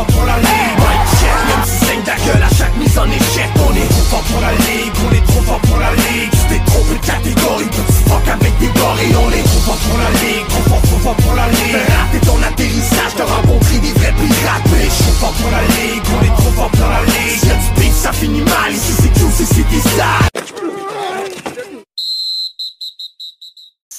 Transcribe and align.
fort 0.00 0.06
pour 0.06 0.24
la 0.24 0.49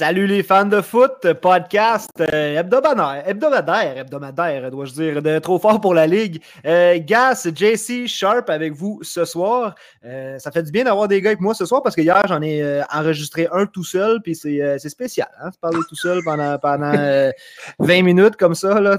Salut 0.01 0.25
les 0.25 0.41
fans 0.41 0.65
de 0.65 0.81
foot, 0.81 1.31
podcast 1.43 2.09
euh, 2.21 2.59
hebdomadaire, 2.59 3.21
hebdomadaire, 3.23 3.99
hebdomadaire, 3.99 4.71
dois-je 4.71 4.93
dire, 4.93 5.21
de 5.21 5.37
trop 5.37 5.59
fort 5.59 5.79
pour 5.79 5.93
la 5.93 6.07
ligue. 6.07 6.41
Euh, 6.65 6.97
Gas, 6.97 7.47
JC, 7.53 8.07
Sharp 8.07 8.49
avec 8.49 8.73
vous 8.73 8.97
ce 9.03 9.25
soir. 9.25 9.75
Euh, 10.03 10.39
ça 10.39 10.49
fait 10.49 10.63
du 10.63 10.71
bien 10.71 10.85
d'avoir 10.85 11.07
des 11.07 11.21
gars 11.21 11.29
avec 11.29 11.39
moi 11.39 11.53
ce 11.53 11.67
soir 11.67 11.83
parce 11.83 11.95
que 11.95 12.01
hier 12.01 12.19
j'en 12.27 12.41
ai 12.41 12.81
enregistré 12.91 13.47
un 13.51 13.67
tout 13.67 13.83
seul, 13.83 14.23
puis 14.23 14.33
c'est 14.33 14.79
spécial, 14.89 15.29
hein, 15.39 15.49
de 15.49 15.57
parler 15.57 15.77
tout 15.87 15.95
seul 15.95 16.23
pendant, 16.23 16.57
pendant 16.57 16.95
euh, 16.97 17.29
20 17.77 18.01
minutes 18.01 18.37
comme 18.37 18.55
ça. 18.55 18.81
Là, 18.81 18.97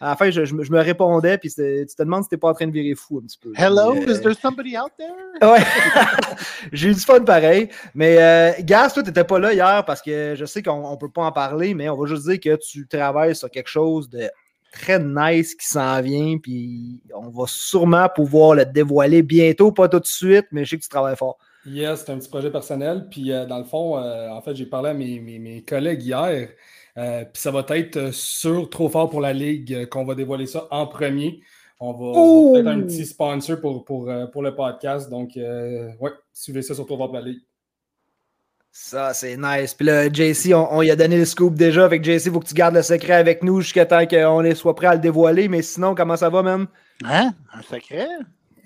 à 0.00 0.08
la 0.10 0.16
fin, 0.16 0.30
je, 0.30 0.44
je 0.44 0.54
me- 0.54 0.64
je 0.64 0.72
me 0.72 0.80
répondais, 0.80 1.36
puis 1.38 1.50
tu 1.50 1.56
te 1.56 2.02
demandes 2.02 2.22
si 2.24 2.30
t'es 2.30 2.36
pas 2.38 2.48
en 2.48 2.54
train 2.54 2.66
de 2.66 2.72
virer 2.72 2.94
fou 2.94 3.18
un 3.22 3.26
petit 3.26 3.38
peu. 3.38 3.52
Hello, 3.56 3.92
Puis, 3.92 4.10
euh, 4.10 4.14
is 4.14 4.20
there 4.22 4.34
somebody 4.34 4.76
out 4.78 4.90
there? 4.96 5.10
Ouais. 5.42 5.58
J'ai 6.72 6.88
eu 6.88 6.94
du 6.94 7.00
fun 7.00 7.20
pareil. 7.20 7.68
Mais 7.94 8.16
euh, 8.18 8.52
Gas, 8.62 8.90
toi, 8.94 9.02
t'étais 9.02 9.24
pas 9.24 9.38
là 9.38 9.52
hier 9.52 9.84
parce 9.84 10.00
que 10.02 10.34
je 10.36 10.44
sais 10.44 10.62
qu'on 10.62 10.84
on 10.84 10.96
peut 10.96 11.10
pas 11.10 11.22
en 11.24 11.32
parler, 11.32 11.74
mais 11.74 11.88
on 11.88 11.96
va 11.96 12.06
juste 12.06 12.26
dire 12.28 12.40
que 12.40 12.56
tu 12.56 12.86
travailles 12.86 13.34
sur 13.36 13.50
quelque 13.50 13.68
chose 13.68 14.08
de 14.08 14.28
très 14.72 14.98
nice 14.98 15.54
qui 15.54 15.66
s'en 15.66 16.00
vient. 16.00 16.38
Puis 16.38 17.02
on 17.14 17.28
va 17.28 17.44
sûrement 17.46 18.08
pouvoir 18.14 18.54
le 18.54 18.64
dévoiler 18.64 19.22
bientôt, 19.22 19.72
pas 19.72 19.88
tout 19.88 20.00
de 20.00 20.06
suite, 20.06 20.46
mais 20.52 20.64
je 20.64 20.70
sais 20.70 20.76
que 20.78 20.82
tu 20.82 20.88
travailles 20.88 21.16
fort. 21.16 21.38
Yes, 21.66 22.04
c'est 22.06 22.12
un 22.12 22.18
petit 22.18 22.28
projet 22.30 22.50
personnel. 22.50 23.06
Puis 23.10 23.30
euh, 23.32 23.44
dans 23.44 23.58
le 23.58 23.64
fond, 23.64 23.98
euh, 23.98 24.30
en 24.30 24.40
fait, 24.40 24.54
j'ai 24.56 24.64
parlé 24.66 24.90
à 24.90 24.94
mes, 24.94 25.20
mes- 25.20 25.38
mes 25.38 25.62
collègues 25.62 26.02
hier. 26.02 26.48
Euh, 27.00 27.24
puis 27.24 27.40
ça 27.40 27.50
va 27.50 27.64
être 27.70 27.96
euh, 27.96 28.12
sur 28.12 28.68
Trop 28.68 28.88
fort 28.88 29.08
pour 29.08 29.20
la 29.20 29.32
Ligue 29.32 29.72
euh, 29.72 29.86
qu'on 29.86 30.04
va 30.04 30.14
dévoiler 30.14 30.46
ça 30.46 30.68
en 30.70 30.86
premier. 30.86 31.40
On 31.80 31.92
va, 31.92 32.18
on 32.18 32.52
va 32.52 32.62
faire 32.62 32.72
un 32.72 32.82
petit 32.82 33.06
sponsor 33.06 33.58
pour, 33.58 33.84
pour, 33.86 34.12
pour 34.32 34.42
le 34.42 34.54
podcast. 34.54 35.08
Donc, 35.08 35.36
euh, 35.38 35.90
ouais, 35.98 36.10
suivez 36.34 36.60
ça 36.60 36.74
sur 36.74 36.84
Trop 36.84 36.98
fort 36.98 37.06
pour 37.06 37.16
la 37.16 37.22
Ligue. 37.22 37.40
Ça, 38.70 39.14
c'est 39.14 39.36
nice. 39.38 39.72
Puis 39.72 39.86
là, 39.86 40.12
JC, 40.12 40.52
on, 40.54 40.68
on 40.70 40.82
y 40.82 40.90
a 40.90 40.96
donné 40.96 41.16
le 41.16 41.24
scoop 41.24 41.54
déjà. 41.54 41.86
Avec 41.86 42.04
JC, 42.04 42.26
il 42.26 42.32
faut 42.32 42.40
que 42.40 42.46
tu 42.46 42.54
gardes 42.54 42.74
le 42.74 42.82
secret 42.82 43.14
avec 43.14 43.42
nous 43.42 43.62
jusqu'à 43.62 43.86
temps 43.86 44.06
qu'on 44.06 44.54
soit 44.54 44.74
prêt 44.74 44.88
à 44.88 44.94
le 44.94 45.00
dévoiler. 45.00 45.48
Mais 45.48 45.62
sinon, 45.62 45.94
comment 45.94 46.16
ça 46.16 46.28
va, 46.28 46.42
même? 46.42 46.66
Hein? 47.04 47.32
Un 47.54 47.62
secret? 47.62 48.08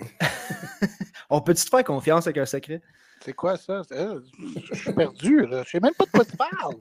On 1.30 1.40
peut-tu 1.40 1.64
te 1.64 1.70
faire 1.70 1.84
confiance 1.84 2.26
avec 2.26 2.38
un 2.38 2.46
secret? 2.46 2.82
C'est 3.24 3.32
quoi 3.32 3.56
ça? 3.56 3.82
Euh, 3.92 4.20
Je 4.70 4.74
suis 4.74 4.92
perdu, 4.92 5.46
là. 5.46 5.62
Je 5.64 5.70
sais 5.70 5.80
même 5.80 5.94
pas 5.94 6.04
de 6.04 6.10
quoi 6.10 6.24
tu 6.24 6.36
parles. 6.36 6.74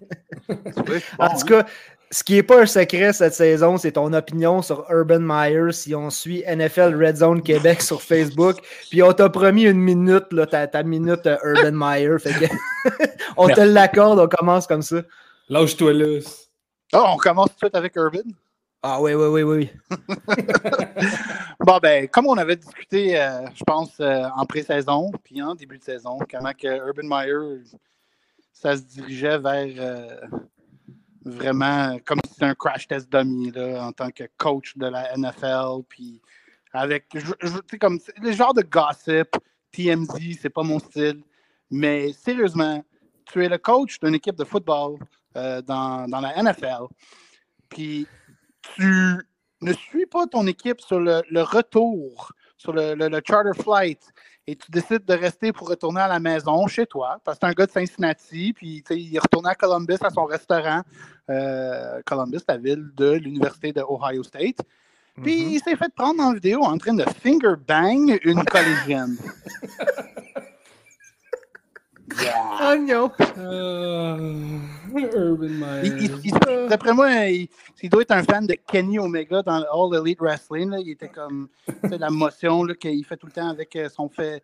Bon, 1.18 1.26
En 1.26 1.30
tout 1.40 1.46
cas, 1.46 1.66
ce 2.12 2.24
qui 2.24 2.34
n'est 2.34 2.44
pas 2.44 2.62
un 2.64 2.66
secret 2.66 3.14
cette 3.14 3.34
saison, 3.34 3.78
c'est 3.78 3.94
ton 3.94 4.12
opinion 4.12 4.62
sur 4.62 4.86
Urban 4.92 5.20
Meyer 5.22 5.72
si 5.72 5.96
on 5.96 6.10
suit 6.10 6.44
NFL 6.46 7.02
Red 7.02 7.16
Zone 7.18 7.42
Québec 7.42 7.82
sur 7.82 8.02
Facebook. 8.02 8.58
Puis 8.90 9.02
on 9.02 9.14
t'a 9.14 9.30
promis 9.30 9.64
une 9.64 9.80
minute, 9.80 10.26
là, 10.32 10.46
ta, 10.46 10.68
ta 10.68 10.84
minute 10.84 11.26
euh, 11.28 11.38
Urban 11.44 11.72
Meyer. 11.72 12.20
Fait 12.20 12.34
que 12.34 13.06
on 13.38 13.48
te 13.48 13.62
l'accorde, 13.62 14.20
on 14.20 14.28
commence 14.28 14.68
comme 14.68 14.82
ça. 14.82 15.02
Lâche-toi 15.48 15.94
là. 15.94 16.06
hein? 16.18 16.20
Oh, 16.94 17.04
on 17.14 17.18
commence 17.18 17.48
tout 17.50 17.54
de 17.54 17.60
suite 17.60 17.76
avec 17.76 17.96
Urban? 17.96 18.20
Ah 18.86 19.02
oui, 19.02 19.14
oui, 19.14 19.28
oui, 19.28 19.44
oui. 19.44 19.72
Bon, 21.62 21.78
ben, 21.82 22.10
comme 22.10 22.28
on 22.28 22.38
avait 22.38 22.58
discuté, 22.58 23.18
euh, 23.20 23.48
je 23.56 23.64
pense, 23.64 23.98
euh, 24.02 24.26
en 24.36 24.46
pré-saison, 24.46 25.10
puis 25.24 25.42
en 25.42 25.56
début 25.56 25.78
de 25.78 25.84
saison, 25.84 26.20
comment 26.30 26.52
que 26.52 26.68
Urban 26.68 27.08
Meyer, 27.08 27.64
ça 28.52 28.76
se 28.76 28.82
dirigeait 28.82 29.38
vers 29.38 29.74
euh, 29.78 30.22
vraiment 31.24 31.98
comme 32.06 32.20
si 32.26 32.34
c'était 32.34 32.46
un 32.46 32.56
crash 32.56 32.88
test 32.88 33.10
dummy, 33.10 33.52
là, 33.52 33.86
en 33.86 33.94
tant 33.94 34.12
que 34.12 34.26
coach 34.38 34.76
de 34.78 34.88
la 34.88 35.16
NFL, 35.18 35.84
puis 35.88 36.22
avec, 36.74 37.06
je, 37.16 37.32
je- 37.42 37.78
comme, 37.78 38.00
le 38.22 38.32
genre 38.34 38.54
de 38.54 38.64
gossip, 38.64 39.30
TMZ, 39.72 40.38
c'est 40.42 40.50
pas 40.50 40.64
mon 40.64 40.80
style, 40.80 41.24
mais 41.72 42.12
sérieusement, 42.12 42.84
tu 43.26 43.46
es 43.46 43.48
le 43.48 43.58
coach 43.58 43.98
d'une 44.02 44.16
équipe 44.16 44.36
de 44.36 44.44
football 44.44 45.00
dans, 45.34 46.08
dans 46.10 46.20
la 46.20 46.44
NFL, 46.44 46.88
puis 47.70 48.06
tu 48.76 49.18
ne 49.62 49.74
suis 49.74 50.06
pas 50.06 50.26
ton 50.28 50.46
équipe 50.48 50.82
sur 50.82 51.00
le, 51.00 51.22
le 51.30 51.42
retour, 51.42 52.32
sur 52.58 52.74
le, 52.74 52.96
le- 52.96 53.08
le 53.10 53.22
charter 53.28 53.54
flight, 53.62 54.02
et 54.48 54.56
tu 54.56 54.70
décides 54.72 55.06
de 55.06 55.14
rester 55.14 55.54
pour 55.54 55.70
retourner 55.70 56.02
à 56.02 56.08
la 56.08 56.20
maison 56.20 56.68
chez 56.68 56.86
toi, 56.86 57.18
parce 57.24 57.38
que 57.38 57.46
c'est 57.46 57.52
un 57.52 57.54
gars 57.54 57.66
de 57.66 57.72
Cincinnati, 57.72 58.52
puis 58.54 58.84
tu 58.86 58.96
il 58.96 59.16
est 59.16 59.20
retourné 59.20 59.50
à 59.50 59.56
Columbus 59.56 59.98
à 60.02 60.10
son 60.10 60.26
restaurant, 60.26 60.82
euh, 61.30 62.02
Columbus, 62.06 62.40
la 62.48 62.58
ville 62.58 62.90
de 62.96 63.12
l'Université 63.12 63.72
de 63.72 63.82
Ohio 63.82 64.24
State. 64.24 64.58
Puis 65.22 65.44
Mhm. 65.44 65.50
il 65.52 65.60
s'est 65.62 65.76
fait 65.76 65.94
prendre 65.96 66.22
en 66.24 66.34
vidéo 66.34 66.64
en 66.64 66.78
train 66.78 66.94
de 66.96 67.06
finger 67.22 67.56
bang 67.68 68.20
une 68.24 68.44
collégienne. 68.46 69.16
Yeah. 72.22 72.34
Ah 72.60 72.76
non! 72.78 73.12
Euh, 73.38 74.58
Urban 74.96 75.48
Meyer. 75.50 76.68
D'après 76.70 76.94
moi, 76.94 77.10
il, 77.26 77.48
il 77.82 77.90
doit 77.90 78.02
être 78.04 78.12
un 78.12 78.24
fan 78.24 78.46
de 78.46 78.56
Kenny 78.68 79.00
Omega 79.00 79.42
dans 79.42 79.64
All 79.64 80.00
Elite 80.00 80.20
Wrestling. 80.22 80.70
là. 80.70 80.78
Il 80.80 80.92
était 80.92 81.10
comme 81.10 81.48
la 81.84 82.10
motion 82.10 82.64
là, 82.64 82.76
qu'il 82.76 83.04
fait 83.06 83.18
tout 83.18 83.26
le 83.28 83.32
temps 83.32 83.50
avec 83.50 83.76
euh, 83.76 83.90
son 83.90 84.10
fait. 84.10 84.44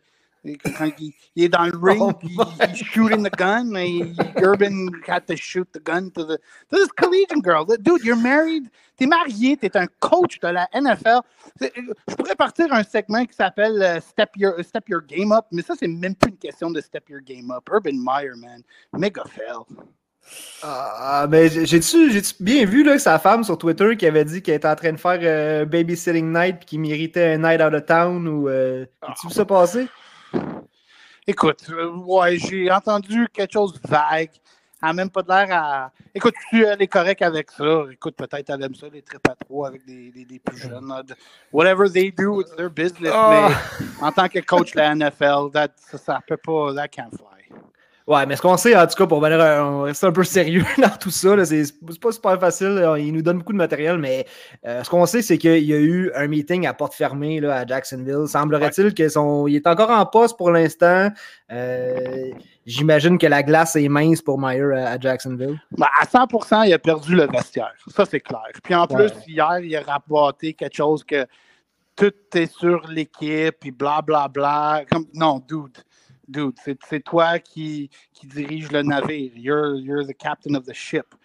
Quand 0.77 0.89
il, 0.99 1.11
il 1.35 1.43
est 1.43 1.49
dans 1.49 1.65
le 1.65 1.77
ring, 1.81 1.99
Oh 2.01 2.13
puis 2.13 2.29
il- 2.37 2.75
shooting 2.85 3.23
the 3.27 3.35
gun. 3.37 3.65
mais 3.65 3.89
il- 3.89 4.15
Urban 4.37 4.87
had 5.07 5.25
to 5.25 5.35
shoot 5.35 5.67
the 5.73 5.83
gun 5.83 6.09
to, 6.11 6.23
the, 6.23 6.39
this 6.71 6.87
collegian 6.97 7.41
girl. 7.43 7.65
Dude, 7.65 8.03
you're 8.03 8.15
married. 8.15 8.69
T'es 8.97 9.05
marié, 9.05 9.55
t'es 9.57 9.75
un 9.77 9.87
coach 9.99 10.39
de 10.39 10.47
la 10.47 10.67
NFL. 10.73 11.19
Je 11.61 12.15
pourrais 12.15 12.35
partir 12.35 12.71
un 12.73 12.83
segment 12.83 13.25
qui 13.25 13.33
s'appelle 13.33 13.81
euh, 13.81 13.99
Step, 14.01 14.29
your, 14.35 14.53
Step 14.63 14.87
Your 14.89 15.01
Game 15.07 15.31
Up, 15.31 15.45
mais 15.51 15.61
ça, 15.61 15.73
c'est 15.79 15.87
même 15.87 16.15
plus 16.15 16.31
une 16.31 16.37
question 16.37 16.69
de 16.71 16.79
Step 16.81 17.09
Your 17.09 17.21
Game 17.21 17.51
Up. 17.51 17.67
Urban 17.71 17.93
Meyer, 17.93 18.31
man. 18.37 18.61
Mega 18.97 19.23
fail. 19.25 19.63
Ah, 20.61 21.25
mais 21.29 21.49
j'ai- 21.49 21.65
j'ai-tu 21.65 22.33
bien 22.39 22.65
vu 22.65 22.83
là, 22.83 22.99
sa 22.99 23.17
femme 23.19 23.43
sur 23.43 23.57
Twitter 23.57 23.95
qui 23.97 24.05
avait 24.05 24.25
dit 24.25 24.41
qu'elle 24.41 24.55
était 24.55 24.67
en 24.67 24.75
train 24.75 24.91
de 24.91 24.97
faire 24.99 25.19
euh, 25.23 25.65
babysitting 25.65 26.31
night 26.31 26.57
et 26.61 26.65
qu'il 26.65 26.79
méritait 26.81 27.33
un 27.33 27.37
night 27.37 27.61
out 27.61 27.73
of 27.73 27.85
town 27.85 28.27
ou 28.27 28.47
euh, 28.49 28.85
as-tu 29.01 29.27
vu 29.27 29.33
ça 29.33 29.45
passer? 29.45 29.87
Écoute, 31.27 31.67
euh, 31.69 31.91
ouais, 31.91 32.37
j'ai 32.37 32.71
entendu 32.71 33.27
quelque 33.31 33.53
chose 33.53 33.73
de 33.73 33.87
vague. 33.87 34.29
Elle 34.81 34.87
n'a 34.87 34.93
même 34.93 35.09
pas 35.09 35.21
de 35.21 35.27
l'air 35.27 35.47
à. 35.51 35.91
Écoute, 36.15 36.33
tu 36.49 36.63
elle 36.65 36.81
est 36.81 36.87
correcte 36.87 37.21
avec 37.21 37.51
ça. 37.51 37.83
Écoute, 37.91 38.15
peut-être 38.15 38.49
elle 38.49 38.63
aime 38.63 38.73
ça, 38.75 38.87
les 38.91 39.01
trips 39.01 39.27
à 39.27 39.35
trois 39.35 39.67
avec 39.67 39.85
des, 39.85 40.09
des, 40.11 40.23
des 40.25 40.39
plus 40.39 40.57
jeunes. 40.57 40.87
là. 40.87 41.03
De- 41.03 41.15
Whatever 41.51 41.89
they 41.91 42.11
do, 42.11 42.39
it's 42.41 42.55
their 42.55 42.69
business. 42.69 43.11
Ah. 43.13 43.49
Mais 43.79 43.87
en 44.07 44.11
tant 44.11 44.27
que 44.29 44.39
coach 44.39 44.71
de 44.71 44.77
la 44.79 44.95
NFL, 44.95 45.51
that, 45.53 45.69
ça, 45.75 45.97
ça 45.97 46.19
peut 46.25 46.37
pas. 46.37 46.73
That 46.73 46.87
can't 46.87 47.11
fly. 47.11 47.38
Ouais, 48.09 48.25
mais 48.25 48.35
ce 48.35 48.41
qu'on 48.41 48.57
sait, 48.57 48.75
en 48.75 48.87
tout 48.87 48.95
cas, 48.95 49.05
pour 49.05 49.21
venir, 49.21 49.39
euh, 49.39 49.61
on 49.61 49.81
reste 49.81 50.03
un 50.03 50.11
peu 50.11 50.23
sérieux 50.23 50.65
dans 50.79 50.89
tout 50.99 51.11
ça, 51.11 51.45
c'est 51.45 51.63
pas 52.01 52.11
super 52.11 52.39
facile. 52.39 52.83
Il 52.97 53.13
nous 53.13 53.21
donne 53.21 53.37
beaucoup 53.37 53.53
de 53.53 53.57
matériel, 53.59 53.99
mais 53.99 54.25
euh, 54.65 54.83
ce 54.83 54.89
qu'on 54.89 55.05
sait, 55.05 55.21
c'est 55.21 55.37
qu'il 55.37 55.63
y 55.63 55.73
a 55.73 55.77
eu 55.77 56.11
un 56.15 56.27
meeting 56.27 56.65
à 56.65 56.73
porte 56.73 56.95
fermée 56.95 57.39
là, 57.39 57.57
à 57.57 57.65
Jacksonville. 57.67 58.27
Semblerait-il 58.27 58.95
qu'il 58.95 59.05
est 59.05 59.67
encore 59.67 59.91
en 59.91 60.05
poste 60.07 60.37
pour 60.37 60.49
l'instant. 60.49 61.11
Euh, 61.51 62.31
J'imagine 62.65 63.19
que 63.19 63.27
la 63.27 63.43
glace 63.43 63.75
est 63.75 63.87
mince 63.87 64.23
pour 64.23 64.39
Meyer 64.39 64.73
à, 64.75 64.91
à 64.93 64.99
Jacksonville. 64.99 65.59
Ben, 65.77 65.87
à 66.01 66.05
100% 66.05 66.65
il 66.67 66.73
a 66.73 66.79
perdu 66.79 67.13
le 67.15 67.27
vestiaire. 67.27 67.73
Ça, 67.95 68.05
c'est 68.05 68.21
clair. 68.21 68.41
Puis 68.63 68.73
en 68.73 68.87
plus, 68.87 69.03
Ouais. 69.03 69.11
hier, 69.27 69.59
il 69.59 69.75
a 69.75 69.81
rabatté 69.81 70.53
quelque 70.55 70.75
chose 70.75 71.03
que 71.03 71.27
tout 71.95 72.13
est 72.33 72.51
sur 72.51 72.87
l'équipe, 72.87 73.55
puis 73.59 73.69
blablabla. 73.71 74.83
Comme, 74.91 75.05
non, 75.13 75.43
dude. 75.47 75.77
Dude, 76.29 76.55
c'est 76.87 77.03
toi 77.03 77.39
qui, 77.39 77.89
qui 78.13 78.27
dirige 78.27 78.71
le 78.71 78.83
navire. 78.83 79.31
You're, 79.35 79.77
you're 79.77 80.05
the 80.05 80.15
captain 80.15 80.53
of 80.53 80.65
the 80.65 80.73
ship. 80.73 81.15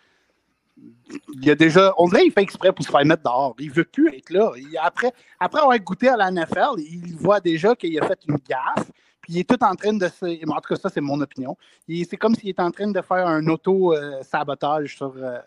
Il 1.41 1.51
a 1.51 1.55
déjà. 1.55 1.93
On 1.99 2.09
dirait 2.09 2.23
qu'il 2.23 2.33
fait 2.33 2.43
exprès 2.43 2.73
pour 2.73 2.85
se 2.85 2.91
faire 2.91 3.05
mettre 3.05 3.23
dehors. 3.23 3.55
Il 3.59 3.71
veut 3.71 3.85
plus 3.85 4.09
être 4.15 4.31
là. 4.31 4.51
Après, 4.81 5.13
après 5.39 5.61
avoir 5.61 5.79
goûté 5.79 6.09
à 6.09 6.17
la 6.17 6.31
NFL, 6.31 6.79
il 6.79 7.15
voit 7.17 7.39
déjà 7.39 7.75
qu'il 7.77 7.99
a 8.01 8.07
fait 8.07 8.19
une 8.27 8.39
gaffe. 8.49 8.91
Puis 9.21 9.35
il 9.35 9.39
est 9.41 9.49
tout 9.49 9.63
en 9.63 9.75
train 9.75 9.93
de 9.93 10.09
se. 10.09 10.51
En 10.51 10.61
tout 10.61 10.75
cas, 10.75 10.77
ça, 10.77 10.89
c'est 10.89 11.03
mon 11.03 11.21
opinion. 11.21 11.57
C'est 11.87 12.17
comme 12.17 12.35
s'il 12.35 12.49
est 12.49 12.61
en 12.61 12.71
train 12.71 12.91
de 12.91 13.01
faire 13.03 13.27
un 13.27 13.47
auto-sabotage 13.47 14.97
sur 14.97 15.15
euh, 15.17 15.39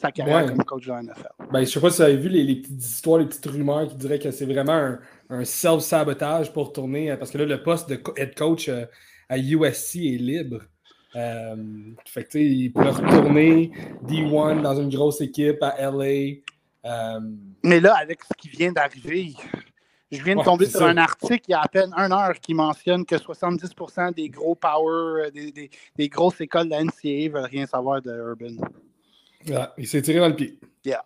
sa 0.00 0.12
carrière 0.12 0.44
Ouais. 0.44 0.46
comme 0.48 0.64
coach 0.64 0.86
de 0.86 0.92
la 0.92 1.02
NFL. 1.02 1.28
Ben, 1.50 1.60
je 1.60 1.64
sais 1.66 1.80
pas 1.80 1.90
si 1.90 1.96
vous 1.96 2.02
avez 2.02 2.16
vu 2.16 2.28
les, 2.28 2.44
les 2.44 2.56
petites 2.56 2.84
histoires, 2.84 3.18
les 3.18 3.26
petites 3.26 3.46
rumeurs 3.46 3.88
qui 3.88 3.96
diraient 3.96 4.18
que 4.18 4.30
c'est 4.30 4.44
vraiment 4.44 4.72
un, 4.72 4.98
un 5.30 5.44
self-sabotage 5.44 6.52
pour 6.52 6.72
tourner, 6.72 7.10
euh, 7.10 7.16
parce 7.16 7.30
que 7.30 7.38
là, 7.38 7.44
le 7.46 7.62
poste 7.62 7.88
de 7.88 8.00
head 8.16 8.34
coach 8.34 8.68
euh, 8.68 8.84
à 9.28 9.38
USC 9.38 9.96
est 9.96 10.18
libre. 10.20 10.60
Euh, 11.14 11.56
fait 12.04 12.24
que, 12.24 12.38
il 12.38 12.70
pourrait 12.72 12.90
retourner 12.90 13.72
D1 14.04 14.60
dans 14.60 14.76
une 14.80 14.90
grosse 14.90 15.20
équipe 15.22 15.62
à 15.62 15.76
LA. 15.90 16.40
Mais 17.62 17.80
là, 17.80 17.96
avec 17.98 18.22
ce 18.22 18.34
qui 18.36 18.48
vient 18.50 18.70
d'arriver, 18.70 19.32
je 20.12 20.22
viens 20.22 20.36
de 20.36 20.42
tomber 20.42 20.66
sur 20.66 20.84
un 20.84 20.98
article 20.98 21.42
il 21.48 21.52
y 21.52 21.54
a 21.54 21.62
à 21.62 21.68
peine 21.68 21.92
une 21.94 22.12
heure 22.12 22.34
qui 22.40 22.54
mentionne 22.54 23.04
que 23.04 23.16
70% 23.16 24.14
des 24.14 24.28
gros 24.28 24.54
power, 24.54 25.30
des, 25.32 25.70
des, 25.96 26.08
grosses 26.08 26.40
écoles 26.40 26.66
de 26.66 26.70
la 26.70 26.84
NCAA 26.84 27.32
veulent 27.32 27.50
rien 27.50 27.66
savoir 27.66 28.02
de 28.02 28.10
Urban. 28.10 28.62
Il 29.78 29.86
s'est 29.86 30.02
tiré 30.02 30.18
dans 30.20 30.28
le 30.28 30.36
pied. 30.36 30.58
Yeah. 30.84 31.02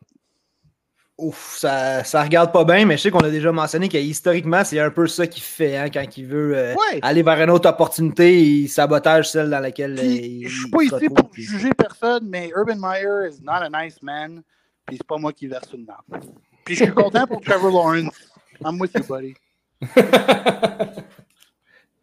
Ouf, 1.19 1.57
ça, 1.59 2.03
ça 2.03 2.23
regarde 2.23 2.51
pas 2.51 2.65
bien, 2.65 2.87
mais 2.87 2.97
je 2.97 3.03
sais 3.03 3.11
qu'on 3.11 3.21
a 3.21 3.29
déjà 3.29 3.53
mentionné 3.53 3.91
qu'historiquement, 3.91 4.65
c'est 4.65 4.81
un 4.81 4.91
peu 4.91 5.07
ça 5.07 5.27
qu'il 5.27 5.43
fait 5.43 5.77
hein, 5.77 5.91
quand 5.91 6.17
il 6.17 6.25
veut 6.27 6.57
euh, 6.57 6.75
aller 7.03 7.23
vers 7.23 7.43
une 7.43 7.51
autre 7.51 7.69
opportunité, 7.69 8.43
il 8.43 8.69
sabotage 8.69 9.29
celle 9.31 9.51
dans 9.51 9.61
laquelle 9.61 9.99
euh, 9.99 10.03
il. 10.03 10.49
Je 10.49 10.61
suis 10.61 10.71
pas 10.71 10.83
ici 10.83 11.09
pour 11.15 11.29
juger 11.35 11.75
personne, 11.77 12.27
mais 12.27 12.51
Urban 12.57 12.77
Meyer 12.77 13.29
is 13.31 13.43
not 13.43 13.61
a 13.63 13.69
nice 13.69 14.03
man, 14.03 14.43
puis 14.87 14.97
c'est 14.97 15.07
pas 15.07 15.19
moi 15.19 15.35
qui 15.35 15.47
verse 15.47 15.71
une 15.75 15.85
nappe. 15.85 16.25
Puis 16.65 16.75
je 16.77 16.85
suis 16.85 16.95
content 16.95 17.27
pour 17.27 17.43
Trevor 17.43 17.71
Lawrence. 17.71 18.17
I'm 18.65 18.81
with 18.81 18.93
you, 18.95 19.05
buddy. 19.05 19.35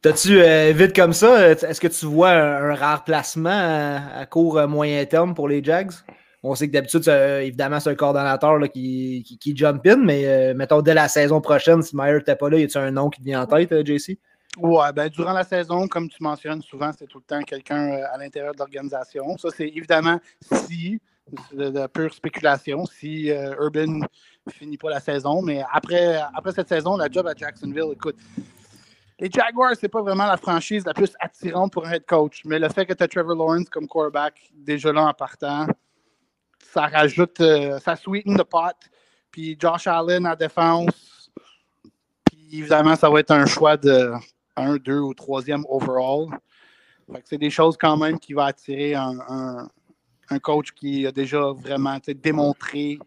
T'as-tu, 0.04 0.39
euh, 0.39 0.74
vite 0.75 0.95
comme 0.95 1.13
ça, 1.13 1.50
est-ce 1.50 1.81
que 1.81 1.88
tu 1.88 2.06
vois 2.06 2.30
un, 2.30 2.75
rare 2.75 3.04
placement 3.04 3.50
à, 3.50 4.19
à 4.19 4.25
court 4.28 4.68
moyen 4.68 5.04
terme 5.06 5.34
pour 5.34 5.48
les 5.48 5.63
Jags? 5.63 5.92
On 6.44 6.54
sait 6.54 6.68
que 6.68 6.74
d'habitude, 6.74 7.07
évidemment, 7.07 7.80
c'est 7.80 7.89
un 7.89 7.95
coordonnateur 7.95 8.60
qui, 8.72 9.38
qui, 9.39 9.57
jump 9.57 9.86
in, 9.88 9.98
mais 9.98 10.25
euh, 10.25 10.54
mettons 10.54 10.81
dès 10.81 10.94
la 10.94 11.07
saison 11.07 11.42
prochaine, 11.42 11.81
si 11.81 11.95
Meyer 11.95 12.18
n'était 12.18 12.36
pas 12.36 12.50
là, 12.50 12.60
y 12.60 12.63
a-t-il 12.63 12.78
un 12.78 12.92
nom 12.92 13.10
qui 13.10 13.19
te 13.19 13.25
vient 13.25 13.42
en 13.42 13.48
tête, 13.48 13.72
euh, 13.72 13.84
JC? 13.84 14.19
Ouais, 14.57 14.92
ben, 14.94 15.10
durant 15.10 15.34
la 15.34 15.44
saison, 15.44 15.88
comme 15.88 16.10
tu 16.10 16.22
mentionnes 16.22 16.62
souvent, 16.62 16.92
c'est 16.98 17.07
tout 17.07 17.18
le 17.18 17.24
temps 17.24 17.42
quelqu'un 17.42 17.92
euh, 17.92 18.13
à 18.13 18.18
l'intérieur 18.18 18.54
de 18.54 18.60
l'organisation. 18.60 19.38
Ça, 19.38 19.50
c'est 19.56 19.68
évidemment 19.68 20.19
si, 20.42 21.00
de, 21.54 21.88
pure 21.88 22.13
spéculation, 22.13 22.86
si 22.86 23.30
Urban 23.30 24.00
ne 24.45 24.51
finit 24.51 24.78
pas 24.78 24.89
la 24.92 25.00
saison. 25.00 25.42
Mais 25.42 25.63
après, 25.72 26.22
après 26.36 26.51
cette 26.51 26.69
saison, 26.69 26.98
la 26.98 27.10
job 27.10 27.28
à 27.28 27.34
Jacksonville, 27.36 27.94
écoute, 27.94 28.16
les 29.19 29.30
Jaguars, 29.31 29.74
c'est 29.80 29.89
pas 29.89 30.01
vraiment 30.01 30.28
la 30.28 30.38
franchise 30.38 30.86
la 30.86 30.94
plus 30.94 31.13
attirante 31.19 31.74
pour 31.74 31.86
un 31.86 31.92
head 31.92 32.06
coach. 32.06 32.44
Mais 32.45 32.60
le 32.60 32.69
fait 32.69 32.86
que 32.86 32.94
tu 32.94 33.04
as 33.04 33.07
Trevor 33.07 33.36
Lawrence 33.36 33.69
comme 33.69 33.88
quarterback 33.88 34.51
déjà 34.56 34.94
là 34.94 35.07
en 35.07 35.13
partant, 35.13 35.66
ça 36.77 36.85
rajoute, 36.85 37.41
euh, 37.41 37.79
ça 37.79 37.95
sweeten 37.95 38.38
the 38.38 38.44
pot. 38.44 38.75
Puis 39.31 39.57
Josh 39.59 39.88
Allen 39.88 40.27
en 40.27 40.35
défense. 40.35 41.31
Puis 42.25 42.59
évidemment, 42.59 42.95
ça 42.95 43.09
va 43.09 43.19
être 43.19 43.31
un 43.31 43.47
choix 43.47 43.77
de 43.77 44.12
1, 44.56 44.75
2 44.75 45.00
ou 45.00 45.13
3e 45.13 45.63
overall. 45.69 46.27
c'est 47.24 47.39
des 47.39 47.50
choses 47.50 47.77
quand 47.77 47.97
même 47.97 48.19
qui 48.19 48.33
vont 48.33 48.44
attirer 48.44 48.94
un, 48.94 49.68
coach 50.44 50.71
qui 50.74 51.07
a 51.07 51.12
déjà 51.12 51.51
vraiment 51.51 51.97
démontré 52.06 53.00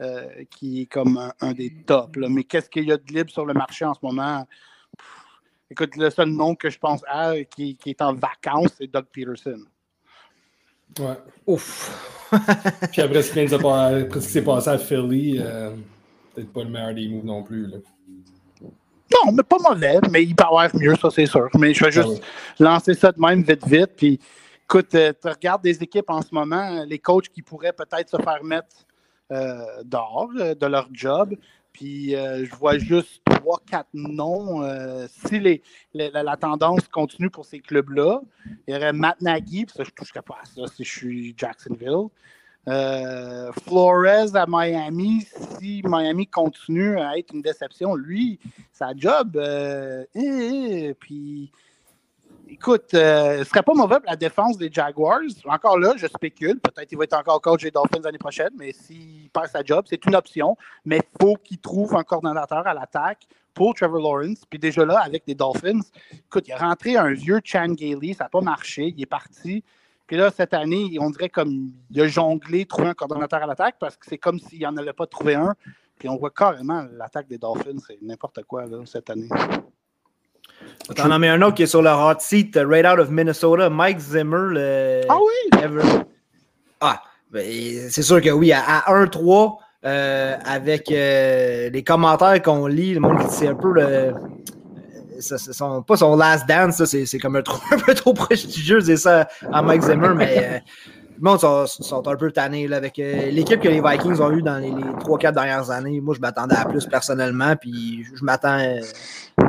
euh, 0.00 0.44
qui 0.50 0.82
est 0.82 0.86
comme 0.86 1.32
un, 1.40 1.52
des 1.52 1.74
tops. 1.86 2.16
Mais 2.18 2.44
qu'est-ce 2.44 2.70
qu'il 2.70 2.84
y 2.84 2.92
a 2.92 2.98
de 2.98 3.12
libre 3.12 3.30
sur 3.30 3.46
le 3.46 3.54
marché 3.54 3.84
en 3.84 3.94
ce 3.94 4.00
moment? 4.02 4.46
écoute, 5.70 5.96
le 5.96 6.08
seul 6.08 6.28
nom 6.28 6.54
que 6.54 6.70
je 6.70 6.78
pense 6.78 7.02
à 7.08 7.34
qui, 7.44 7.76
qui 7.76 7.90
est 7.90 8.00
en 8.00 8.14
vacances, 8.14 8.74
c'est 8.78 8.86
Doug 8.86 9.06
Peterson. 9.12 9.64
Ouais. 10.98 11.16
Ouf. 11.46 12.28
Puis 12.92 13.02
après 13.02 13.22
ce 13.22 13.32
qui 13.32 14.20
s'est 14.20 14.42
passé 14.42 14.68
à 14.68 14.78
Philly, 14.78 15.38
euh, 15.38 15.70
peut-être 16.34 16.52
pas 16.52 16.62
le 16.62 16.70
meilleur 16.70 16.94
des 16.94 17.08
moves 17.08 17.24
non 17.24 17.42
plus. 17.42 17.66
Là. 17.66 17.78
Non, 18.62 19.32
mais 19.32 19.42
pas 19.42 19.56
mauvais, 19.58 19.98
mais 20.10 20.22
il 20.22 20.34
peut 20.34 20.44
avoir 20.44 20.68
mieux, 20.74 20.94
ça 20.96 21.08
c'est 21.10 21.26
sûr. 21.26 21.48
Mais 21.58 21.72
je 21.72 21.84
vais 21.84 21.90
juste 21.90 22.20
ah 22.20 22.62
lancer 22.62 22.94
ça 22.94 23.10
de 23.10 23.20
même 23.20 23.42
vite, 23.42 23.66
vite. 23.66 23.90
Puis 23.96 24.20
écoute, 24.64 24.94
euh, 24.94 25.12
tu 25.20 25.28
regardes 25.28 25.62
des 25.62 25.82
équipes 25.82 26.10
en 26.10 26.20
ce 26.20 26.28
moment, 26.32 26.84
les 26.86 26.98
coachs 26.98 27.28
qui 27.28 27.40
pourraient 27.40 27.72
peut-être 27.72 28.10
se 28.10 28.22
faire 28.22 28.44
mettre 28.44 28.86
euh, 29.32 29.82
dehors 29.84 30.30
de 30.34 30.66
leur 30.66 30.88
job. 30.92 31.34
Puis 31.78 32.16
euh, 32.16 32.44
je 32.44 32.52
vois 32.56 32.76
juste 32.76 33.22
trois, 33.24 33.60
quatre 33.64 33.90
noms. 33.94 34.64
Euh, 34.64 35.06
si 35.08 35.62
la, 35.94 36.36
tendance 36.36 36.88
continue 36.88 37.30
pour 37.30 37.44
ces 37.44 37.60
clubs-là, 37.60 38.20
il 38.66 38.74
y 38.74 38.76
aurait 38.76 38.92
Matt 38.92 39.20
Nagy, 39.20 39.66
puis 39.66 39.76
ça, 39.76 39.84
je 39.84 39.90
ne 39.90 39.94
toucherais 39.94 40.22
pas 40.22 40.38
à 40.42 40.44
ça 40.44 40.66
si 40.74 40.82
je 40.82 40.90
suis 40.90 41.34
Jacksonville. 41.36 42.08
Euh, 42.66 43.52
Flores 43.64 44.34
à 44.34 44.46
Miami, 44.48 45.24
si 45.60 45.82
Miami 45.84 46.26
continue 46.26 46.98
à 46.98 47.16
être 47.16 47.32
une 47.32 47.42
déception, 47.42 47.94
lui, 47.94 48.40
sa 48.72 48.88
job, 48.96 49.40
eh, 49.40 50.04
eh, 50.16 50.94
puis 50.94 51.52
écoute, 52.48 52.94
euh, 52.94 53.38
ce 53.38 53.44
serait 53.44 53.62
pas 53.62 53.74
mauvais 53.74 53.96
pour 53.96 54.10
la 54.10 54.16
défense 54.16 54.56
des 54.58 54.70
Jaguars. 54.72 55.20
Encore 55.44 55.78
là, 55.78 55.94
je 55.96 56.06
spécule. 56.06 56.60
Peut-être 56.60 56.88
qu'il 56.88 56.98
va 56.98 57.04
être 57.04 57.18
encore 57.18 57.40
coach 57.40 57.62
des 57.62 57.70
Dolphins 57.70 58.00
l'année 58.02 58.18
prochaine, 58.18 58.50
mais 58.56 58.72
s'il 58.72 59.30
perd 59.30 59.48
sa 59.48 59.62
job, 59.62 59.84
c'est 59.88 60.04
une 60.06 60.14
option. 60.14 60.56
Mais 60.84 60.98
il 60.98 61.18
faut 61.20 61.36
qu'il 61.36 61.58
trouve 61.58 61.94
un 61.94 62.02
coordonnateur 62.02 62.66
à 62.66 62.74
l'attaque 62.74 63.26
pour 63.54 63.74
Trevor 63.74 64.00
Lawrence. 64.00 64.44
Puis 64.48 64.58
déjà 64.58 64.84
là, 64.84 65.00
avec 65.00 65.24
les 65.26 65.34
Dolphins, 65.34 65.80
écoute, 66.12 66.48
il 66.48 66.52
est 66.52 66.56
rentré 66.56 66.96
un 66.96 67.12
vieux 67.12 67.40
Chan 67.44 67.68
Gailey, 67.68 68.14
ça 68.14 68.24
n'a 68.24 68.30
pas 68.30 68.40
marché, 68.40 68.94
il 68.96 69.02
est 69.02 69.06
parti. 69.06 69.64
Puis 70.06 70.16
là, 70.16 70.30
cette 70.30 70.54
année, 70.54 70.96
on 71.00 71.10
dirait 71.10 71.28
comme 71.28 71.70
il 71.90 72.00
a 72.00 72.08
jonglé, 72.08 72.64
trouvé 72.64 72.88
un 72.88 72.94
coordonnateur 72.94 73.42
à 73.42 73.46
l'attaque 73.46 73.76
parce 73.78 73.96
que 73.96 74.06
c'est 74.08 74.18
comme 74.18 74.38
s'il 74.38 74.62
n'en 74.62 74.76
avait 74.76 74.94
pas 74.94 75.06
trouvé 75.06 75.34
un. 75.34 75.54
Puis 75.98 76.08
on 76.08 76.16
voit 76.16 76.30
carrément 76.30 76.86
l'attaque 76.92 77.28
des 77.28 77.38
Dolphins, 77.38 77.78
c'est 77.86 77.98
n'importe 78.00 78.42
quoi 78.44 78.64
là, 78.66 78.78
cette 78.86 79.10
année. 79.10 79.28
T'en 80.96 81.10
as 81.10 81.18
mis 81.18 81.28
un 81.28 81.42
autre 81.42 81.56
qui 81.56 81.64
est 81.64 81.66
sur 81.66 81.82
le 81.82 81.90
hot 81.90 82.18
seat, 82.20 82.56
uh, 82.56 82.64
right 82.64 82.86
out 82.86 82.98
of 82.98 83.10
Minnesota, 83.10 83.68
Mike 83.68 83.98
Zimmer. 83.98 84.54
Le... 84.54 85.00
Ah 85.08 85.18
oui? 85.20 85.60
Ah, 86.80 87.02
ben, 87.30 87.44
c'est 87.90 88.02
sûr 88.02 88.22
que 88.22 88.30
oui, 88.30 88.52
à, 88.52 88.84
1-3, 88.88 89.56
euh, 89.84 90.36
avec 90.44 90.90
euh, 90.90 91.68
les 91.70 91.84
commentaires 91.84 92.40
qu'on 92.42 92.66
lit, 92.66 92.94
le 92.94 93.00
monde 93.00 93.18
c'est 93.28 93.48
un 93.48 93.54
peu 93.54 93.72
le. 93.72 94.14
Son, 95.20 95.82
pas 95.82 95.96
son 95.96 96.16
last 96.16 96.48
dance, 96.48 96.84
c'est 96.84 97.18
comme 97.18 97.36
un, 97.36 97.40
un, 97.72 97.78
peu 97.78 97.92
trop 97.94 98.14
prestigieux, 98.14 98.80
c'est 98.80 98.96
ça 98.96 99.28
à 99.52 99.62
Mike 99.62 99.82
Zimmer, 99.82 100.14
mais 100.14 100.38
euh, 100.38 100.58
le 101.20 101.24
monde 101.24 101.40
sont, 101.40 102.08
un 102.08 102.16
peu 102.16 102.30
tannés 102.30 102.72
avec 102.72 102.96
l'équipe 102.96 103.60
que 103.60 103.68
les 103.68 103.80
Vikings 103.80 104.20
ont 104.20 104.30
eu 104.30 104.42
dans 104.42 104.58
les, 104.58 104.70
les 104.70 104.82
3-4 104.82 105.32
dernières 105.32 105.70
années. 105.70 106.00
Moi, 106.00 106.14
je 106.14 106.20
m'attendais 106.20 106.54
à 106.54 106.64
plus 106.64 106.86
personnellement, 106.86 107.56
puis 107.56 108.04
je 108.14 108.24
m'attends 108.24 108.58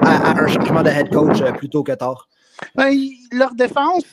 à, 0.03 0.31
un 0.31 0.47
changement 0.47 0.81
de 0.81 0.89
head 0.89 1.13
coach 1.13 1.41
euh, 1.41 1.51
plutôt 1.51 1.83
que 1.83 1.91
tard. 1.91 2.27
Ben, 2.75 2.91
leur 3.31 3.53
défense, 3.53 4.05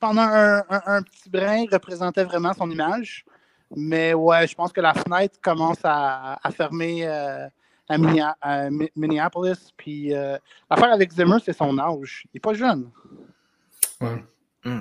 pendant 0.00 0.22
un, 0.22 1.02
petit 1.02 1.28
brin, 1.28 1.64
représentait 1.70 2.24
vraiment 2.24 2.54
son 2.54 2.70
image. 2.70 3.24
Mais 3.76 4.14
ouais, 4.14 4.46
je 4.46 4.54
pense 4.54 4.72
que 4.72 4.80
la 4.80 4.94
fenêtre 4.94 5.38
commence 5.42 5.80
à, 5.84 6.38
fermer 6.52 7.06
euh, 7.06 7.46
à, 7.88 8.70
Minneapolis. 8.96 9.72
Puis 9.76 10.14
euh, 10.14 10.38
l'affaire 10.70 10.92
avec 10.92 11.12
Zimmer, 11.12 11.36
c'est 11.44 11.52
son 11.52 11.78
âge. 11.78 12.22
Il 12.26 12.30
n'est 12.34 12.40
pas 12.40 12.54
jeune. 12.54 12.90
Hmm. 14.64 14.80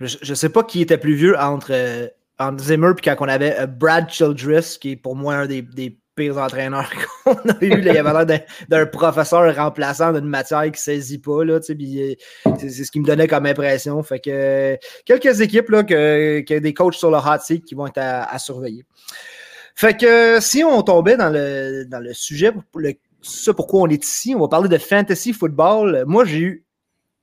Je 0.00 0.30
ne 0.30 0.34
sais 0.34 0.48
pas 0.48 0.62
qui 0.62 0.80
était 0.80 0.98
plus 0.98 1.14
vieux 1.14 1.36
entre, 1.38 2.12
entre 2.38 2.62
Zimmer 2.62 2.92
et 2.96 3.00
quand 3.02 3.16
on 3.20 3.28
avait 3.28 3.66
Brad 3.66 4.08
Childress, 4.08 4.78
qui 4.78 4.92
est 4.92 4.96
pour 4.96 5.16
moi 5.16 5.34
un 5.34 5.46
des 5.46 5.62
pires 6.18 6.38
entraîneurs 6.38 6.90
qu'on 7.24 7.32
a 7.32 7.56
eu. 7.60 7.78
il 7.78 7.84
y 7.84 7.96
avait 7.96 8.24
l'air 8.24 8.44
d'un 8.68 8.86
professeur 8.86 9.54
remplaçant 9.54 10.12
d'une 10.12 10.26
matière 10.26 10.64
qui 10.64 10.70
ne 10.70 10.76
saisit 10.76 11.18
pas. 11.18 11.44
Euh, 11.44 11.60
c'est 11.62 12.84
ce 12.84 12.90
qui 12.90 13.00
me 13.00 13.06
donnait 13.06 13.28
comme 13.28 13.46
impression. 13.46 14.02
Fait 14.02 14.18
que 14.18 14.76
quelques 15.04 15.40
équipes 15.40 15.70
là, 15.70 15.84
que, 15.84 16.40
que 16.40 16.58
des 16.58 16.74
coachs 16.74 16.94
sur 16.94 17.10
le 17.10 17.18
hot 17.18 17.40
seat 17.40 17.64
qui 17.64 17.74
vont 17.74 17.86
être 17.86 17.98
à, 17.98 18.38
surveiller. 18.38 18.84
Fait 19.76 19.96
que 19.96 20.40
si 20.40 20.64
on 20.64 20.82
tombait 20.82 21.16
dans 21.16 21.30
le, 21.30 21.84
dans 21.84 22.00
le 22.00 22.12
sujet, 22.12 22.50
ça 23.22 23.54
pourquoi 23.54 23.82
on 23.82 23.86
est 23.86 24.04
ici, 24.04 24.34
on 24.34 24.40
va 24.40 24.48
parler 24.48 24.68
de 24.68 24.78
fantasy 24.78 25.32
football. 25.32 26.04
Moi, 26.06 26.24
j'ai 26.24 26.40
eu 26.40 26.64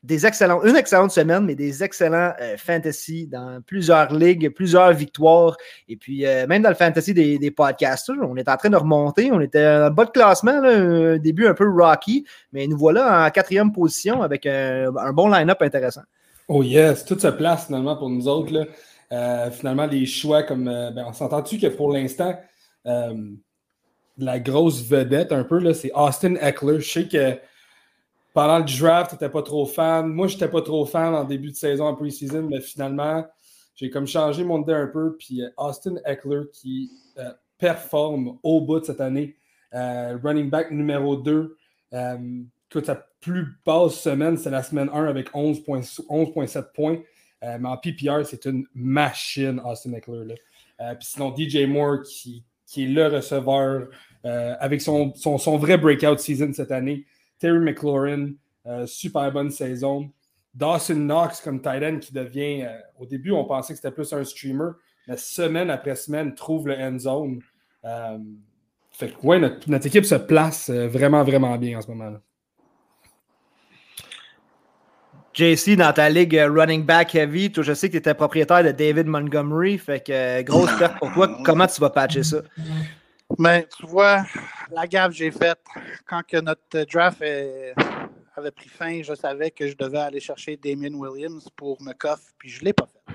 une 0.10 0.76
excellente 0.76 1.12
semaine, 1.12 1.46
mais 1.46 1.56
des 1.56 1.84
excellents 1.84 2.34
euh, 2.42 2.56
fantasy 2.58 3.28
dans 3.28 3.62
plusieurs 3.66 4.14
ligues, 4.14 4.50
plusieurs 4.50 4.94
victoires. 4.94 5.58
Et 5.88 5.96
puis, 5.96 6.26
euh, 6.26 6.46
même 6.48 6.62
dans 6.62 6.70
le 6.70 6.76
fantasy 6.76 7.14
des, 7.14 7.52
podcasts, 7.52 8.10
on 8.10 8.36
est 8.36 8.48
en 8.48 8.58
train 8.58 8.70
de 8.70 8.78
remonter. 8.78 9.32
On 9.32 9.42
était 9.42 9.66
en 9.66 9.92
bas 9.92 10.06
de 10.06 10.12
classement, 10.12 10.62
un 10.64 11.18
début 11.18 11.48
un 11.48 11.54
peu 11.54 11.70
rocky, 11.70 12.26
mais 12.52 12.68
nous 12.68 12.78
voilà 12.78 13.26
en 13.26 13.30
quatrième 13.30 13.72
position 13.72 14.22
avec 14.22 14.46
un, 14.46 14.92
bon 15.14 15.30
line-up 15.30 15.62
intéressant. 15.62 16.04
Oh 16.48 16.62
yes, 16.62 17.06
tout 17.06 17.18
se 17.18 17.28
place 17.28 17.68
finalement 17.68 17.96
pour 17.96 18.10
nous 18.10 18.28
autres. 18.28 18.68
Euh, 19.12 19.52
finalement, 19.52 19.86
les 19.86 20.06
choix 20.06 20.44
comme. 20.44 20.66
Ben, 20.66 21.06
on 21.08 21.14
s'entend-tu 21.14 21.58
que 21.58 21.68
pour 21.68 21.92
l'instant, 21.94 22.36
la 24.18 24.40
grosse 24.40 24.84
vedette 24.88 25.32
un 25.32 25.44
peu, 25.44 25.74
c'est 25.74 25.92
Austin 25.94 26.36
Eckler. 26.36 26.80
Je 26.80 26.92
sais 26.92 27.08
que 27.08 27.38
pendant 28.36 28.58
le 28.58 28.66
draft, 28.66 29.12
tu 29.12 29.16
n'étais 29.16 29.30
pas 29.30 29.42
trop 29.42 29.66
fan. 29.66 30.08
Moi, 30.08 30.28
je 30.28 30.34
n'étais 30.34 30.50
pas 30.50 30.62
trop 30.62 30.86
fan 30.86 31.16
en 31.16 31.24
début 31.24 31.52
de 31.52 31.56
saison, 31.56 31.86
en 31.86 31.96
pre-season, 31.96 32.44
mais 32.50 32.60
finalement, 32.60 33.26
j'ai 33.76 33.90
comme 33.90 34.06
changé 34.06 34.44
mon 34.44 34.62
idée 34.62 34.74
un 34.74 34.88
peu. 34.88 35.16
Puis 35.18 35.42
euh, 35.42 35.50
Austin 35.56 35.96
Eckler 36.06 36.42
qui 36.52 36.92
euh, 37.18 37.32
performe 37.58 38.38
au 38.44 38.60
bout 38.60 38.82
de 38.82 38.86
cette 38.86 39.00
année. 39.00 39.38
Euh, 39.74 40.18
running 40.22 40.50
back 40.50 40.70
numéro 40.70 41.16
2. 41.16 41.58
toute 42.68 42.86
sa 42.86 43.08
plus 43.22 43.58
basse 43.66 44.02
semaine, 44.02 44.38
c'est 44.38 44.50
la 44.50 44.64
semaine 44.64 44.90
1 44.94 45.06
avec 45.06 45.32
11,7 45.32 46.74
points. 46.74 47.00
mais 47.42 47.70
en 47.70 47.78
PPR, 47.78 48.26
c'est 48.26 48.46
une 48.46 48.68
machine, 48.76 49.62
Austin 49.64 49.94
Eckler. 49.94 50.36
puis 50.78 51.08
sinon, 51.08 51.34
DJ 51.36 51.66
Moore 51.68 52.02
qui, 52.02 52.44
est 52.78 52.88
le 52.88 53.08
receveur 53.08 53.88
avec 54.24 54.82
son, 54.82 55.14
son, 55.16 55.38
son, 55.38 55.58
vrai 55.58 55.78
breakout 55.78 56.20
season 56.20 56.52
cette 56.54 56.72
année. 56.72 57.06
Terry 57.40 57.60
McLaurin, 57.60 58.34
super 58.86 59.32
bonne 59.32 59.52
saison. 59.52 60.10
Dawson 60.54 60.96
Knox 60.96 61.42
comme 61.42 61.62
Titan 61.62 62.00
qui 62.00 62.14
devient. 62.14 62.68
au 62.98 63.06
début, 63.06 63.32
on 63.32 63.44
pensait 63.44 63.74
que 63.74 63.78
c'était 63.78 63.94
plus 63.94 64.12
un 64.14 64.24
streamer, 64.24 64.72
mais 65.08 65.18
semaine 65.18 65.70
après 65.70 65.96
semaine, 65.96 66.34
trouve 66.34 66.68
le 66.68 66.76
end 66.76 66.98
zone. 66.98 67.42
fait 68.92 69.10
que, 69.10 69.26
ouais, 69.26 69.40
notre, 69.40 69.88
équipe 69.88 70.06
se 70.06 70.16
place 70.16 70.70
vraiment, 70.70 71.24
vraiment 71.24 71.58
bien 71.58 71.78
en 71.78 71.82
ce 71.82 71.88
moment-là. 71.90 72.22
JC, 75.36 75.76
dans 75.76 75.92
ta 75.92 76.10
ligue 76.10 76.38
euh, 76.38 76.50
running 76.50 76.86
back 76.86 77.14
heavy, 77.14 77.52
je 77.54 77.74
sais 77.74 77.90
que 77.90 77.92
tu 77.92 77.98
étais 77.98 78.14
propriétaire 78.14 78.64
de 78.64 78.72
David 78.72 79.08
Montgomery, 79.08 79.78
fait 79.78 80.00
que 80.00 80.14
euh, 80.14 80.44
grosse 80.44 80.72
perte 80.80 80.98
pour 80.98 81.12
toi. 81.12 81.38
Comment 81.44 81.68
tu 81.68 81.82
vas 81.82 81.90
patcher 81.90 82.24
ça? 82.24 82.38
Mais 83.38 83.62
ben, 83.62 83.68
tu 83.78 83.86
vois, 83.86 84.24
la 84.72 84.88
gaffe 84.88 85.10
que 85.10 85.18
j'ai 85.18 85.32
faite 85.32 85.60
quand 86.06 86.22
que 86.26 86.38
notre 86.38 86.84
draft 86.84 87.22
avait 88.36 88.52
pris 88.52 88.70
fin, 88.70 89.02
je 89.02 89.14
savais 89.14 89.52
que 89.52 89.68
je 89.68 89.76
devais 89.76 90.00
aller 90.00 90.20
chercher 90.20 90.58
Damien 90.58 90.94
Williams 90.94 91.50
pour 91.56 91.82
me 91.82 91.94
coffre, 91.94 92.32
puis 92.38 92.50
je 92.50 92.62
ne 92.62 92.66
l'ai 92.66 92.74
pas 92.74 92.86
fait. 92.86 93.14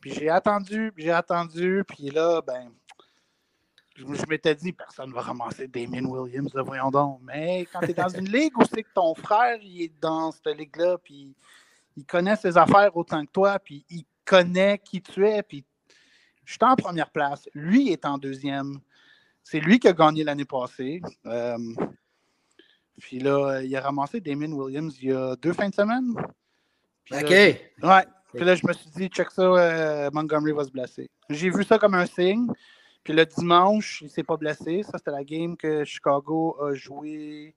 Puis 0.00 0.12
j'ai 0.14 0.28
attendu, 0.28 0.92
j'ai 0.96 1.12
attendu, 1.12 1.84
puis 1.86 2.10
là, 2.10 2.40
ben, 2.46 2.72
je, 3.94 4.04
m'étais 4.28 4.54
dit, 4.54 4.72
personne 4.72 5.10
ne 5.10 5.14
va 5.14 5.22
ramasser 5.22 5.68
Damien 5.68 6.04
Williams, 6.04 6.50
voyons 6.54 6.90
donc. 6.90 7.20
Mais 7.22 7.66
quand 7.72 7.80
tu 7.80 7.90
es 7.90 7.94
dans 7.94 8.08
une 8.08 8.28
ligue 8.28 8.56
où 8.58 8.64
c'est 8.64 8.82
que 8.82 8.92
ton 8.94 9.14
frère 9.14 9.58
il 9.62 9.82
est 9.82 10.00
dans 10.00 10.32
cette 10.32 10.56
ligue-là, 10.56 10.98
puis 10.98 11.34
il 11.96 12.04
connaît 12.04 12.36
ses 12.36 12.56
affaires 12.58 12.96
autant 12.96 13.24
que 13.24 13.30
toi, 13.30 13.58
puis 13.58 13.84
il 13.90 14.04
connaît 14.24 14.78
qui 14.78 15.00
tu 15.00 15.26
es, 15.26 15.42
puis 15.42 15.64
je 16.44 16.52
suis 16.52 16.58
en 16.62 16.76
première 16.76 17.10
place, 17.10 17.48
lui 17.54 17.90
est 17.90 18.04
en 18.04 18.18
deuxième. 18.18 18.80
C'est 19.48 19.60
lui 19.60 19.78
qui 19.78 19.86
a 19.86 19.92
gagné 19.92 20.24
l'année 20.24 20.44
passée. 20.44 21.00
Euh, 21.24 21.56
puis 22.98 23.20
là, 23.20 23.60
il 23.62 23.76
a 23.76 23.80
ramassé 23.80 24.20
Damien 24.20 24.50
Williams 24.50 24.98
il 25.00 25.10
y 25.10 25.12
a 25.12 25.36
deux 25.36 25.52
fins 25.52 25.68
de 25.68 25.74
semaine. 25.74 26.14
OK. 27.12 27.30
ouais. 27.30 28.04
Puis 28.34 28.44
là, 28.44 28.56
je 28.56 28.66
me 28.66 28.72
suis 28.72 28.90
dit, 28.90 29.06
check 29.06 29.30
ça, 29.30 29.42
euh, 29.42 30.10
Montgomery 30.12 30.50
va 30.50 30.64
se 30.64 30.70
blesser. 30.70 31.08
J'ai 31.30 31.50
vu 31.50 31.62
ça 31.62 31.78
comme 31.78 31.94
un 31.94 32.06
signe. 32.06 32.48
Puis 33.04 33.12
le 33.12 33.24
dimanche, 33.24 34.00
il 34.00 34.06
ne 34.06 34.10
s'est 34.10 34.24
pas 34.24 34.36
blessé. 34.36 34.82
Ça, 34.82 34.98
c'était 34.98 35.12
la 35.12 35.22
game 35.22 35.56
que 35.56 35.84
Chicago 35.84 36.56
a 36.60 36.74
joué. 36.74 37.54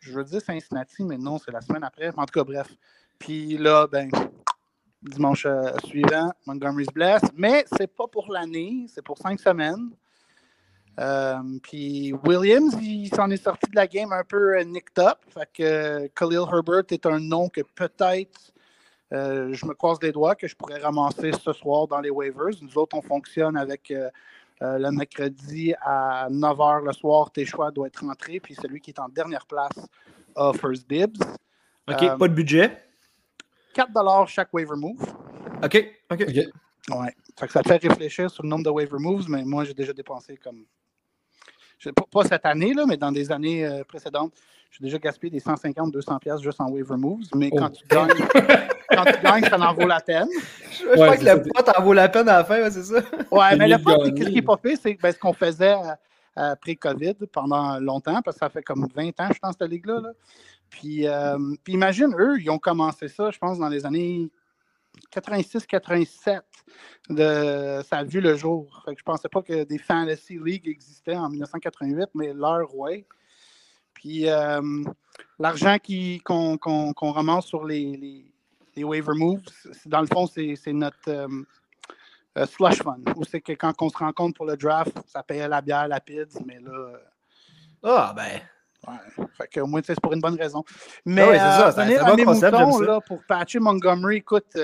Je 0.00 0.12
veux 0.12 0.24
dire 0.24 0.40
Cincinnati, 0.40 1.04
mais 1.04 1.16
non, 1.16 1.38
c'est 1.38 1.52
la 1.52 1.60
semaine 1.60 1.84
après. 1.84 2.08
En 2.08 2.26
tout 2.26 2.40
cas, 2.40 2.42
bref. 2.42 2.74
Puis 3.20 3.56
là, 3.56 3.86
ben, 3.86 4.10
dimanche 5.00 5.46
euh, 5.46 5.70
suivant, 5.84 6.32
Montgomery 6.44 6.86
se 6.86 6.92
blesse. 6.92 7.22
Mais 7.36 7.64
c'est 7.76 7.86
pas 7.86 8.08
pour 8.08 8.32
l'année, 8.32 8.86
c'est 8.88 9.02
pour 9.02 9.16
cinq 9.16 9.38
semaines. 9.38 9.92
Euh, 10.98 11.36
puis 11.62 12.12
Williams, 12.24 12.76
il 12.80 13.08
s'en 13.08 13.30
est 13.30 13.42
sorti 13.42 13.70
de 13.70 13.76
la 13.76 13.86
game 13.86 14.12
un 14.12 14.24
peu 14.24 14.58
euh, 14.58 14.64
nicked 14.64 14.98
up. 14.98 15.18
Fait 15.28 15.48
que 15.52 16.06
Khalil 16.08 16.44
Herbert 16.52 16.84
est 16.90 17.06
un 17.06 17.20
nom 17.20 17.48
que 17.48 17.60
peut-être 17.74 18.52
je 19.10 19.66
me 19.66 19.72
croise 19.72 19.98
les 20.02 20.12
doigts 20.12 20.34
que 20.34 20.46
je 20.46 20.54
pourrais 20.54 20.80
ramasser 20.80 21.30
ce 21.32 21.54
soir 21.54 21.86
dans 21.86 22.00
les 22.00 22.10
waivers. 22.10 22.60
Nous 22.60 22.76
autres, 22.76 22.94
on 22.94 23.00
fonctionne 23.00 23.56
avec 23.56 23.90
euh, 24.62 24.78
le 24.78 24.90
mercredi 24.90 25.72
à 25.80 26.28
9h 26.30 26.84
le 26.84 26.92
soir, 26.92 27.30
tes 27.30 27.44
choix 27.44 27.70
doivent 27.70 27.88
être 27.88 28.04
rentrés, 28.04 28.40
puis 28.40 28.54
celui 28.54 28.80
qui 28.80 28.90
est 28.90 28.98
en 28.98 29.08
dernière 29.08 29.46
place 29.46 29.78
a 30.34 30.52
First 30.52 30.88
Dibs. 30.88 31.22
OK, 31.88 32.02
euh, 32.02 32.16
pas 32.16 32.28
de 32.28 32.34
budget. 32.34 32.84
4 33.74 34.26
chaque 34.26 34.52
waiver 34.52 34.74
move. 34.76 35.00
OK, 35.62 35.94
OK. 36.10 36.20
Ouais. 36.20 37.14
Ça, 37.38 37.46
ça 37.46 37.62
te 37.62 37.68
fait 37.68 37.88
réfléchir 37.88 38.28
sur 38.30 38.42
le 38.42 38.48
nombre 38.48 38.64
de 38.64 38.70
waiver 38.70 38.98
moves, 38.98 39.28
mais 39.28 39.44
moi, 39.44 39.64
j'ai 39.64 39.74
déjà 39.74 39.92
dépensé 39.92 40.36
comme. 40.36 40.64
Pas 42.10 42.24
cette 42.24 42.46
année, 42.46 42.74
là, 42.74 42.84
mais 42.86 42.96
dans 42.96 43.12
des 43.12 43.30
années 43.30 43.64
euh, 43.64 43.84
précédentes, 43.84 44.32
j'ai 44.70 44.84
déjà 44.84 44.98
gaspillé 44.98 45.30
des 45.30 45.40
150, 45.40 45.92
200 45.92 46.18
pièces 46.18 46.40
juste 46.40 46.60
en 46.60 46.70
waiver 46.70 46.96
moves. 46.96 47.20
Mais 47.34 47.50
quand, 47.50 47.70
oh. 47.72 47.76
tu 47.76 47.86
gagnes, 47.88 48.08
quand 48.90 49.04
tu 49.04 49.22
gagnes, 49.22 49.44
ça 49.44 49.58
en 49.58 49.74
vaut 49.74 49.86
la 49.86 50.00
peine. 50.00 50.28
Je, 50.70 50.92
crois 50.92 51.16
que 51.16 51.24
le 51.24 51.42
pot 51.42 51.70
en 51.76 51.82
vaut 51.82 51.92
la 51.92 52.08
peine 52.08 52.28
à 52.28 52.38
la 52.38 52.44
fin, 52.44 52.70
c'est 52.70 52.82
ça? 52.82 53.00
Ouais, 53.30 53.56
mais 53.56 53.68
le 53.68 53.78
pot, 53.78 54.04
ce 54.04 54.10
qui 54.10 54.34
n'est 54.34 54.42
pas 54.42 54.56
fait, 54.56 54.76
c'est 54.76 54.98
ben, 55.00 55.12
ce 55.12 55.18
qu'on 55.18 55.32
faisait 55.32 55.74
euh, 55.74 56.52
après 56.52 56.76
COVID 56.76 57.14
pendant 57.32 57.78
longtemps, 57.78 58.20
parce 58.22 58.36
que 58.36 58.40
ça 58.40 58.50
fait 58.50 58.62
comme 58.62 58.86
20 58.94 59.08
ans 59.20 59.28
je 59.32 59.38
dans 59.42 59.52
cette 59.52 59.70
ligue-là. 59.70 60.00
Puis, 60.70 61.06
euh, 61.06 61.38
puis 61.64 61.72
imagine, 61.72 62.14
eux, 62.18 62.38
ils 62.40 62.50
ont 62.50 62.58
commencé 62.58 63.08
ça, 63.08 63.30
je 63.30 63.38
pense, 63.38 63.58
dans 63.58 63.68
les 63.68 63.86
années 63.86 64.28
86-87, 65.12 66.40
ça 67.84 67.96
a 67.96 68.04
vu 68.04 68.20
le 68.20 68.36
jour. 68.36 68.82
je 68.86 68.92
ne 68.92 68.96
pensais 69.04 69.28
pas 69.28 69.42
que 69.42 69.64
des 69.64 69.78
Fantasy 69.78 70.38
League 70.42 70.68
existaient 70.68 71.16
en 71.16 71.28
1988, 71.28 72.10
mais 72.14 72.32
leur, 72.34 72.74
ouais. 72.74 73.06
Puis 73.94 74.28
euh, 74.28 74.60
l'argent 75.38 75.76
qu'on 76.24 77.12
ramasse 77.12 77.46
sur 77.46 77.64
les, 77.64 78.30
les, 78.76 78.84
waiver 78.84 79.14
moves, 79.16 79.42
dans 79.86 80.00
le 80.00 80.06
fond, 80.06 80.28
c'est 80.28 80.72
notre 80.72 81.08
euh, 81.08 81.26
euh, 82.38 82.46
slush 82.46 82.80
fund. 82.80 83.02
Ou 83.16 83.24
c'est 83.24 83.40
que 83.40 83.52
quand 83.54 83.74
on 83.80 83.88
se 83.88 83.98
rencontre 83.98 84.36
pour 84.36 84.46
le 84.46 84.56
draft, 84.56 84.96
ça 85.06 85.24
payait 85.24 85.48
la 85.48 85.60
bière, 85.60 85.88
la 85.88 86.00
pizza, 86.00 86.38
mais 86.46 86.60
là. 86.60 86.92
Ah, 87.82 88.12
ben. 88.14 88.40
Ouais. 88.86 89.26
Fait 89.36 89.48
que, 89.48 89.60
au 89.60 89.66
moins, 89.66 89.80
c'est 89.84 90.00
pour 90.00 90.12
une 90.12 90.20
bonne 90.20 90.36
raison. 90.36 90.64
Mais 91.04 91.38
ah 91.38 91.70
c'est 91.72 91.76
ça. 91.76 91.82
Un, 91.82 92.16
bon 92.16 92.24
concept, 92.24 92.52
là, 92.52 93.00
pour 93.00 93.22
patcher 93.24 93.58
Montgomery, 93.58 94.18
écoute, 94.18 94.56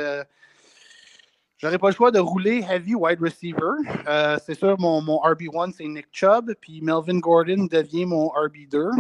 J'aurais 1.59 1.79
pas 1.79 1.89
le 1.89 1.95
choix 1.95 2.11
de 2.11 2.19
rouler 2.19 2.63
heavy 2.69 2.95
wide 2.95 3.21
receiver. 3.23 4.39
c'est 4.45 4.55
sûr, 4.55 4.79
mon, 4.79 5.01
mon 5.01 5.17
RB1, 5.17 5.73
c'est 5.73 5.87
Nick 5.87 6.09
Chubb, 6.13 6.53
puis 6.61 6.83
Melvin 6.83 7.21
Gordon 7.21 7.67
devient 7.71 8.05
mon 8.05 8.27
RB2. 8.29 8.91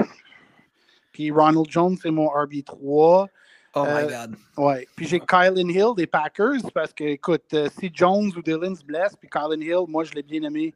Puis 1.14 1.30
Ronald 1.30 1.70
Jones, 1.70 1.96
c'est 2.00 2.10
mon 2.10 2.26
RB3. 2.26 3.28
Oh 3.76 3.82
my 3.82 3.88
euh, 3.88 4.08
God. 4.08 4.36
Ouais. 4.56 4.86
Puis 4.94 5.06
j'ai 5.06 5.20
Kylan 5.20 5.68
Hill 5.68 5.94
des 5.96 6.06
Packers 6.06 6.60
parce 6.74 6.92
que, 6.92 7.04
écoute, 7.04 7.54
euh, 7.54 7.68
si 7.78 7.90
Jones 7.92 8.30
ou 8.36 8.42
Dylan 8.42 8.74
se 8.74 8.84
blesse, 8.84 9.16
puis 9.16 9.28
Kylan 9.28 9.60
Hill, 9.60 9.84
moi, 9.88 10.04
je 10.04 10.12
l'ai 10.12 10.22
bien 10.22 10.42
aimé 10.42 10.74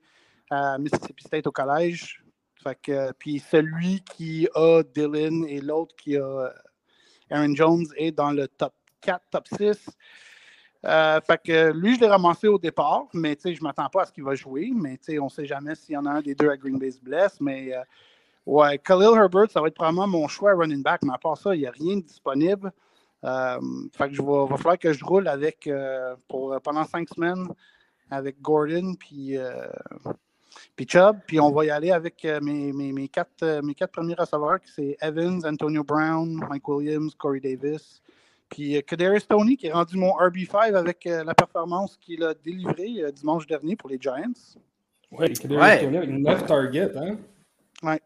à 0.51 0.79
Mississippi 0.79 1.25
State 1.25 1.47
au 1.47 1.53
collège. 1.53 2.23
Fait 2.63 3.15
puis 3.19 3.39
celui 3.39 4.01
qui 4.01 4.49
a 4.55 4.83
Dylan 4.83 5.45
et 5.47 5.61
l'autre 5.61 5.95
qui 5.97 6.17
a 6.17 6.53
Aaron 7.31 7.55
Jones 7.55 7.87
est 7.97 8.13
dans 8.13 8.33
le 8.33 8.49
top 8.49 8.75
4, 9.01 9.23
top 9.31 9.47
6. 9.57 9.91
Euh, 10.85 11.21
fait 11.21 11.41
que 11.45 11.73
lui, 11.73 11.97
je 11.97 12.01
l'ai 12.01 12.09
ramassé 12.09 12.49
au 12.49 12.59
départ, 12.59 13.07
mais 13.13 13.37
je 13.43 13.51
ne 13.51 13.63
m'attends 13.63 13.89
pas 13.89 14.03
à 14.03 14.07
ce 14.07 14.13
qu'il 14.13 14.25
va 14.25 14.35
jouer. 14.35 14.73
Mais 14.75 14.99
on 15.21 15.25
ne 15.25 15.31
sait 15.31 15.47
jamais 15.47 15.75
s'il 15.75 15.95
y 15.95 15.97
en 15.97 16.07
a 16.07 16.11
un 16.11 16.21
des 16.21 16.35
deux 16.35 16.49
à 16.49 16.57
Green 16.57 16.79
Bay 16.79 16.91
se 16.91 17.01
blesse. 17.01 17.41
Mais 17.41 17.73
Ouais, 18.49 18.79
Khalil 18.79 19.15
Herbert, 19.15 19.51
ça 19.51 19.61
va 19.61 19.69
être 19.69 19.75
probablement 19.75 20.07
mon 20.07 20.27
choix 20.27 20.55
running 20.55 20.83
back, 20.83 21.03
mais 21.03 21.13
à 21.13 21.19
part 21.19 21.37
ça, 21.37 21.55
il 21.55 21.61
n'y 21.61 21.67
a 21.67 21.71
rien 21.71 21.99
de 21.99 22.01
disponible. 22.01 22.73
Euh, 23.23 23.59
vais, 24.01 24.09
va 24.09 24.57
falloir 24.57 24.79
que 24.79 24.91
je 24.91 25.05
roule 25.05 25.29
avec 25.29 25.67
euh, 25.67 26.17
pour, 26.29 26.55
euh, 26.55 26.59
pendant 26.59 26.85
cinq 26.85 27.11
semaines 27.11 27.47
avec 28.11 28.41
Gordon 28.41 28.95
puis, 28.99 29.37
puis 30.77 30.87
Chubb. 30.89 31.19
Puis 31.27 31.41
on 31.41 31.51
va 31.51 31.65
y 31.65 31.71
aller 31.71 31.91
avec 31.91 32.27
mes, 32.43 32.73
mes, 32.73 32.93
mes, 32.93 33.09
quatre, 33.09 33.61
mes 33.63 33.75
quatre 33.75 33.93
premiers 33.93 34.15
receveurs, 34.15 34.61
qui 34.61 34.71
c'est 34.71 34.97
Evans, 35.01 35.41
Antonio 35.45 35.85
Brown, 35.85 36.35
Mike 36.49 36.69
Williams, 36.69 37.15
Corey 37.15 37.41
Davis. 37.41 38.03
Puis 38.49 38.83
Kadarius 38.85 39.27
Tony, 39.29 39.57
qui 39.57 39.67
est 39.67 39.73
rendu 39.73 39.97
mon 39.97 40.13
RB5 40.13 40.75
avec 40.75 41.05
la 41.05 41.35
performance 41.35 41.99
qu'il 42.01 42.23
a 42.25 42.35
délivrée 42.35 43.05
dimanche 43.13 43.47
dernier 43.47 43.77
pour 43.77 43.91
les 43.91 43.99
Giants. 44.01 44.33
Oui, 45.13 45.33
Kadarius 45.35 45.81
Tony 45.83 45.97
avec 45.97 46.11
9 46.11 46.47
targets, 46.47 46.97
hein? 46.97 47.19
Ouais. 47.83 48.01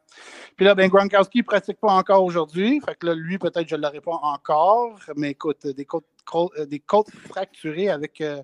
Puis 0.56 0.66
là, 0.66 0.74
ben, 0.74 0.88
Gronkowski 0.88 1.38
ne 1.38 1.44
pratique 1.44 1.80
pas 1.80 1.92
encore 1.92 2.24
aujourd'hui. 2.24 2.80
Fait 2.84 2.94
que 2.94 3.06
là, 3.06 3.14
lui, 3.14 3.38
peut-être 3.38 3.68
je 3.68 3.76
ne 3.76 3.82
l'aurai 3.82 4.00
pas 4.00 4.18
encore. 4.22 4.98
Mais 5.16 5.30
écoute, 5.30 5.66
des 5.66 5.84
côtes, 5.84 6.04
euh, 6.34 6.66
des 6.66 6.80
côtes 6.80 7.10
fracturées 7.10 7.88
avec 7.88 8.20
euh, 8.20 8.42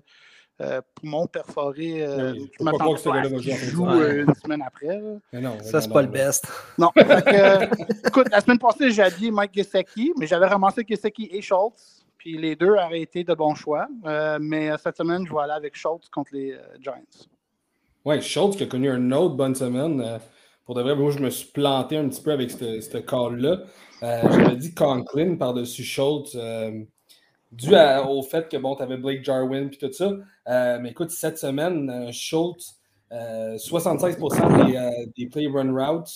euh, 0.61 0.81
poumons 0.95 1.27
perforés. 1.27 2.03
Euh, 2.03 2.33
je 2.57 2.63
m'attends 2.63 2.95
pas 2.95 3.19
à 3.19 3.23
ce 3.23 3.65
joue 3.69 3.85
une 3.85 4.33
semaine 4.35 4.63
après. 4.65 4.99
Non, 5.33 5.57
ça, 5.61 5.81
c'est 5.81 5.91
pas 5.91 6.01
le 6.01 6.07
best. 6.07 6.47
Non. 6.77 6.91
que, 6.95 8.07
écoute, 8.07 8.27
la 8.31 8.41
semaine 8.41 8.59
passée, 8.59 8.91
j'ai 8.91 9.03
habillé 9.03 9.31
Mike 9.31 9.53
Gesicki, 9.53 10.13
mais 10.17 10.27
j'avais 10.27 10.47
ramassé 10.47 10.85
Gesicki 10.87 11.29
et 11.31 11.41
Schultz. 11.41 12.05
Puis 12.17 12.37
les 12.37 12.55
deux 12.55 12.71
auraient 12.71 13.01
été 13.01 13.23
de 13.23 13.33
bons 13.33 13.55
choix. 13.55 13.87
mais 14.39 14.71
cette 14.77 14.97
semaine, 14.97 15.25
je 15.25 15.33
vais 15.33 15.41
aller 15.41 15.53
avec 15.53 15.75
Schultz 15.75 16.09
contre 16.09 16.31
les 16.33 16.57
Giants. 16.81 17.01
Oui, 18.05 18.21
Schultz 18.21 18.57
qui 18.57 18.63
a 18.63 18.67
connu 18.67 18.89
une 18.89 19.13
autre 19.13 19.35
bonne 19.35 19.55
semaine 19.55 20.19
pour 20.69 20.75
de 20.75 20.83
vrai, 20.83 20.95
moi, 20.95 21.09
je 21.09 21.17
me 21.17 21.31
suis 21.31 21.47
planté 21.47 21.97
un 21.97 22.07
petit 22.07 22.21
peu 22.21 22.31
avec 22.31 22.51
ce 22.51 22.97
call-là. 22.99 23.61
Euh, 24.03 24.21
J'avais 24.31 24.55
dit 24.55 24.75
Conklin 24.75 25.35
par-dessus 25.35 25.81
Schultz, 25.81 26.37
euh, 27.53 28.03
dû 28.03 28.09
au 28.09 28.21
fait 28.21 28.49
que 28.49 28.57
bon, 28.57 28.75
tu 28.75 28.83
avais 28.83 28.97
Blake 28.97 29.23
Jarwin 29.23 29.69
et 29.71 29.77
tout 29.77 29.91
ça. 29.91 30.11
Euh, 30.47 30.79
mais 30.81 30.91
écoute, 30.91 31.11
cette 31.11 31.37
semaine, 31.37 31.89
euh, 31.89 32.11
Schultz, 32.11 32.75
76% 33.11 34.67
des, 34.67 35.11
des, 35.17 35.29
play 35.29 35.47
run 35.47 35.73
routes, 35.73 36.11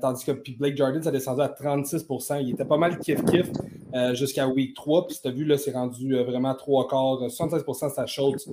tandis 0.00 0.24
que 0.24 0.32
Blake 0.56 0.76
Jarwin, 0.76 1.02
ça 1.02 1.10
descendu 1.10 1.42
à 1.42 1.48
36%. 1.48 2.40
Il 2.42 2.52
était 2.52 2.64
pas 2.64 2.78
mal 2.78 2.98
kiff-kiff 2.98 3.52
jusqu'à 4.14 4.48
week 4.48 4.74
3. 4.74 5.08
Puis 5.08 5.18
tu 5.20 5.28
as 5.28 5.30
vu, 5.30 5.44
là, 5.44 5.58
c'est 5.58 5.72
rendu 5.72 6.16
vraiment 6.22 6.54
trois 6.54 6.88
quarts. 6.88 7.20
76% 7.20 7.90
c'est 7.94 8.00
à 8.00 8.06
Schultz. 8.06 8.48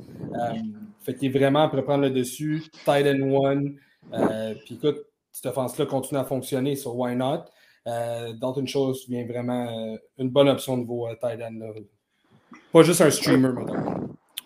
Fait 1.03 1.13
qu'il 1.15 1.33
est 1.33 1.37
vraiment 1.37 1.63
à 1.63 1.67
prendre 1.69 2.03
le 2.03 2.09
dessus. 2.09 2.63
Tight 2.85 3.05
end 3.07 3.21
one. 3.31 3.75
Euh, 4.13 4.53
puis 4.65 4.75
écoute, 4.75 5.05
cette 5.31 5.47
offense-là 5.47 5.85
continue 5.85 6.19
à 6.19 6.23
fonctionner 6.23 6.75
sur 6.75 6.95
Why 6.95 7.15
Not? 7.15 7.45
Euh, 7.87 8.33
Dalton 8.33 8.65
Schultz 8.65 9.07
vient 9.09 9.25
vraiment 9.25 9.67
euh, 9.67 9.97
une 10.17 10.29
bonne 10.29 10.47
option 10.47 10.77
niveau 10.77 11.07
euh, 11.07 11.15
tight 11.15 11.41
end. 11.41 11.59
Pas 12.71 12.83
juste 12.83 13.01
un 13.01 13.11
streamer, 13.11 13.53
maintenant. 13.53 13.93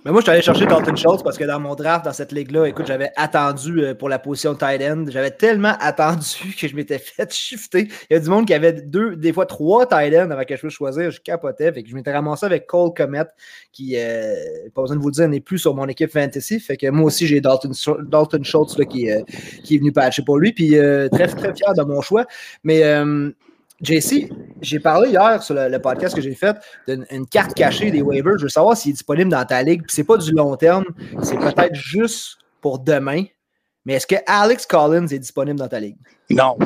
Mais 0.07 0.13
moi, 0.13 0.21
je 0.21 0.23
suis 0.23 0.31
allé 0.31 0.41
chercher 0.41 0.65
Dalton 0.65 0.95
Schultz 0.95 1.21
parce 1.21 1.37
que 1.37 1.43
dans 1.43 1.59
mon 1.59 1.75
draft, 1.75 2.05
dans 2.05 2.13
cette 2.13 2.31
ligue-là, 2.31 2.65
écoute, 2.67 2.85
j'avais 2.87 3.11
attendu 3.17 3.81
euh, 3.81 3.93
pour 3.93 4.07
la 4.07 4.19
position 4.19 4.55
tight 4.55 4.81
end. 4.81 5.03
J'avais 5.09 5.31
tellement 5.31 5.73
attendu 5.81 6.55
que 6.57 6.65
je 6.65 6.73
m'étais 6.77 6.97
fait 6.97 7.29
shifter. 7.33 7.89
Il 8.09 8.13
y 8.13 8.15
a 8.15 8.19
du 8.21 8.29
monde 8.29 8.45
qui 8.45 8.53
avait 8.53 8.71
deux, 8.71 9.17
des 9.17 9.33
fois 9.33 9.45
trois 9.45 9.85
tight 9.85 10.13
ends 10.15 10.31
avant 10.31 10.45
que 10.45 10.55
je 10.55 10.61
puisse 10.61 10.73
choisir. 10.73 11.11
Je 11.11 11.19
capotais. 11.19 11.73
Fait 11.73 11.83
que 11.83 11.89
je 11.89 11.93
m'étais 11.93 12.13
ramassé 12.13 12.45
avec 12.45 12.67
Cole 12.67 12.93
Comet, 12.95 13.25
qui, 13.73 13.95
euh, 13.97 14.33
pas 14.73 14.83
besoin 14.83 14.95
de 14.95 15.01
vous 15.01 15.09
le 15.09 15.13
dire, 15.13 15.27
n'est 15.27 15.41
plus 15.41 15.59
sur 15.59 15.75
mon 15.75 15.87
équipe 15.89 16.11
fantasy. 16.13 16.61
Fait 16.61 16.77
que 16.77 16.87
moi 16.89 17.07
aussi, 17.07 17.27
j'ai 17.27 17.41
Dalton, 17.41 17.73
Dalton 18.07 18.45
Schultz 18.45 18.77
là, 18.77 18.85
qui, 18.85 19.11
euh, 19.11 19.23
qui 19.65 19.75
est 19.75 19.79
venu 19.79 19.91
patcher 19.91 20.21
pour 20.21 20.37
lui. 20.37 20.53
Puis 20.53 20.69
très, 21.11 21.27
très 21.27 21.53
fier 21.53 21.73
de 21.73 21.83
mon 21.83 21.99
choix. 21.99 22.25
Mais 22.63 22.81
JC, 23.81 24.29
j'ai 24.61 24.79
parlé 24.79 25.09
hier 25.09 25.43
sur 25.43 25.53
le, 25.53 25.69
le 25.69 25.79
podcast 25.79 26.15
que 26.15 26.21
j'ai 26.21 26.33
fait 26.33 26.57
d'une 26.87 27.05
une 27.11 27.27
carte 27.27 27.53
cachée 27.53 27.91
des 27.91 28.01
waivers. 28.01 28.37
Je 28.37 28.43
veux 28.43 28.49
savoir 28.49 28.75
s'il 28.75 28.91
est 28.91 28.93
disponible 28.93 29.29
dans 29.29 29.45
ta 29.45 29.61
ligue. 29.61 29.83
C'est 29.87 30.03
pas 30.03 30.17
du 30.17 30.31
long 30.31 30.55
terme, 30.55 30.85
c'est 31.21 31.37
peut-être 31.37 31.75
juste 31.75 32.37
pour 32.61 32.79
demain. 32.79 33.23
Mais 33.85 33.93
est-ce 33.93 34.07
que 34.07 34.15
Alex 34.25 34.65
Collins 34.65 35.07
est 35.07 35.19
disponible 35.19 35.59
dans 35.59 35.67
ta 35.67 35.79
ligue? 35.79 35.97
Non. 36.29 36.57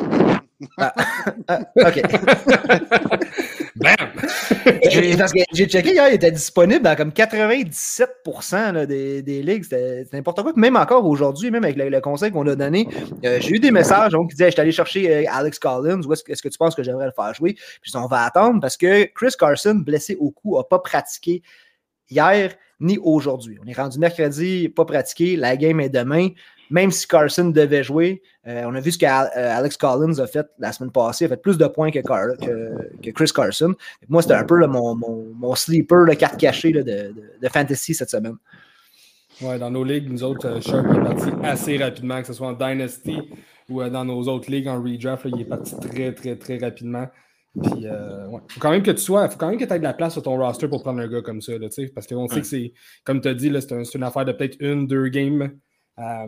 Ah, 0.78 0.94
OK. 1.76 2.02
J'ai- 4.90 5.66
checké 5.66 5.92
hier, 5.92 6.08
il 6.08 6.14
était 6.14 6.30
disponible 6.30 6.82
dans 6.82 6.96
comme 6.96 7.10
97% 7.10 8.72
là, 8.72 8.86
des, 8.86 9.22
des 9.22 9.42
ligues. 9.42 9.64
C'était 9.64 10.04
n'importe 10.12 10.42
quoi. 10.42 10.52
Même 10.56 10.76
encore 10.76 11.06
aujourd'hui, 11.06 11.50
même 11.50 11.64
avec 11.64 11.76
le, 11.76 12.00
conseil 12.00 12.30
qu'on 12.30 12.46
a 12.46 12.54
donné, 12.54 12.88
euh, 13.24 13.38
j'ai 13.40 13.56
eu 13.56 13.58
des 13.58 13.70
messages 13.70 14.12
qui 14.12 14.34
disaient 14.34 14.46
Je 14.46 14.52
suis 14.52 14.60
allé 14.60 14.72
chercher 14.72 15.14
euh, 15.14 15.30
Alex 15.30 15.58
Collins, 15.58 16.02
où 16.06 16.12
est-ce 16.12 16.22
que, 16.24 16.48
tu 16.48 16.58
penses 16.58 16.74
que 16.74 16.82
j'aimerais 16.82 17.06
le 17.06 17.12
faire 17.12 17.34
jouer? 17.34 17.54
Puis 17.80 17.92
on 17.94 18.06
va 18.06 18.24
attendre 18.24 18.60
parce 18.60 18.76
que 18.76 19.04
Chris 19.14 19.32
Carson, 19.38 19.74
blessé 19.74 20.16
au 20.18 20.30
cou, 20.30 20.56
n'a 20.56 20.64
pas 20.64 20.78
pratiqué 20.78 21.42
hier 22.10 22.54
ni 22.80 22.98
aujourd'hui. 22.98 23.58
On 23.64 23.66
est 23.66 23.76
rendu 23.76 23.98
mercredi, 23.98 24.68
pas 24.68 24.84
pratiqué. 24.84 25.36
La 25.36 25.56
game 25.56 25.80
est 25.80 25.88
demain. 25.88 26.28
Même 26.72 26.90
si 26.90 27.06
Carson 27.06 27.50
devait 27.50 27.84
jouer, 27.84 28.22
euh, 28.46 28.62
on 28.66 28.74
a 28.74 28.80
vu 28.80 28.90
ce 28.90 28.98
qu'Alex 28.98 29.76
Collins 29.76 30.18
a 30.18 30.26
fait 30.26 30.46
la 30.58 30.72
semaine 30.72 30.90
passée. 30.90 31.24
Il 31.24 31.26
a 31.26 31.28
fait 31.36 31.40
plus 31.42 31.58
de 31.58 31.66
points 31.66 31.90
que, 31.90 31.98
Car- 32.00 32.36
que- 32.40 32.96
que 33.02 33.10
Chris 33.10 33.30
Carson. 33.34 33.74
Moi, 34.08 34.22
c'était 34.22 34.34
un 34.34 34.44
peu 34.44 34.58
là, 34.58 34.66
mon, 34.66 34.94
mon, 34.94 35.32
mon 35.34 35.54
sleeper, 35.54 36.06
la 36.06 36.16
carte 36.16 36.40
cachée 36.40 36.72
là, 36.72 36.82
de, 36.82 37.12
de- 37.12 37.14
de 37.42 37.48
fantasy 37.48 37.92
cette 37.94 38.08
semaine. 38.10 38.36
Ouais, 39.42 39.58
dans 39.58 39.70
nos 39.70 39.84
ligues, 39.84 40.10
nous 40.10 40.22
autres, 40.24 40.46
euh, 40.48 40.60
Sharp 40.60 40.86
est 40.86 41.00
parti 41.00 41.30
assez 41.42 41.76
rapidement, 41.76 42.20
que 42.20 42.26
ce 42.28 42.32
soit 42.32 42.48
en 42.48 42.52
Dynasty 42.54 43.18
ou 43.68 43.82
euh, 43.82 43.90
dans 43.90 44.04
nos 44.04 44.22
autres 44.28 44.50
ligues 44.50 44.68
en 44.68 44.82
redraft, 44.82 45.24
là, 45.26 45.30
il 45.34 45.40
est 45.42 45.44
parti 45.44 45.74
très, 45.78 46.12
très, 46.14 46.36
très 46.36 46.58
rapidement. 46.58 47.06
Puis, 47.62 47.86
euh, 47.86 48.28
ouais. 48.28 48.40
faut 48.48 48.60
quand 48.60 48.70
même 48.70 48.82
que 48.82 48.92
tu 48.92 49.02
sois, 49.02 49.28
faut 49.28 49.36
quand 49.36 49.50
même 49.50 49.58
que 49.58 49.64
tu 49.66 49.72
aies 49.74 49.78
de 49.78 49.84
la 49.84 49.92
place 49.92 50.14
sur 50.14 50.22
ton 50.22 50.38
roster 50.38 50.68
pour 50.68 50.82
prendre 50.82 51.00
un 51.00 51.06
gars 51.08 51.20
comme 51.20 51.42
ça, 51.42 51.52
là, 51.58 51.68
parce 51.94 52.06
qu'on 52.06 52.26
sait 52.28 52.40
que 52.40 52.46
c'est, 52.46 52.72
comme 53.04 53.20
tu 53.20 53.28
as 53.28 53.34
dit, 53.34 53.52
c'est, 53.60 53.72
un- 53.72 53.84
c'est 53.84 53.98
une 53.98 54.04
affaire 54.04 54.24
de 54.24 54.32
peut-être 54.32 54.56
une, 54.60 54.86
deux 54.86 55.08
games. 55.08 55.50
Euh, 55.98 56.26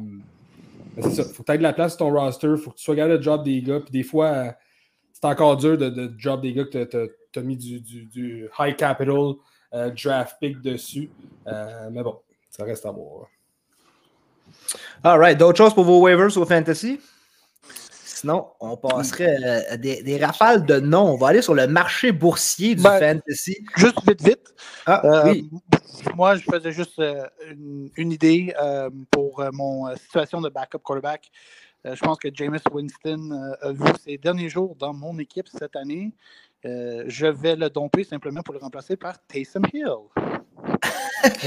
c'est 1.03 1.11
ça, 1.11 1.25
faut 1.25 1.43
que 1.43 1.47
tu 1.47 1.53
aies 1.53 1.59
de 1.59 1.63
la 1.63 1.73
place 1.73 1.93
sur 1.97 1.99
ton 2.07 2.13
roster, 2.13 2.57
faut 2.57 2.71
que 2.71 2.77
tu 2.77 2.85
sois 2.85 2.97
capable 2.97 3.19
de 3.19 3.25
drop 3.25 3.45
des 3.45 3.63
gars, 3.63 3.81
puis 3.81 3.93
des 3.93 4.03
fois, 4.03 4.27
euh, 4.27 4.51
c'est 5.13 5.25
encore 5.25 5.57
dur 5.57 5.79
de, 5.79 5.89
de 5.89 6.07
drop 6.07 6.41
des 6.41 6.53
gars 6.53 6.65
que 6.65 7.11
tu 7.33 7.39
as 7.39 7.43
mis 7.43 7.57
du, 7.57 7.81
du- 7.81 8.49
high 8.59 8.77
capital 8.77 9.35
euh, 9.73 9.91
draft 9.91 10.37
pick 10.41 10.61
dessus. 10.61 11.11
Euh, 11.47 11.89
mais 11.91 12.03
bon, 12.03 12.19
ça 12.51 12.65
reste 12.65 12.87
à 12.87 12.91
voir. 12.91 13.27
All 15.03 15.19
right. 15.19 15.39
D'autres 15.39 15.59
choses 15.59 15.75
pour 15.75 15.85
vos 15.85 16.01
waivers 16.01 16.37
au 16.37 16.45
fantasy? 16.45 17.01
Sinon, 18.25 18.47
on 18.59 18.79
passerait 18.79 19.37
euh, 19.45 19.61
à 19.75 19.77
des, 19.77 20.03
des 20.03 20.17
rafales 20.17 20.65
de 20.65 20.81
noms. 20.81 21.13
On 21.13 21.17
va 21.19 21.29
aller 21.29 21.43
sur 21.43 21.53
le 21.53 21.67
marché 21.67 22.11
boursier 22.11 22.75
du 22.75 22.83
Ben, 22.83 23.21
fantasy. 23.21 23.59
Juste 23.77 23.99
vite, 24.09 24.23
vite. 24.23 24.55
Ah, 24.87 25.03
Euh, 25.05 25.25
oui. 25.27 25.51
Moi, 26.17 26.37
je 26.37 26.45
faisais 26.51 26.73
juste 26.73 26.99
euh, 27.01 27.27
une, 27.51 27.91
une 27.99 28.13
idée 28.13 28.55
euh, 28.59 28.89
pour 29.11 29.45
mon 29.53 29.95
situation 29.97 30.41
de 30.41 30.49
backup 30.49 30.79
quarterback. 30.83 31.31
Je 31.85 32.01
pense 32.01 32.17
que 32.17 32.29
Jameis 32.33 32.63
Winston 32.73 33.55
a 33.61 33.73
vu 33.73 33.85
ses 34.03 34.17
derniers 34.17 34.49
jours 34.49 34.75
dans 34.77 34.95
mon 34.95 35.19
équipe 35.19 35.49
cette 35.49 35.77
année. 35.77 36.15
Je 36.65 37.27
vais 37.27 37.57
le 37.57 37.69
domper 37.69 38.05
simplement 38.05 38.41
pour 38.41 38.55
le 38.55 38.61
remplacer 38.61 38.97
par 38.97 39.19
Taysom 39.27 39.65
Hill. 39.71 39.85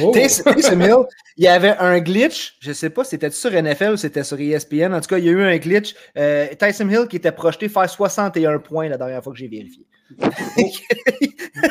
Oh! 0.02 0.12
Taysom 0.12 0.82
Hill, 0.82 1.06
il 1.38 1.44
y 1.44 1.48
avait 1.48 1.76
un 1.78 2.00
glitch. 2.00 2.58
Je 2.60 2.70
ne 2.70 2.74
sais 2.74 2.90
pas 2.90 3.04
si 3.04 3.12
c'était 3.12 3.32
sur 3.32 3.52
NFL 3.52 3.92
ou 3.92 3.98
c'était 3.98 4.24
sur 4.24 4.40
ESPN. 4.40 4.94
En 4.94 5.02
tout 5.02 5.08
cas, 5.08 5.18
il 5.18 5.26
y 5.26 5.30
a 5.30 5.32
eu 5.32 5.44
un 5.44 5.58
glitch. 5.58 5.96
Euh, 6.18 6.48
Tyson 6.60 6.90
Hill 6.90 7.08
qui 7.10 7.18
était 7.18 7.32
projeté 7.32 7.70
faire 7.70 7.90
61 7.90 8.60
points 8.60 8.90
la 8.90 8.98
dernière 8.98 9.24
fois 9.24 9.34
que 9.34 9.40
j'ai 9.40 9.48
vérifié. 9.48 9.86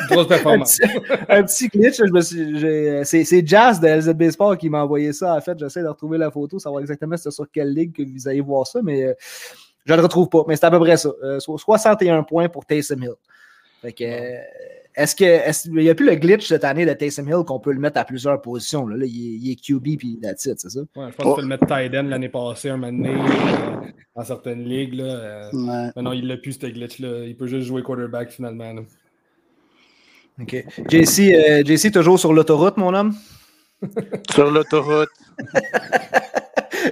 Grosse 0.09 0.25
un, 0.25 0.25
performance. 0.25 0.77
petit, 0.77 1.23
un 1.29 1.43
petit 1.43 1.67
glitch. 1.69 2.01
C'est 3.03 3.47
Jazz 3.47 3.79
de 3.79 3.87
LZB 3.87 4.31
Sport 4.31 4.57
qui 4.57 4.69
m'a 4.69 4.83
envoyé 4.83 5.13
ça. 5.13 5.33
En 5.35 5.41
fait, 5.41 5.57
j'essaie 5.57 5.81
de 5.81 5.87
retrouver 5.87 6.17
la 6.17 6.31
photo, 6.31 6.59
savoir 6.59 6.81
exactement 6.81 7.17
sur 7.17 7.51
quelle 7.51 7.73
ligue 7.73 7.95
que 7.95 8.03
vous 8.03 8.27
allez 8.27 8.41
voir 8.41 8.67
ça, 8.67 8.81
mais 8.83 9.03
euh, 9.03 9.13
je 9.85 9.93
ne 9.93 9.97
le 9.97 10.03
retrouve 10.03 10.29
pas. 10.29 10.43
Mais 10.47 10.55
c'est 10.55 10.65
à 10.65 10.71
peu 10.71 10.79
près 10.79 10.97
ça. 10.97 11.09
Euh, 11.23 11.39
so- 11.39 11.57
61 11.57 12.23
points 12.23 12.49
pour 12.49 12.65
Taysom 12.65 13.01
Hill. 13.01 13.15
Fait 13.81 13.93
que, 13.93 14.03
euh, 14.03 14.39
est-ce 14.97 15.15
que 15.15 15.23
est-ce- 15.23 15.69
il 15.69 15.75
n'y 15.75 15.89
a 15.89 15.95
plus 15.95 16.05
le 16.07 16.15
glitch 16.15 16.47
cette 16.47 16.63
année 16.65 16.85
de 16.85 16.91
Taysom 16.93 17.25
Hill 17.27 17.43
qu'on 17.45 17.59
peut 17.59 17.71
le 17.71 17.79
mettre 17.79 17.97
à 17.99 18.03
plusieurs 18.03 18.41
positions? 18.41 18.85
Là, 18.87 18.97
Là, 18.97 19.05
il, 19.05 19.15
est, 19.15 19.37
il 19.39 19.51
est 19.51 19.55
QB 19.55 19.97
puis 19.97 20.19
that's 20.21 20.45
it, 20.45 20.59
c'est 20.59 20.69
ça? 20.69 20.79
Ouais, 20.81 20.87
je 20.95 21.15
pense 21.15 21.15
que 21.15 21.21
tu 21.29 21.35
peux 21.35 21.41
le 21.41 21.47
mettre 21.47 21.65
tight 21.67 21.93
end 21.95 22.03
l'année 22.09 22.29
passée, 22.29 22.69
un 22.69 22.77
moment 22.77 22.91
donné, 22.91 23.15
euh, 23.15 23.87
dans 24.15 24.23
certaines 24.25 24.63
ligues. 24.65 24.95
Là, 24.95 25.03
euh, 25.05 25.49
Ouais. 25.53 25.91
mais 25.95 26.01
non, 26.01 26.11
il 26.13 26.27
l'a 26.27 26.35
plus, 26.37 26.53
ce 26.59 26.65
glitch-là. 26.67 27.25
Il 27.25 27.37
peut 27.37 27.47
juste 27.47 27.67
jouer 27.67 27.83
quarterback 27.83 28.31
finalement. 28.31 28.73
là. 28.73 28.81
OK. 30.41 30.65
JC, 30.89 31.33
euh, 31.33 31.63
JC, 31.65 31.91
toujours 31.91 32.19
sur 32.19 32.33
l'autoroute, 32.33 32.77
mon 32.77 32.93
homme? 32.93 33.13
Sur 34.31 34.51
l'autoroute. 34.51 35.09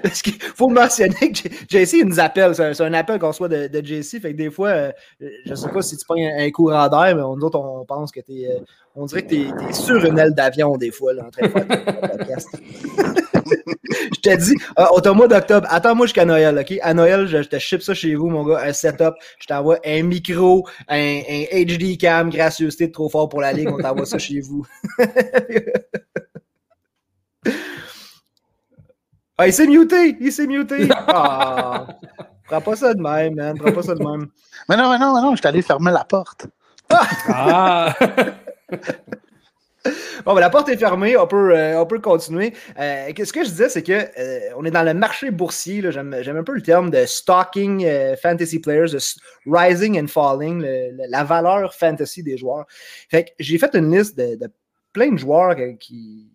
Parce 0.06 0.22
qu'il 0.22 0.40
faut 0.40 0.70
mentionner 0.70 1.32
que 1.32 1.50
JC 1.68 2.04
nous 2.06 2.20
appelle. 2.20 2.54
C'est 2.54 2.82
un, 2.82 2.86
un 2.86 2.94
appel 2.94 3.18
qu'on 3.18 3.30
reçoit 3.30 3.48
de, 3.48 3.68
de 3.68 3.84
JC. 3.84 4.22
Fait 4.22 4.34
que 4.34 4.38
des 4.38 4.52
fois, 4.52 4.70
euh, 4.70 4.92
je 5.20 5.56
sais 5.56 5.70
pas 5.70 5.82
si 5.82 5.98
tu 5.98 6.06
prends 6.06 6.16
un, 6.16 6.46
un 6.46 6.52
courant 6.52 6.88
d'air, 6.90 7.16
mais 7.16 7.24
nous 7.24 7.44
autres, 7.44 7.60
on 7.60 7.84
pense 7.86 8.12
que 8.12 8.20
tu 8.20 8.44
es. 8.44 8.62
on 8.96 9.06
dirait 9.06 9.24
que 9.24 9.30
tu 9.30 9.48
es, 9.48 9.74
sur 9.74 10.06
une 10.06 10.20
aile 10.20 10.36
d'avion, 10.36 10.78
des 10.78 10.92
fois, 10.92 11.14
là, 11.16 11.26
en 11.26 11.32
train 11.32 11.48
de 11.48 11.52
faire 11.52 11.68
ton 11.68 12.08
podcast. 12.18 12.50
je 13.46 14.20
te 14.22 14.36
dis, 14.38 14.56
euh, 14.78 14.86
au 14.94 15.14
mois 15.16 15.28
d'octobre, 15.28 15.68
attends-moi 15.72 16.06
jusqu'à 16.06 16.26
Noël, 16.26 16.56
OK? 16.60 16.78
À 16.84 16.94
Noël, 16.94 17.26
je, 17.26 17.38
te 17.40 17.58
ship 17.58 17.82
ça 17.82 17.96
chez 17.96 18.14
vous, 18.14 18.30
mon 18.30 18.46
gars, 18.46 18.62
un 18.64 18.74
setup. 18.74 19.16
Je 19.40 19.48
t'envoie 19.48 19.80
un 19.84 20.04
micro, 20.04 20.68
un, 20.88 21.22
un 21.28 21.64
HD 21.66 21.98
cam, 21.98 22.30
gracieuseté 22.30 22.88
de 22.88 22.92
trop 22.92 23.10
fort 23.10 23.28
pour 23.28 23.42
la 23.42 23.54
ligue. 23.54 23.70
On 23.70 23.82
t'envoie 23.82 24.06
ça 24.06 24.20
chez 24.20 24.40
vous. 24.40 24.66
Ah, 29.38 29.48
il 29.48 29.54
s'est 29.54 29.68
muté! 29.68 30.18
Il 30.20 30.32
s'est 30.32 30.48
muté! 30.48 30.88
Ah! 31.08 31.88
Prends 32.48 32.62
pas 32.62 32.76
ça 32.76 32.94
de 32.94 33.02
même, 33.02 33.36
man. 33.36 33.58
Prends 33.58 33.72
pas 33.72 33.82
ça 33.82 33.96
de 33.96 34.04
même. 34.04 34.28
Mais 34.70 34.78
non, 34.78 34.90
mais 34.92 35.00
non, 35.00 35.16
mais 35.16 35.22
non, 35.22 35.32
je 35.32 35.38
suis 35.40 35.48
allé 35.48 35.62
fermer 35.64 35.92
la 35.92 36.04
porte. 36.06 36.48
Ah! 37.28 37.94
Bon, 40.26 40.34
ben, 40.34 40.40
la 40.40 40.50
porte 40.50 40.68
est 40.70 40.78
fermée, 40.78 41.16
on 41.16 41.28
peut, 41.28 41.56
euh, 41.56 41.80
on 41.80 41.86
peut 41.86 42.00
continuer. 42.00 42.54
Euh, 42.80 43.10
ce 43.16 43.32
que 43.32 43.44
je 43.44 43.50
disais, 43.50 43.70
c'est 43.70 43.84
que 43.84 43.94
euh, 43.94 44.40
on 44.58 44.66
est 44.66 44.72
dans 44.72 44.82
le 44.82 44.96
marché 44.96 45.30
boursier. 45.30 45.84
J'aime 45.92 46.18
j'aime 46.22 46.38
un 46.38 46.44
peu 46.44 46.54
le 46.56 46.64
terme 46.64 46.90
de 46.90 47.06
stocking 47.06 47.86
euh, 47.86 48.16
fantasy 48.16 48.58
players, 48.60 48.88
de 48.94 48.98
rising 49.46 50.02
and 50.02 50.08
falling, 50.08 50.60
le- 50.64 50.90
le- 50.92 51.04
la 51.08 51.24
valeur 51.24 51.76
fantasy 51.76 52.24
des 52.24 52.36
joueurs. 52.36 52.66
Fait 53.12 53.26
que 53.26 53.30
j'ai 53.40 53.60
fait 53.60 53.76
une 53.76 53.96
liste 53.96 54.18
de, 54.18 54.36
de 54.36 54.52
plein 54.92 55.12
de 55.12 55.18
joueurs 55.20 55.56
qui, 55.80 56.32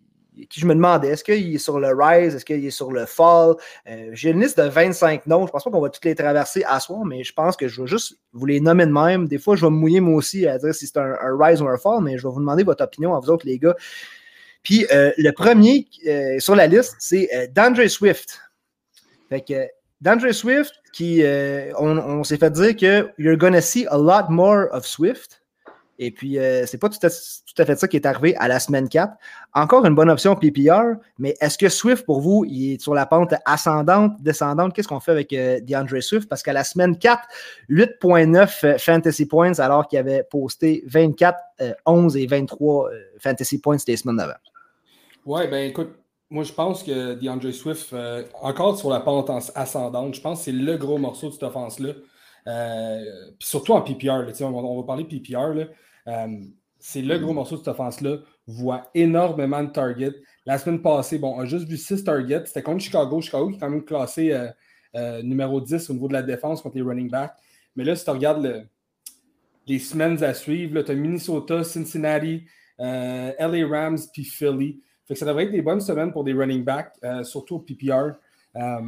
qui 0.49 0.59
je 0.59 0.65
me 0.65 0.73
demandais, 0.73 1.09
est-ce 1.09 1.23
qu'il 1.23 1.53
est 1.55 1.57
sur 1.57 1.79
le 1.79 1.89
rise, 1.89 2.35
est-ce 2.35 2.45
qu'il 2.45 2.65
est 2.65 2.71
sur 2.71 2.91
le 2.91 3.05
fall? 3.05 3.55
Euh, 3.87 4.09
j'ai 4.13 4.29
une 4.29 4.41
liste 4.41 4.59
de 4.59 4.67
25 4.67 5.27
noms. 5.27 5.45
Je 5.45 5.51
pense 5.51 5.63
pas 5.63 5.71
qu'on 5.71 5.81
va 5.81 5.89
toutes 5.89 6.05
les 6.05 6.15
traverser 6.15 6.63
à 6.67 6.79
soir, 6.79 7.03
mais 7.05 7.23
je 7.23 7.33
pense 7.33 7.57
que 7.57 7.67
je 7.67 7.81
vais 7.81 7.87
juste 7.87 8.17
vous 8.33 8.45
les 8.45 8.59
nommer 8.59 8.85
de 8.85 8.91
même. 8.91 9.27
Des 9.27 9.37
fois, 9.37 9.55
je 9.55 9.65
vais 9.65 9.71
me 9.71 9.75
mouiller 9.75 9.99
moi 9.99 10.15
aussi 10.15 10.47
à 10.47 10.57
dire 10.57 10.73
si 10.73 10.87
c'est 10.87 10.97
un, 10.97 11.17
rise 11.39 11.61
ou 11.61 11.67
un 11.67 11.77
fall, 11.77 12.01
mais 12.01 12.17
je 12.17 12.23
vais 12.23 12.33
vous 12.33 12.39
demander 12.39 12.63
votre 12.63 12.83
opinion 12.83 13.15
à 13.15 13.19
vous 13.19 13.29
autres, 13.29 13.45
les 13.45 13.59
gars. 13.59 13.75
Puis 14.63 14.85
euh, 14.91 15.11
le 15.17 15.31
premier 15.31 15.87
euh, 16.07 16.39
sur 16.39 16.55
la 16.55 16.67
liste, 16.67 16.95
c'est 16.99 17.51
Dandre 17.53 17.87
Swift. 17.87 18.39
Fait 19.29 19.41
que 19.41 19.67
Dandre 20.01 20.31
Swift, 20.33 20.73
qui 20.93 21.23
on, 21.77 21.97
on 21.97 22.23
s'est 22.23 22.37
fait 22.37 22.51
dire 22.51 22.75
que 22.75 23.09
you're 23.17 23.37
gonna 23.37 23.61
see 23.61 23.85
a 23.87 23.97
lot 23.97 24.29
more 24.29 24.67
of 24.71 24.85
Swift. 24.85 25.40
Et 25.99 26.11
puis, 26.11 26.39
euh, 26.39 26.65
c'est 26.65 26.77
pas 26.77 26.89
tout 26.89 26.97
à, 27.03 27.65
fait 27.65 27.79
ça 27.79 27.87
qui 27.87 27.95
est 27.95 28.05
arrivé 28.05 28.35
à 28.37 28.47
la 28.47 28.59
semaine 28.59 28.89
4. 28.89 29.13
Encore 29.53 29.85
une 29.85 29.93
bonne 29.93 30.09
option 30.09 30.35
PPR, 30.35 30.97
mais 31.19 31.35
est-ce 31.41 31.57
que 31.57 31.69
Swift, 31.69 32.05
pour 32.05 32.21
vous, 32.21 32.43
il 32.47 32.73
est 32.73 32.81
sur 32.81 32.93
la 32.93 33.05
pente 33.05 33.33
ascendante, 33.45 34.13
descendante? 34.21 34.73
Qu'est-ce 34.73 34.87
qu'on 34.87 34.99
fait 34.99 35.11
avec 35.11 35.31
euh, 35.33 35.59
DeAndre 35.61 36.01
Swift? 36.01 36.27
Parce 36.27 36.41
qu'à 36.41 36.53
la 36.53 36.63
semaine 36.63 36.97
4, 36.97 37.21
8.9 37.69 38.65
euh, 38.65 38.77
fantasy 38.77 39.27
points, 39.27 39.59
alors 39.59 39.87
qu'il 39.87 39.99
avait 39.99 40.23
posté 40.23 40.83
24, 40.87 41.37
euh, 41.61 41.73
11 41.85 42.17
et 42.17 42.25
23 42.25 42.89
euh, 42.89 42.99
fantasy 43.19 43.59
points 43.59 43.77
des 43.85 43.97
semaines 43.97 44.17
d'avant. 44.17 44.33
Ouais, 45.25 45.47
ben 45.47 45.69
écoute, 45.69 45.91
moi, 46.31 46.45
je 46.45 46.53
pense 46.53 46.81
que 46.81 47.15
DeAndre 47.15 47.51
Swift, 47.51 47.91
euh, 47.91 48.23
encore 48.41 48.79
sur 48.79 48.89
la 48.89 49.01
pente 49.01 49.29
ascendante, 49.53 50.15
je 50.15 50.21
pense 50.21 50.39
que 50.39 50.45
c'est 50.45 50.51
le 50.53 50.77
gros 50.77 50.97
morceau 50.97 51.27
de 51.27 51.33
cette 51.33 51.43
offense-là. 51.43 51.89
Euh, 52.47 53.03
surtout 53.39 53.73
en 53.73 53.81
PPR, 53.81 54.23
on, 54.41 54.77
va, 54.77 54.83
parler 54.85 55.05
PPR. 55.05 55.69
Euh, 56.07 56.27
c'est 56.79 57.01
le 57.01 57.19
gros 57.19 57.33
morceau 57.33 57.55
de 57.55 57.59
cette 57.59 57.69
offense-là. 57.69 58.17
Voit 58.47 58.89
énormément 58.95 59.63
de 59.63 59.69
targets. 59.69 60.15
La 60.45 60.57
semaine 60.57 60.81
passée, 60.81 61.19
bon, 61.19 61.35
on 61.35 61.41
a 61.41 61.45
juste 61.45 61.67
vu 61.67 61.77
6 61.77 62.03
targets. 62.03 62.45
C'était 62.45 62.63
contre 62.63 62.83
Chicago. 62.83 63.21
Chicago 63.21 63.49
qui 63.49 63.55
est 63.55 63.59
quand 63.59 63.69
même 63.69 63.85
classé 63.85 64.35
numéro 65.23 65.61
10 65.61 65.89
au 65.89 65.93
niveau 65.93 66.07
de 66.07 66.13
la 66.13 66.23
défense 66.23 66.61
contre 66.61 66.75
les 66.75 66.81
running 66.81 67.09
backs. 67.09 67.33
Mais 67.75 67.83
là, 67.83 67.95
si 67.95 68.03
tu 68.03 68.09
regardes 68.09 68.67
les 69.67 69.79
semaines 69.79 70.23
à 70.23 70.33
suivre, 70.33 70.81
tu 70.81 70.91
as 70.91 70.95
Minnesota, 70.95 71.63
Cincinnati, 71.63 72.43
LA 72.79 73.67
Rams 73.67 73.99
puis 74.11 74.23
Philly 74.23 74.81
ça 75.15 75.25
devrait 75.25 75.45
être 75.45 75.51
des 75.51 75.61
bonnes 75.61 75.81
semaines 75.81 76.11
pour 76.11 76.23
des 76.23 76.33
running 76.33 76.63
backs, 76.63 76.93
euh, 77.03 77.23
surtout 77.23 77.55
au 77.55 77.59
PPR. 77.59 78.13
Euh, 78.57 78.81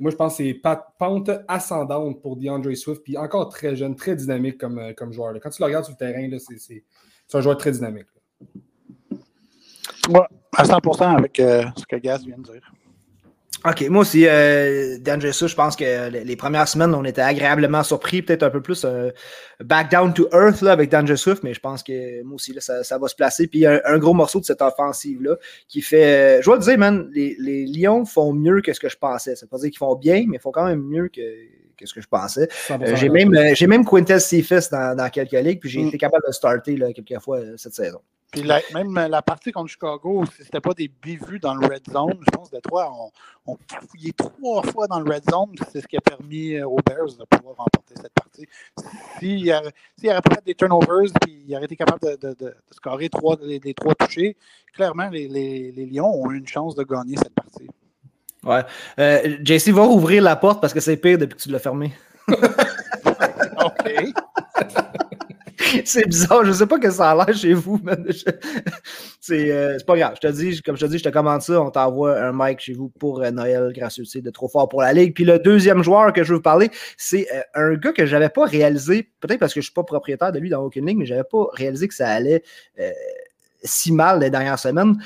moi, 0.00 0.10
je 0.10 0.16
pense 0.16 0.36
que 0.36 0.44
c'est 0.44 0.60
pente 0.98 1.30
ascendante 1.48 2.20
pour 2.20 2.36
DeAndre 2.36 2.76
Swift, 2.76 3.02
puis 3.02 3.16
encore 3.16 3.48
très 3.48 3.74
jeune, 3.74 3.96
très 3.96 4.14
dynamique 4.14 4.58
comme, 4.58 4.78
euh, 4.78 4.92
comme 4.92 5.12
joueur. 5.12 5.34
Quand 5.40 5.50
tu 5.50 5.62
le 5.62 5.66
regardes 5.66 5.84
sur 5.84 5.94
le 5.94 5.98
terrain, 5.98 6.28
c'est 6.38 6.84
un 7.32 7.40
joueur 7.40 7.56
très 7.56 7.72
dynamique. 7.72 8.06
Oui, 10.08 10.20
à 10.56 10.64
100% 10.64 11.16
avec 11.16 11.36
ce 11.36 11.86
que 11.88 11.96
Gaz 11.96 12.24
vient 12.24 12.38
de 12.38 12.42
dire. 12.42 12.72
OK, 13.68 13.88
moi 13.88 14.02
aussi, 14.02 14.28
euh, 14.28 14.96
je 14.96 15.54
pense 15.54 15.74
que 15.74 16.08
les 16.08 16.36
premières 16.36 16.68
semaines, 16.68 16.94
on 16.94 17.04
était 17.04 17.22
agréablement 17.22 17.82
surpris, 17.82 18.22
peut-être 18.22 18.44
un 18.44 18.50
peu 18.50 18.62
plus 18.62 18.84
euh, 18.84 19.10
back 19.58 19.90
down 19.90 20.14
to 20.14 20.28
earth 20.32 20.60
là, 20.62 20.70
avec 20.70 20.88
Danger 20.88 21.16
Swift, 21.16 21.42
mais 21.42 21.52
je 21.52 21.58
pense 21.58 21.82
que 21.82 22.22
moi 22.22 22.36
aussi, 22.36 22.52
là, 22.52 22.60
ça, 22.60 22.98
va 22.98 23.08
se 23.08 23.16
placer. 23.16 23.48
Puis 23.48 23.60
il 23.60 23.62
y 23.62 23.66
a 23.66 23.82
un, 23.84 23.98
gros 23.98 24.14
morceau 24.14 24.38
de 24.38 24.44
cette 24.44 24.62
offensive-là 24.62 25.36
qui 25.66 25.80
fait. 25.82 26.38
Euh, 26.38 26.40
je 26.42 26.44
dois 26.46 26.58
te 26.58 26.62
dire, 26.62 26.78
man, 26.78 27.10
les, 27.12 27.36
les, 27.40 27.66
Lions 27.66 28.04
font 28.04 28.32
mieux 28.32 28.60
que 28.60 28.72
ce 28.72 28.78
que 28.78 28.88
je 28.88 28.96
pensais. 28.96 29.34
Ça 29.34 29.46
veut 29.46 29.50
pas 29.50 29.58
dire 29.58 29.70
qu'ils 29.70 29.78
font 29.78 29.96
bien, 29.96 30.26
mais 30.28 30.36
ils 30.36 30.40
font 30.40 30.52
quand 30.52 30.66
même 30.66 30.82
mieux 30.82 31.08
que, 31.08 31.20
ce 31.84 31.92
que 31.92 32.00
je 32.00 32.08
pensais. 32.08 32.48
Euh, 32.70 32.94
j'ai 32.94 33.08
même, 33.08 33.34
j'ai 33.54 33.66
même 33.66 33.84
Quintel 33.84 34.20
Cephas 34.20 34.68
dans, 34.70 34.96
dans 34.96 35.10
quelques 35.10 35.32
ligues, 35.32 35.58
puis 35.58 35.70
j'ai 35.70 35.82
mm. 35.82 35.88
été 35.88 35.98
capable 35.98 36.22
de 36.24 36.32
starter 36.32 36.76
là, 36.76 36.92
quelques 36.92 37.20
fois 37.20 37.40
cette 37.56 37.74
saison. 37.74 38.00
Puis 38.32 38.42
même 38.74 38.94
la 38.94 39.22
partie 39.22 39.52
contre 39.52 39.70
Chicago, 39.70 40.24
c'était 40.36 40.60
pas 40.60 40.74
des 40.74 40.88
bévues 40.88 41.38
dans 41.38 41.54
le 41.54 41.66
red 41.66 41.82
zone. 41.90 42.18
Je 42.20 42.30
pense 42.30 42.50
que 42.50 42.56
Detroit 42.56 42.90
ont, 42.92 43.10
ont 43.46 43.56
cafouillé 43.68 44.12
trois 44.12 44.62
fois 44.62 44.86
dans 44.86 45.00
le 45.00 45.10
red 45.10 45.22
zone. 45.30 45.54
C'est 45.70 45.80
ce 45.80 45.86
qui 45.86 45.96
a 45.96 46.00
permis 46.00 46.60
aux 46.60 46.78
Bears 46.84 47.16
de 47.18 47.24
pouvoir 47.24 47.56
remporter 47.56 47.94
cette 47.94 48.12
partie. 48.12 48.46
S'il 49.18 49.54
si 49.96 50.06
n'avait 50.06 50.20
pas 50.20 50.36
des 50.44 50.54
turnovers 50.54 51.10
puis 51.22 51.44
il 51.46 51.54
aurait 51.54 51.64
été 51.64 51.76
capable 51.76 52.00
de, 52.20 52.34
de, 52.34 52.54
scorer 52.70 53.08
trois, 53.08 53.36
les, 53.40 53.74
trois 53.74 53.94
touchés, 53.94 54.36
clairement, 54.74 55.08
les, 55.08 55.28
les, 55.28 55.72
les, 55.72 55.86
Lions 55.86 56.12
ont 56.12 56.30
eu 56.30 56.38
une 56.38 56.48
chance 56.48 56.74
de 56.74 56.82
gagner 56.82 57.16
cette 57.16 57.34
partie. 57.34 57.68
Ouais. 58.42 58.64
Euh, 58.98 59.38
JC 59.44 59.70
va 59.72 59.84
rouvrir 59.84 60.22
la 60.22 60.36
porte 60.36 60.60
parce 60.60 60.74
que 60.74 60.80
c'est 60.80 60.96
pire 60.96 61.18
depuis 61.18 61.36
que 61.36 61.42
tu 61.42 61.50
l'as 61.50 61.58
fermé. 61.58 61.92
OK. 62.28 62.36
c'est 65.84 66.06
bizarre, 66.06 66.44
je 66.44 66.52
sais 66.52 66.66
pas 66.66 66.78
que 66.78 66.90
ça 66.90 67.10
a 67.10 67.14
l'air 67.14 67.36
chez 67.36 67.54
vous, 67.54 67.80
euh, 67.84 68.12
C'est 69.20 69.86
pas 69.86 69.96
grave. 69.96 70.14
Je 70.20 70.28
te 70.28 70.32
dis, 70.32 70.62
comme 70.62 70.76
je 70.76 70.86
te 70.86 70.90
dis, 70.90 70.98
je 70.98 71.04
te 71.04 71.08
commande 71.08 71.42
ça, 71.42 71.60
on 71.60 71.70
t'envoie 71.70 72.20
un 72.20 72.32
mic 72.32 72.60
chez 72.60 72.72
vous 72.72 72.88
pour 72.88 73.22
euh, 73.22 73.30
Noël 73.30 73.72
gratuit 73.74 74.06
de 74.22 74.30
trop 74.30 74.48
fort 74.48 74.68
pour 74.68 74.82
la 74.82 74.92
Ligue. 74.92 75.14
Puis 75.14 75.24
le 75.24 75.38
deuxième 75.38 75.82
joueur 75.82 76.12
que 76.12 76.22
je 76.22 76.30
veux 76.30 76.36
vous 76.36 76.42
parler, 76.42 76.70
c'est 76.96 77.26
euh, 77.32 77.40
un 77.54 77.74
gars 77.74 77.92
que 77.92 78.06
j'avais 78.06 78.28
pas 78.28 78.44
réalisé, 78.44 79.10
peut-être 79.20 79.40
parce 79.40 79.54
que 79.54 79.60
je 79.60 79.66
suis 79.66 79.74
pas 79.74 79.84
propriétaire 79.84 80.32
de 80.32 80.38
lui 80.38 80.50
dans 80.50 80.62
aucune 80.62 80.86
ligue, 80.86 80.98
mais 80.98 81.06
j'avais 81.06 81.24
pas 81.24 81.46
réalisé 81.52 81.88
que 81.88 81.94
ça 81.94 82.08
allait 82.08 82.42
si 83.62 83.92
mal 83.92 84.20
les 84.20 84.30
dernières 84.30 84.58
semaines. 84.58 84.96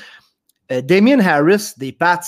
Damien 0.69 1.19
Harris 1.19 1.73
des 1.77 1.91
Pats. 1.91 2.19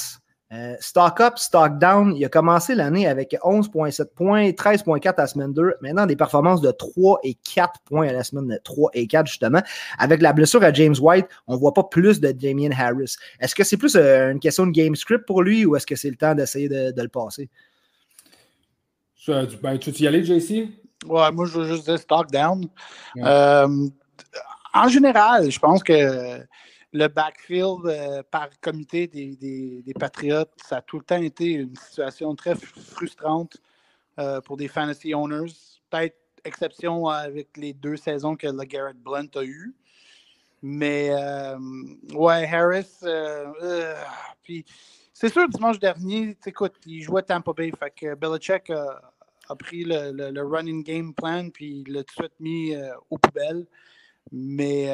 Euh, 0.53 0.75
stock 0.79 1.19
up, 1.19 1.39
stock 1.39 1.79
down. 1.79 2.15
Il 2.15 2.23
a 2.23 2.29
commencé 2.29 2.75
l'année 2.75 3.07
avec 3.07 3.35
11,7 3.43 4.13
points, 4.13 4.51
13,4 4.51 5.07
à 5.07 5.21
la 5.21 5.27
semaine 5.27 5.51
2. 5.51 5.73
Maintenant, 5.81 6.05
des 6.05 6.15
performances 6.15 6.61
de 6.61 6.69
3 6.69 7.21
et 7.23 7.33
4 7.33 7.79
points 7.85 8.07
à 8.07 8.13
la 8.13 8.23
semaine 8.23 8.59
3 8.63 8.91
et 8.93 9.07
4, 9.07 9.25
justement. 9.25 9.61
Avec 9.97 10.21
la 10.21 10.31
blessure 10.31 10.63
à 10.63 10.71
James 10.71 10.93
White, 10.99 11.25
on 11.47 11.55
ne 11.55 11.59
voit 11.59 11.73
pas 11.73 11.83
plus 11.83 12.21
de 12.21 12.31
Damien 12.31 12.69
Harris. 12.71 13.15
Est-ce 13.39 13.55
que 13.55 13.63
c'est 13.63 13.77
plus 13.77 13.95
euh, 13.95 14.31
une 14.31 14.39
question 14.39 14.67
de 14.67 14.71
game 14.71 14.95
script 14.95 15.25
pour 15.25 15.41
lui 15.41 15.65
ou 15.65 15.75
est-ce 15.75 15.87
que 15.87 15.95
c'est 15.95 16.11
le 16.11 16.17
temps 16.17 16.35
d'essayer 16.35 16.69
de, 16.69 16.93
le 16.95 17.09
passer? 17.09 17.49
Ben, 19.27 19.79
tu 19.79 19.89
veux 19.89 20.01
y 20.01 20.07
aller, 20.07 20.23
JC? 20.23 20.69
Ouais, 21.07 21.31
moi, 21.31 21.45
je 21.45 21.59
veux 21.59 21.65
juste 21.65 21.85
dire 21.85 21.97
stock 21.97 22.29
down. 22.29 22.67
Euh, 23.17 23.87
en 24.73 24.87
général, 24.87 25.49
je 25.49 25.59
pense 25.59 25.81
que 25.81 26.45
le 26.93 27.07
backfield 27.07 27.85
euh, 27.85 28.21
par 28.29 28.49
comité 28.61 29.07
des, 29.07 29.35
des, 29.35 29.93
Patriotes, 29.99 30.51
ça 30.63 30.77
a 30.77 30.81
tout 30.81 30.99
le 30.99 31.03
temps 31.03 31.21
été 31.21 31.51
une 31.53 31.75
situation 31.75 32.35
très 32.35 32.55
frustrante 32.55 33.57
euh, 34.19 34.39
pour 34.41 34.57
des 34.57 34.67
fantasy 34.67 35.13
owners. 35.13 35.51
Peut-être 35.89 36.15
exception 36.43 37.07
avec 37.07 37.57
les 37.57 37.73
deux 37.73 37.97
saisons 37.97 38.35
que 38.35 38.47
le 38.47 38.63
Garrett 38.63 38.97
Blunt 38.97 39.27
a 39.35 39.43
eues. 39.43 39.73
Mais 40.61 41.09
euh, 41.11 41.57
ouais, 42.13 42.47
Harris, 42.47 42.99
puis 44.43 44.63
c'est 45.13 45.29
sûr, 45.29 45.49
dimanche 45.49 45.79
dernier, 45.79 46.37
écoute, 46.45 46.75
il 46.85 47.01
jouait 47.01 47.23
Tampa 47.23 47.53
Bay. 47.53 47.71
Fait 47.77 47.91
que 47.91 48.15
Belichick 48.15 48.69
a, 48.69 49.55
pris 49.57 49.83
le, 49.83 50.11
le, 50.11 50.43
running 50.43 50.83
game 50.83 51.13
plan 51.13 51.49
puis 51.49 51.83
il 51.85 51.93
l'a 51.93 52.03
tout 52.03 52.15
de 52.15 52.25
suite 52.25 52.39
mis 52.39 52.75
aux 53.09 53.17
poubelles. 53.17 53.65
Mais 54.31 54.89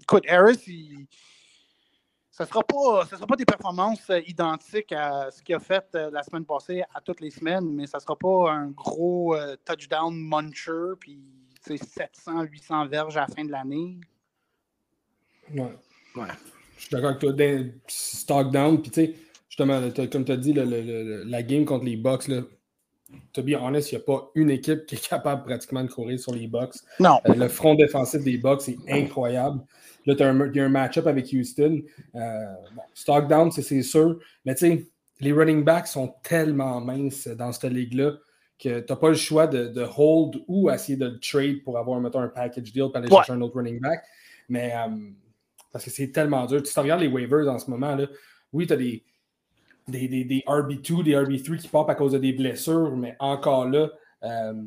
écoute, 0.00 0.24
Harris, 0.28 0.62
il, 0.66 1.06
ce 2.32 2.44
ne 2.44 2.48
sera, 2.48 2.62
pas, 2.62 3.04
sera 3.04 3.26
pas 3.26 3.36
des 3.36 3.44
performances 3.44 4.08
euh, 4.08 4.20
identiques 4.26 4.90
à 4.92 5.30
ce 5.30 5.42
qu'il 5.42 5.54
a 5.54 5.60
fait 5.60 5.84
euh, 5.94 6.10
la 6.10 6.22
semaine 6.22 6.46
passée 6.46 6.82
à 6.94 7.00
toutes 7.02 7.20
les 7.20 7.30
semaines, 7.30 7.70
mais 7.74 7.86
ça 7.86 7.98
ne 7.98 8.02
sera 8.02 8.16
pas 8.16 8.50
un 8.50 8.68
gros 8.68 9.36
euh, 9.36 9.54
touchdown 9.66 10.14
muncher, 10.14 10.96
puis 10.98 11.20
700, 11.60 12.44
800 12.44 12.86
verges 12.86 13.18
à 13.18 13.20
la 13.20 13.26
fin 13.26 13.44
de 13.44 13.50
l'année. 13.50 14.00
Ouais. 15.54 15.76
ouais. 16.16 16.28
Je 16.78 16.82
suis 16.82 16.90
d'accord 16.90 17.10
avec 17.10 17.20
toi. 17.20 17.32
Stock 17.86 18.50
down, 18.50 18.80
puis 18.80 18.90
tu 18.90 19.04
sais, 19.04 19.14
justement, 19.50 19.80
comme 20.10 20.24
tu 20.24 20.32
as 20.32 20.36
dit, 20.38 20.54
la 20.54 21.42
game 21.42 21.66
contre 21.66 21.84
les 21.84 21.98
Bucks, 21.98 22.28
là, 22.28 22.40
to 23.34 23.42
be 23.42 23.54
honest, 23.54 23.92
il 23.92 23.96
n'y 23.96 24.00
a 24.00 24.04
pas 24.04 24.30
une 24.34 24.50
équipe 24.50 24.86
qui 24.86 24.94
est 24.94 25.06
capable 25.06 25.44
pratiquement 25.44 25.84
de 25.84 25.90
courir 25.90 26.18
sur 26.18 26.32
les 26.34 26.46
Bucks. 26.46 26.76
Non. 26.98 27.20
le 27.26 27.48
front 27.48 27.74
défensif 27.74 28.24
des 28.24 28.38
Bucks 28.38 28.66
est 28.68 28.78
incroyable. 28.88 29.60
Là, 30.06 30.14
tu 30.14 30.22
as 30.22 30.28
un, 30.28 30.68
match-up 30.68 31.06
avec 31.06 31.32
Houston. 31.32 31.82
Euh, 32.14 32.54
stock 32.94 33.28
down, 33.28 33.50
c'est 33.50 33.82
sûr. 33.82 34.18
Mais 34.44 34.54
tu 34.54 34.66
sais, 34.66 34.86
les 35.20 35.32
running 35.32 35.62
backs 35.62 35.86
sont 35.86 36.14
tellement 36.22 36.80
minces 36.80 37.28
dans 37.28 37.52
cette 37.52 37.70
ligue-là 37.72 38.14
que 38.58 38.80
tu 38.80 38.92
n'as 38.92 38.96
pas 38.96 39.08
le 39.08 39.14
choix 39.14 39.46
de, 39.46 39.86
hold 39.96 40.42
ou 40.46 40.70
essayer 40.70 40.96
de 40.96 41.18
trade 41.20 41.62
pour 41.64 41.78
avoir, 41.78 42.00
mettons, 42.00 42.20
un 42.20 42.28
package 42.28 42.72
deal 42.72 42.84
pour 42.84 42.96
aller 42.96 43.08
chercher 43.08 43.32
un 43.32 43.40
autre 43.40 43.56
running 43.56 43.80
back. 43.80 44.02
Mais 44.48 44.72
euh, 44.74 44.88
parce 45.72 45.84
que 45.84 45.90
c'est 45.90 46.12
tellement 46.12 46.46
dur. 46.46 46.62
Tu 46.62 46.78
regardes 46.78 47.00
les 47.00 47.08
waivers 47.08 47.48
en 47.48 47.58
ce 47.58 47.70
moment, 47.70 47.94
là, 47.94 48.06
oui, 48.52 48.66
tu 48.66 48.72
as 48.72 48.76
des, 48.76 49.04
des, 49.88 50.08
des, 50.08 50.44
RB2, 50.46 51.02
des 51.02 51.12
RB3 51.12 51.56
qui 51.56 51.68
partent 51.68 51.90
à 51.90 51.94
cause 51.94 52.12
de 52.12 52.18
des 52.18 52.32
blessures, 52.32 52.96
mais 52.96 53.16
encore 53.18 53.68
là, 53.68 53.90
euh, 54.22 54.62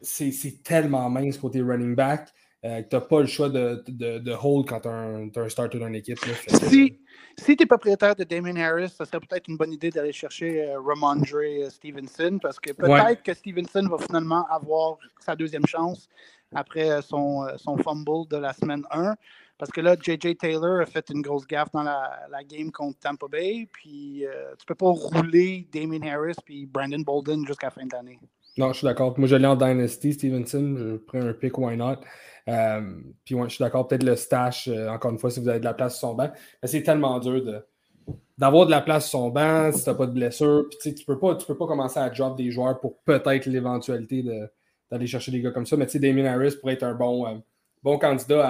c'est 0.00 0.62
tellement 0.62 1.08
mince 1.10 1.36
pour 1.36 1.50
tes 1.50 1.60
running 1.60 1.94
backs. 1.94 2.28
Euh, 2.64 2.82
tu 2.88 2.96
n'as 2.96 3.02
pas 3.02 3.20
le 3.20 3.26
choix 3.26 3.48
de, 3.48 3.84
de, 3.86 4.18
de 4.18 4.32
hold 4.32 4.66
quand 4.66 4.80
tu 4.80 4.88
as, 4.88 5.42
un 5.42 5.48
starter 5.48 5.78
dans 5.78 5.88
l'équipe. 5.88 6.18
Si, 6.48 6.98
si 7.38 7.56
tu 7.56 7.62
es 7.62 7.66
propriétaire 7.66 8.16
de 8.16 8.24
Damon 8.24 8.56
Harris, 8.56 8.88
ça 8.88 9.04
serait 9.04 9.20
peut-être 9.20 9.48
une 9.48 9.56
bonne 9.56 9.72
idée 9.72 9.90
d'aller 9.90 10.12
chercher 10.12 10.64
euh, 10.64 10.80
Ramondre 10.80 11.26
euh, 11.34 11.68
Stevenson 11.68 12.38
parce 12.40 12.58
que 12.58 12.72
peut-être 12.72 13.22
que 13.22 13.34
Stevenson 13.34 13.86
va 13.88 13.98
finalement 13.98 14.46
avoir 14.48 14.96
sa 15.20 15.36
deuxième 15.36 15.66
chance 15.66 16.08
après 16.54 17.02
son, 17.02 17.46
son 17.56 17.76
fumble 17.76 18.28
de 18.30 18.38
la 18.38 18.52
semaine 18.52 18.84
1. 18.90 19.14
Parce 19.58 19.70
que 19.70 19.80
là, 19.80 19.96
J.J. 20.00 20.36
Taylor 20.36 20.80
a 20.80 20.86
fait 20.86 21.08
une 21.10 21.22
grosse 21.22 21.46
gaffe 21.46 21.70
dans 21.72 21.82
la, 21.82 22.26
la 22.30 22.44
game 22.44 22.70
contre 22.70 22.98
Tampa 23.00 23.26
Bay. 23.26 23.68
Puis 23.72 24.24
tu 24.58 24.66
peux 24.66 24.74
pas 24.74 24.90
rouler 24.90 25.66
Damon 25.72 26.02
Harris 26.02 26.36
puis 26.44 26.66
Brandon 26.66 27.00
Bolden 27.00 27.46
jusqu'à 27.46 27.68
la 27.68 27.70
fin 27.72 27.84
de 27.84 27.92
l'année. 27.92 28.20
Non, 28.58 28.72
je 28.72 28.78
suis 28.78 28.84
d'accord. 28.86 29.18
Moi, 29.18 29.28
je 29.28 29.36
l'ai 29.36 29.46
en 29.46 29.56
Dynasty, 29.56 30.14
Stevenson. 30.14 30.76
Je 30.78 30.96
prends 30.96 31.20
un 31.20 31.32
pick, 31.34 31.58
why 31.58 31.76
not? 31.76 31.96
Euh, 32.48 32.80
puis 33.24 33.34
ouais, 33.34 33.48
je 33.48 33.54
suis 33.54 33.62
d'accord, 33.62 33.88
peut-être 33.88 34.04
le 34.04 34.16
stash, 34.16 34.68
euh, 34.68 34.88
encore 34.88 35.10
une 35.10 35.18
fois, 35.18 35.30
si 35.30 35.40
vous 35.40 35.48
avez 35.48 35.58
de 35.58 35.64
la 35.64 35.74
place 35.74 35.98
sur 35.98 36.08
son 36.08 36.14
banc. 36.14 36.30
Mais 36.62 36.68
c'est 36.68 36.82
tellement 36.82 37.18
dur 37.18 37.42
d'avoir 38.38 38.66
de 38.66 38.70
la 38.70 38.80
place 38.80 39.08
sur 39.08 39.18
son 39.18 39.30
banc 39.30 39.72
si 39.72 39.82
tu 39.82 39.90
n'as 39.90 39.96
pas 39.96 40.06
de 40.06 40.12
blessure. 40.12 40.66
Puis 40.70 40.94
tu 40.94 41.00
ne 41.00 41.06
peux, 41.06 41.18
pas, 41.18 41.34
peux 41.34 41.56
pas 41.56 41.66
commencer 41.66 41.98
à 41.98 42.08
drop 42.08 42.36
des 42.36 42.50
joueurs 42.50 42.78
pour 42.80 42.98
peut-être 43.00 43.46
l'éventualité 43.46 44.24
d'aller 44.90 45.06
chercher 45.06 45.32
des 45.32 45.42
gars 45.42 45.50
comme 45.50 45.66
ça. 45.66 45.76
Mais 45.76 45.86
tu 45.86 45.92
sais, 45.92 45.98
Damien 45.98 46.24
Harris 46.26 46.56
pourrait 46.60 46.74
être 46.74 46.84
un 46.84 46.94
bon, 46.94 47.26
euh, 47.26 47.38
bon 47.82 47.98
candidat 47.98 48.48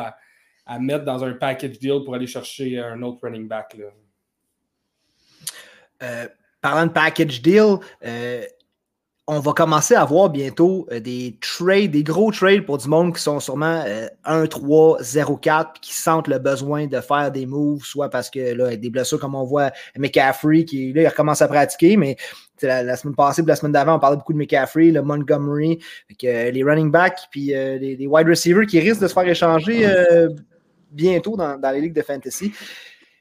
à, 0.67 0.75
à, 0.75 0.79
mettre 0.79 1.05
dans 1.05 1.25
un 1.25 1.33
package 1.33 1.79
deal 1.79 2.03
pour 2.05 2.15
aller 2.15 2.27
chercher 2.27 2.79
un 2.79 3.01
autre 3.01 3.21
running 3.23 3.49
back. 3.49 3.77
parlant 6.61 6.87
de 6.87 6.93
package 6.93 7.41
deal, 7.41 7.79
on 9.29 9.41
va 9.41 9.53
commencer 9.53 9.95
à 9.95 10.05
voir 10.05 10.31
bientôt 10.31 10.87
euh, 10.93 11.01
des 11.01 11.37
trades, 11.41 11.91
des 11.91 12.05
gros 12.05 12.31
trades 12.31 12.65
pour 12.65 12.79
du 12.79 12.89
monde 12.89 13.15
qui 13.15 13.21
sont 13.21 13.41
sûrement 13.41 13.85
1, 14.25 14.47
3, 14.47 14.99
0, 15.03 15.37
4, 15.37 15.81
qui 15.81 15.95
sentent 15.95 16.29
le 16.29 16.39
besoin 16.39 16.87
de 16.87 17.01
faire 17.01 17.33
des 17.33 17.45
moves, 17.45 17.83
soit 17.85 18.09
parce 18.09 18.31
que 18.31 18.55
là, 18.55 18.67
avec 18.67 18.81
des 18.81 18.91
blessures 18.91 19.19
comme 19.19 19.35
on 19.35 19.45
voit 19.45 19.73
McCaffrey, 19.97 20.65
qui 20.65 20.93
là, 20.93 21.03
il 21.03 21.09
recommence 21.09 21.43
à 21.43 21.49
pratiquer, 21.49 21.97
mais 21.97 22.17
la, 22.63 22.97
semaine 22.97 23.17
passée 23.17 23.43
la 23.43 23.57
semaine 23.57 23.73
d'avant, 23.73 23.97
on 23.97 23.99
parlait 23.99 24.17
beaucoup 24.17 24.33
de 24.33 24.39
McCaffrey, 24.39 24.91
le 24.93 25.03
Montgomery, 25.03 25.81
euh, 26.25 26.51
les 26.51 26.63
running 26.63 26.91
backs, 26.91 27.27
puis 27.31 27.55
euh, 27.55 27.79
les, 27.79 28.07
wide 28.07 28.29
receivers 28.29 28.67
qui 28.67 28.79
risquent 28.79 29.03
de 29.03 29.09
se 29.09 29.13
faire 29.13 29.27
échanger 29.27 29.87
bientôt 30.93 31.37
dans, 31.37 31.59
dans 31.59 31.71
les 31.73 31.81
ligues 31.81 31.95
de 31.95 32.03
fantasy. 32.03 32.53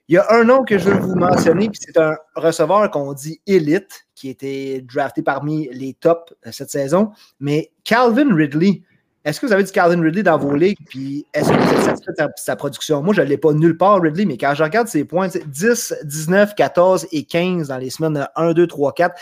Il 0.08 0.14
y 0.14 0.18
a 0.20 0.26
un 0.30 0.44
nom 0.44 0.64
que 0.64 0.78
je 0.78 0.90
veux 0.90 1.00
vous 1.00 1.16
mentionner, 1.16 1.68
puis 1.68 1.80
c'est 1.84 1.98
un 1.98 2.16
receveur 2.36 2.92
qu'on 2.92 3.14
dit 3.14 3.42
élite, 3.48 4.06
qui 4.14 4.30
était 4.30 4.82
drafté 4.82 5.24
parmi 5.24 5.68
les 5.72 5.96
tops 5.96 6.34
cette 6.52 6.70
saison. 6.70 7.12
Mais 7.40 7.72
Calvin 7.84 8.36
Ridley, 8.36 8.84
est-ce 9.24 9.40
que 9.40 9.48
vous 9.48 9.54
avez 9.54 9.64
du 9.64 9.72
Calvin 9.72 10.00
Ridley 10.00 10.22
dans 10.22 10.38
vos 10.38 10.54
ligues? 10.54 10.78
Puis 10.88 11.26
est-ce 11.34 11.50
que 11.50 11.56
vous 11.56 11.74
êtes 11.74 11.84
satisfait 11.84 12.12
de 12.12 12.28
sa, 12.36 12.56
production? 12.56 13.02
Moi, 13.02 13.16
je 13.16 13.22
ne 13.22 13.26
l'ai 13.26 13.38
pas 13.38 13.52
nulle 13.54 13.78
part, 13.78 14.00
Ridley, 14.00 14.26
mais 14.26 14.38
quand 14.38 14.54
je 14.54 14.64
regarde 14.64 14.88
ses 14.88 15.06
points, 15.06 15.28
10, 15.28 15.96
19, 16.04 16.54
14 16.54 17.08
et 17.12 17.24
15 17.24 17.70
dans 17.70 17.78
les 17.78 17.90
semaines 17.90 18.28
1, 18.36 18.54
2, 18.54 18.68
3, 18.68 18.94
4, 18.94 19.20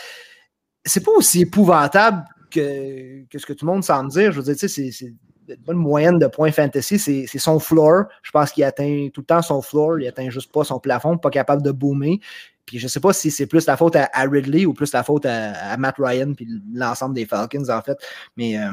c'est 0.84 1.02
pas 1.02 1.12
aussi 1.12 1.40
épouvantable 1.42 2.24
que, 2.50 3.24
que, 3.30 3.38
ce 3.38 3.46
que 3.46 3.54
tout 3.54 3.64
le 3.64 3.72
monde 3.72 3.84
semble 3.84 4.10
dire. 4.10 4.32
Je 4.32 4.40
veux 4.40 4.54
dire, 4.54 4.68
c'est 4.68 5.14
bonne 5.66 5.76
moyenne 5.76 6.18
de 6.18 6.26
points 6.26 6.52
fantasy, 6.52 6.98
c'est 6.98 7.38
son 7.38 7.58
floor. 7.58 8.04
Je 8.22 8.30
pense 8.30 8.52
qu'il 8.52 8.64
atteint 8.64 9.08
tout 9.12 9.20
le 9.20 9.26
temps 9.26 9.42
son 9.42 9.62
floor, 9.62 10.00
il 10.00 10.06
atteint 10.06 10.30
juste 10.30 10.52
pas 10.52 10.64
son 10.64 10.78
plafond, 10.78 11.18
pas 11.18 11.30
capable 11.30 11.62
de 11.62 11.70
boomer. 11.70 12.18
Puis 12.66 12.78
je 12.78 12.88
sais 12.88 13.00
pas 13.00 13.12
si 13.12 13.30
c'est 13.30 13.46
plus 13.46 13.66
la 13.66 13.76
faute 13.76 13.96
à, 13.96 14.08
Ridley 14.14 14.64
ou 14.64 14.72
plus 14.72 14.92
la 14.92 15.02
faute 15.02 15.26
à, 15.26 15.76
Matt 15.76 15.96
Ryan 15.98 16.32
puis 16.34 16.48
l'ensemble 16.72 17.14
des 17.14 17.26
Falcons 17.26 17.68
en 17.68 17.82
fait. 17.82 17.98
Mais 18.36 18.58
euh, 18.58 18.70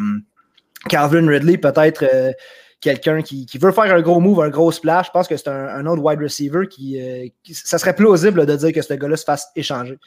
Calvin 0.87 1.27
Ridley 1.27 1.57
peut-être 1.57 2.03
euh, 2.03 2.31
quelqu'un 2.79 3.21
qui, 3.21 3.45
veut 3.59 3.71
faire 3.71 3.93
un 3.93 4.01
gros 4.01 4.19
move, 4.19 4.41
un 4.41 4.49
gros 4.49 4.71
splash. 4.71 5.07
Je 5.07 5.11
pense 5.11 5.27
que 5.27 5.37
c'est 5.37 5.49
un, 5.49 5.85
autre 5.85 6.01
wide 6.01 6.19
receiver 6.19 6.67
qui, 6.67 7.01
euh, 7.01 7.27
qui, 7.43 7.53
ça 7.53 7.77
serait 7.77 7.95
plausible 7.95 8.45
de 8.45 8.55
dire 8.55 8.71
que 8.71 8.81
ce 8.81 8.93
gars-là 8.93 9.17
se 9.17 9.25
fasse 9.25 9.47
échanger. 9.55 9.99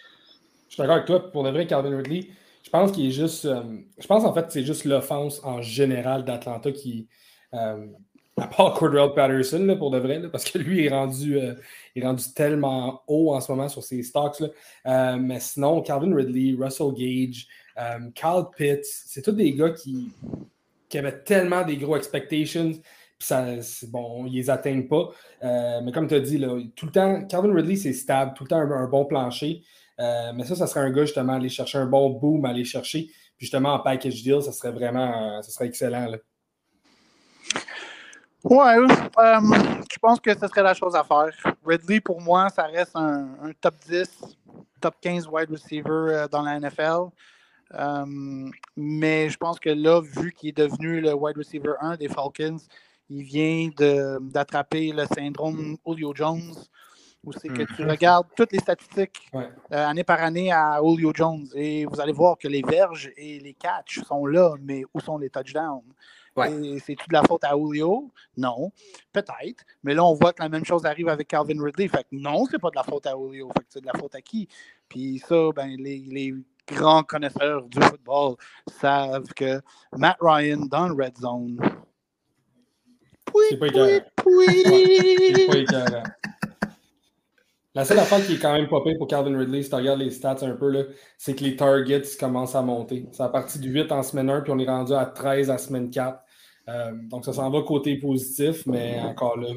Je 0.68 0.74
suis 0.74 0.80
d'accord 0.80 0.96
avec 0.96 1.06
toi. 1.06 1.30
Pour 1.30 1.44
de 1.44 1.50
vrai, 1.50 1.66
Calvin 1.66 1.96
Ridley, 1.96 2.28
pense 2.74 2.90
qu'il 2.90 3.06
est 3.06 3.12
juste. 3.12 3.44
Euh, 3.44 3.62
je 3.98 4.06
pense 4.06 4.24
en 4.24 4.34
fait 4.34 4.46
que 4.46 4.52
c'est 4.52 4.64
juste 4.64 4.84
l'offense 4.84 5.40
en 5.44 5.62
général 5.62 6.24
d'Atlanta 6.24 6.72
qui. 6.72 7.08
Euh, 7.54 7.86
à 8.36 8.48
part 8.48 8.74
Cordell 8.74 9.14
Patterson, 9.14 9.76
pour 9.78 9.92
de 9.92 9.98
vrai, 9.98 10.20
parce 10.28 10.42
que 10.42 10.58
lui 10.58 10.84
est 10.84 10.88
rendu, 10.88 11.38
euh, 11.38 11.54
est 11.94 12.02
rendu 12.02 12.24
tellement 12.34 13.02
haut 13.06 13.32
en 13.32 13.40
ce 13.40 13.52
moment 13.52 13.68
sur 13.68 13.84
ses 13.84 14.02
stocks. 14.02 14.42
mais 14.84 15.38
sinon, 15.38 15.82
Calvin 15.82 16.12
Ridley, 16.12 16.56
Russell 16.58 16.92
Gage, 16.94 17.46
Kyle 18.16 18.42
Pitts, 18.56 18.86
c'est 19.06 19.22
tous 19.22 19.30
des 19.30 19.52
gars 19.52 19.70
qui, 19.70 20.08
qui 20.88 20.98
avaient 20.98 21.22
tellement 21.22 21.62
des 21.62 21.76
gros 21.76 21.96
expectations. 21.96 22.72
Puis 22.72 23.28
ça, 23.28 23.46
bon, 23.86 24.26
ils 24.26 24.34
les 24.34 24.50
atteignent 24.50 24.88
pas. 24.88 25.10
mais 25.40 25.92
comme 25.92 26.08
tu 26.08 26.14
as 26.14 26.20
dit, 26.20 26.38
là, 26.38 26.58
tout 26.74 26.86
le 26.86 26.92
temps, 26.92 27.24
Calvin 27.26 27.54
Ridley, 27.54 27.76
c'est 27.76 27.92
stable, 27.92 28.32
tout 28.34 28.42
le 28.42 28.48
temps 28.48 28.58
un 28.58 28.88
bon 28.88 29.04
plancher. 29.04 29.62
Euh, 30.00 30.32
mais 30.34 30.44
ça, 30.44 30.56
ça 30.56 30.66
serait 30.66 30.80
un 30.80 30.90
gars 30.90 31.04
justement 31.04 31.34
aller 31.34 31.48
chercher 31.48 31.78
un 31.78 31.86
bon 31.86 32.10
boom, 32.10 32.44
aller 32.44 32.64
chercher. 32.64 33.06
Puis 33.36 33.46
justement, 33.46 33.74
en 33.74 33.80
package 33.80 34.22
deal, 34.22 34.42
ça 34.42 34.52
serait 34.52 34.72
vraiment 34.72 35.40
ça 35.42 35.50
serait 35.50 35.66
excellent. 35.66 36.06
Là. 36.06 36.18
Ouais, 38.42 38.76
euh, 38.76 39.40
je 39.90 39.98
pense 40.00 40.20
que 40.20 40.34
ce 40.34 40.46
serait 40.46 40.62
la 40.62 40.74
chose 40.74 40.94
à 40.94 41.02
faire. 41.02 41.30
Ridley, 41.64 42.00
pour 42.00 42.20
moi, 42.20 42.50
ça 42.50 42.64
reste 42.64 42.94
un, 42.94 43.52
top 43.60 43.74
10, 43.88 44.36
top 44.80 44.94
15 45.00 45.28
wide 45.28 45.50
receiver 45.50 45.88
euh, 45.88 46.28
dans 46.28 46.42
la 46.42 46.60
NFL. 46.60 47.08
mais 48.76 49.30
je 49.30 49.36
pense 49.38 49.58
que 49.58 49.70
là, 49.70 50.00
vu 50.02 50.32
qu'il 50.32 50.50
est 50.50 50.58
devenu 50.58 51.00
le 51.00 51.14
wide 51.14 51.38
receiver 51.38 51.72
1 51.80 51.96
des 51.96 52.08
Falcons, 52.08 52.58
il 53.08 53.22
vient 53.22 53.70
d'attraper 54.20 54.92
le 54.92 55.06
syndrome 55.06 55.76
Julio 55.86 56.14
Jones 56.14 56.54
où 57.24 57.32
c'est 57.32 57.48
que 57.48 57.62
tu 57.74 57.84
regardes 57.84 58.26
toutes 58.36 58.52
les 58.52 58.58
statistiques 58.58 59.30
euh, 59.34 59.48
année 59.70 60.04
par 60.04 60.22
année 60.22 60.52
à 60.52 60.78
Julio 60.82 61.12
Jones 61.14 61.46
et 61.54 61.86
vous 61.86 62.00
allez 62.00 62.12
voir 62.12 62.36
que 62.38 62.48
les 62.48 62.62
verges 62.62 63.10
et 63.16 63.40
les 63.40 63.54
catchs 63.54 64.02
sont 64.02 64.26
là, 64.26 64.54
mais 64.60 64.82
où 64.92 65.00
sont 65.00 65.16
les 65.18 65.30
touchdowns? 65.30 65.82
C'est 66.36 66.96
tout 66.96 67.06
de 67.08 67.12
la 67.12 67.22
faute 67.22 67.44
à 67.44 67.52
Julio? 67.52 68.10
Non. 68.36 68.72
Peut-être. 69.12 69.64
Mais 69.82 69.94
là, 69.94 70.04
on 70.04 70.14
voit 70.14 70.32
que 70.32 70.42
la 70.42 70.48
même 70.48 70.64
chose 70.64 70.84
arrive 70.84 71.08
avec 71.08 71.28
Calvin 71.28 71.62
Ridley. 71.62 71.88
Fait 71.88 72.02
que 72.02 72.08
non, 72.12 72.44
c'est 72.50 72.58
pas 72.58 72.70
de 72.70 72.76
la 72.76 72.82
faute 72.82 73.06
à 73.06 73.12
Julio. 73.12 73.48
Fait 73.56 73.60
que 73.60 73.66
c'est 73.68 73.80
de 73.80 73.86
la 73.86 73.98
faute 73.98 74.14
à 74.14 74.20
qui? 74.20 74.48
Puis 74.88 75.22
ça, 75.26 75.50
ben, 75.54 75.76
les, 75.78 76.34
grands 76.66 77.02
connaisseurs 77.02 77.68
du 77.68 77.78
football 77.78 78.36
savent 78.80 79.28
que 79.36 79.60
Matt 79.92 80.16
Ryan 80.18 80.64
dans 80.64 80.88
le 80.88 80.94
red 80.94 81.14
zone. 81.18 81.58
C'est 83.50 83.58
pas 83.58 83.66
C'est 83.66 84.10
pas 84.16 84.22
la 87.74 87.84
seule 87.84 87.98
affaire 87.98 88.24
qui 88.24 88.34
est 88.34 88.38
quand 88.38 88.52
même 88.52 88.68
pas 88.68 88.80
pour 88.80 89.06
Calvin 89.08 89.36
Ridley, 89.36 89.62
si 89.62 89.68
tu 89.68 89.74
regardes 89.74 89.98
les 89.98 90.10
stats 90.10 90.38
un 90.42 90.54
peu, 90.54 90.88
c'est 91.18 91.34
que 91.34 91.42
les 91.42 91.56
targets 91.56 92.02
commencent 92.18 92.54
à 92.54 92.62
monter. 92.62 93.06
C'est 93.10 93.22
à 93.22 93.28
partir 93.28 93.60
du 93.60 93.70
8 93.70 93.90
en 93.90 94.02
semaine 94.02 94.30
1, 94.30 94.42
puis 94.42 94.52
on 94.52 94.58
est 94.58 94.68
rendu 94.68 94.92
à 94.92 95.06
13 95.06 95.50
en 95.50 95.58
semaine 95.58 95.90
4. 95.90 96.18
Euh, 96.68 96.92
donc 97.10 97.24
ça 97.24 97.32
s'en 97.32 97.50
va 97.50 97.62
côté 97.62 97.96
positif, 97.96 98.64
mais 98.66 99.00
encore 99.00 99.36
là, 99.36 99.48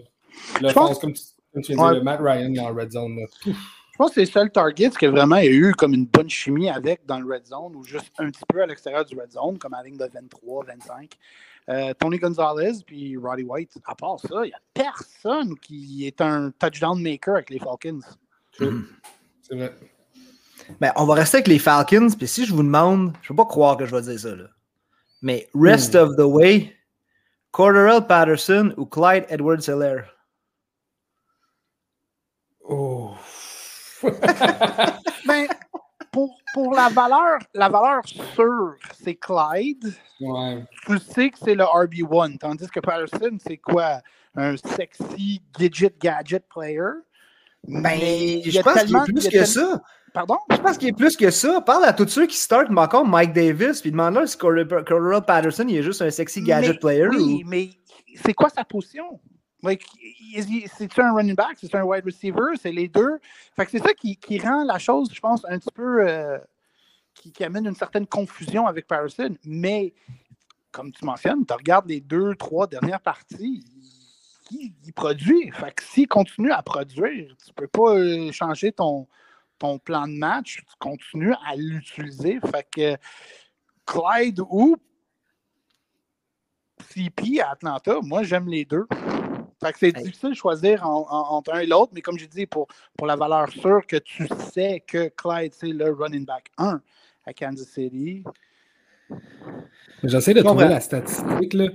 je 0.61 0.73
pense, 0.73 0.99
comme 0.99 1.13
tu, 1.13 1.23
comme 1.53 1.63
tu 1.63 1.73
le 1.73 2.01
Matt 2.01 2.19
Ryan 2.21 2.49
dans 2.49 2.69
le 2.69 2.81
red 2.81 2.91
zone. 2.91 3.19
Je 3.45 3.51
pense 3.97 4.09
que 4.09 4.15
c'est 4.15 4.21
le 4.21 4.31
seul 4.31 4.51
target 4.51 4.89
que 4.89 5.05
vraiment 5.07 5.37
il 5.37 5.45
y 5.45 5.47
a 5.47 5.51
eu 5.51 5.71
comme 5.73 5.93
une 5.93 6.05
bonne 6.05 6.29
chimie 6.29 6.69
avec 6.69 7.05
dans 7.05 7.19
le 7.19 7.33
red 7.33 7.45
zone 7.45 7.75
ou 7.75 7.83
juste 7.83 8.11
un 8.19 8.29
petit 8.29 8.43
peu 8.47 8.61
à 8.61 8.65
l'extérieur 8.65 9.05
du 9.05 9.17
red 9.17 9.31
zone, 9.31 9.57
comme 9.57 9.73
à 9.73 9.77
la 9.77 9.85
ligne 9.85 9.97
de 9.97 10.05
23, 10.11 10.65
25. 10.65 11.17
Euh, 11.69 11.93
Tony 11.95 12.17
Gonzalez 12.17 12.83
puis 12.85 13.17
Roddy 13.17 13.43
White, 13.43 13.77
à 13.85 13.93
part 13.93 14.19
ça, 14.19 14.45
il 14.45 14.47
n'y 14.47 14.53
a 14.53 14.59
personne 14.73 15.57
qui 15.59 16.07
est 16.07 16.21
un 16.21 16.51
touchdown 16.51 17.01
maker 17.01 17.35
avec 17.35 17.49
les 17.49 17.59
Falcons. 17.59 17.99
Mhm. 18.59 18.87
C'est 19.41 19.55
vrai. 19.55 19.73
Ben, 20.79 20.91
on 20.95 21.05
va 21.05 21.15
rester 21.15 21.37
avec 21.37 21.47
les 21.47 21.59
Falcons, 21.59 22.09
puis 22.17 22.27
si 22.27 22.45
je 22.45 22.53
vous 22.53 22.63
demande, 22.63 23.13
je 23.21 23.25
ne 23.25 23.27
peux 23.29 23.43
pas 23.43 23.49
croire 23.49 23.77
que 23.77 23.85
je 23.85 23.95
vais 23.95 24.01
dire 24.01 24.19
ça, 24.19 24.35
là. 24.35 24.45
mais 25.21 25.47
rest 25.53 25.95
of 25.95 26.15
the 26.17 26.21
way, 26.21 26.75
Corderell 27.51 28.05
Patterson 28.05 28.73
ou 28.77 28.85
Clyde 28.85 29.25
Edwards-Hilaire? 29.29 30.13
Oh. 32.69 33.15
ben, 34.03 35.47
pour, 36.53 36.73
la 36.73 36.89
valeur, 36.89 37.39
la 37.53 37.69
valeur 37.69 38.01
sûre, 38.05 38.75
c'est 38.93 39.15
Clyde. 39.15 39.93
Ouais. 40.19 40.63
Tu 40.85 40.97
sais 40.99 41.29
que 41.29 41.37
c'est 41.37 41.55
le 41.55 41.63
RB1, 41.63 42.37
tandis 42.37 42.67
que 42.67 42.79
Patterson, 42.79 43.37
c'est 43.45 43.57
quoi? 43.57 44.01
Un 44.35 44.55
sexy 44.57 45.41
gadget 45.57 45.99
gadget 45.99 46.43
player. 46.47 46.89
Ben, 47.67 47.99
je 48.45 48.61
pense 48.61 48.83
qu'il 48.83 48.95
est 48.95 49.03
plus 49.05 49.29
que 49.29 49.45
ça. 49.45 49.81
Pardon? 50.13 50.37
Je 50.49 50.57
pense 50.57 50.77
qu'il 50.77 50.87
est 50.87 50.93
plus 50.93 51.17
que 51.17 51.29
ça. 51.29 51.61
Parle 51.61 51.85
à 51.85 51.93
tous 51.93 52.07
ceux 52.07 52.25
qui 52.25 52.37
startent 52.37 52.71
encore 52.75 53.05
Mike 53.05 53.33
Davis, 53.33 53.81
puis 53.81 53.91
demande-leur 53.91 54.27
si 54.27 54.37
Cordell 54.37 54.67
Patterson 55.25 55.65
il 55.67 55.77
est 55.77 55.83
juste 55.83 56.01
un 56.01 56.09
sexy 56.09 56.41
gadget 56.41 56.79
player. 56.79 57.07
Oui, 57.09 57.43
mais 57.45 57.69
c'est 58.23 58.33
quoi 58.33 58.49
sa 58.49 58.63
position? 58.63 59.19
C'est-tu 59.63 61.01
un 61.01 61.13
running 61.13 61.35
back, 61.35 61.57
c'est 61.59 61.73
un 61.75 61.83
wide 61.83 62.05
receiver, 62.05 62.55
c'est 62.61 62.71
les 62.71 62.87
deux? 62.87 63.19
Fait 63.55 63.65
que 63.65 63.71
c'est 63.71 63.79
ça 63.79 63.93
qui, 63.93 64.39
rend 64.39 64.63
la 64.63 64.77
chose, 64.77 65.09
je 65.13 65.19
pense, 65.19 65.45
un 65.45 65.57
petit 65.57 65.71
peu. 65.73 66.07
Euh, 66.07 66.37
qui, 67.13 67.43
amène 67.43 67.65
une 67.65 67.75
certaine 67.75 68.05
confusion 68.05 68.67
avec 68.67 68.87
Patterson. 68.87 69.35
Mais, 69.43 69.93
comme 70.71 70.91
tu 70.91 71.03
mentionnes, 71.03 71.45
tu 71.45 71.53
regardes 71.53 71.87
les 71.87 71.99
deux, 71.99 72.35
trois 72.35 72.67
dernières 72.67 73.01
parties, 73.01 73.65
il, 74.51 74.93
produit. 74.93 75.51
Fait 75.51 75.73
que 75.73 75.83
s'il 75.83 76.07
continue 76.07 76.51
à 76.51 76.61
produire, 76.61 77.35
tu 77.43 77.53
peux 77.53 77.67
pas 77.67 77.95
euh, 77.95 78.31
changer 78.31 78.71
ton, 78.71 79.07
ton 79.57 79.79
plan 79.79 80.07
de 80.07 80.13
match, 80.13 80.57
tu 80.57 80.75
continues 80.79 81.33
à 81.45 81.55
l'utiliser. 81.55 82.39
Fait 82.51 82.67
que 82.69 82.97
Clyde 83.85 84.41
ou 84.49 84.77
CP 86.89 87.41
à 87.41 87.51
Atlanta, 87.51 87.99
moi 88.03 88.23
j'aime 88.23 88.47
les 88.47 88.65
deux. 88.65 88.87
Fait 89.59 89.73
que 89.73 89.79
c'est 89.79 89.91
difficile 89.91 90.29
de 90.29 90.35
choisir 90.35 90.87
entre 90.87 91.53
un 91.53 91.59
et 91.59 91.65
l'autre, 91.65 91.91
mais 91.93 92.01
comme 92.01 92.19
je 92.19 92.25
dis, 92.25 92.45
pour, 92.45 92.67
pour 92.95 93.07
la 93.07 93.15
valeur 93.15 93.49
sûre 93.49 93.85
que 93.87 93.97
tu 93.97 94.27
sais 94.51 94.83
que 94.85 95.09
Clyde, 95.09 95.53
c'est 95.53 95.67
le 95.67 95.91
running 95.91 96.25
back 96.25 96.51
1 96.57 96.79
à 97.25 97.33
Kansas 97.33 97.67
City. 97.67 98.23
J'essaie 100.03 100.33
de 100.33 100.41
trouver 100.41 100.67
la 100.67 100.79
statistique. 100.79 101.53
Là. 101.53 101.69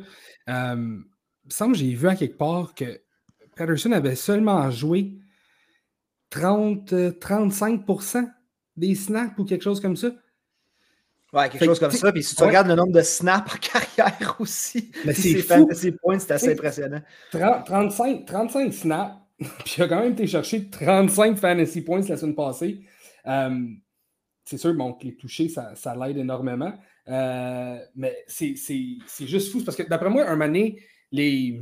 Euh, 0.48 0.74
il 1.44 1.48
me 1.48 1.50
semble 1.50 1.72
que 1.72 1.78
j'ai 1.78 1.94
vu 1.94 2.08
à 2.08 2.14
quelque 2.14 2.38
part 2.38 2.74
que 2.74 3.00
Patterson 3.56 3.92
avait 3.92 4.14
seulement 4.14 4.70
joué 4.70 5.14
30, 6.30 6.92
35% 6.92 8.30
des 8.76 8.94
snaps 8.94 9.38
ou 9.38 9.44
quelque 9.44 9.62
chose 9.62 9.80
comme 9.80 9.96
ça. 9.96 10.10
Ouais, 11.32 11.48
quelque 11.48 11.64
chose 11.64 11.80
comme 11.80 11.90
ça. 11.90 12.12
Puis 12.12 12.22
si 12.22 12.36
tu 12.36 12.42
regardes 12.42 12.68
le 12.68 12.74
nombre 12.74 12.92
de 12.92 13.00
snaps 13.00 13.54
en 13.54 13.58
carrière 13.96 14.36
aussi, 14.38 14.90
mais 15.04 15.14
c'est 15.14 15.40
fantasy 15.40 15.92
points, 15.92 16.18
c'est 16.18 16.32
assez 16.32 16.52
impressionnant. 16.52 17.00
35, 17.30 18.26
35 18.26 18.72
snaps, 18.72 19.14
puis 19.38 19.74
il 19.78 19.82
a 19.82 19.88
quand 19.88 20.00
même 20.00 20.12
été 20.12 20.26
chercher 20.26 20.68
35 20.68 21.38
fantasy 21.38 21.82
points 21.82 22.02
la 22.06 22.16
semaine 22.16 22.34
passée. 22.34 22.80
Euh, 23.26 23.66
c'est 24.44 24.58
sûr 24.58 24.74
bon, 24.74 24.92
que 24.92 25.04
les 25.04 25.16
touchés, 25.16 25.48
ça, 25.48 25.96
l'aide 25.96 26.18
énormément. 26.18 26.74
mais 27.06 28.24
c'est 28.26 28.56
juste 29.20 29.52
fou 29.52 29.64
parce 29.64 29.76
que 29.76 29.84
d'après 29.84 30.10
moi, 30.10 30.28
un 30.28 30.36
mané, 30.36 30.82
les. 31.10 31.60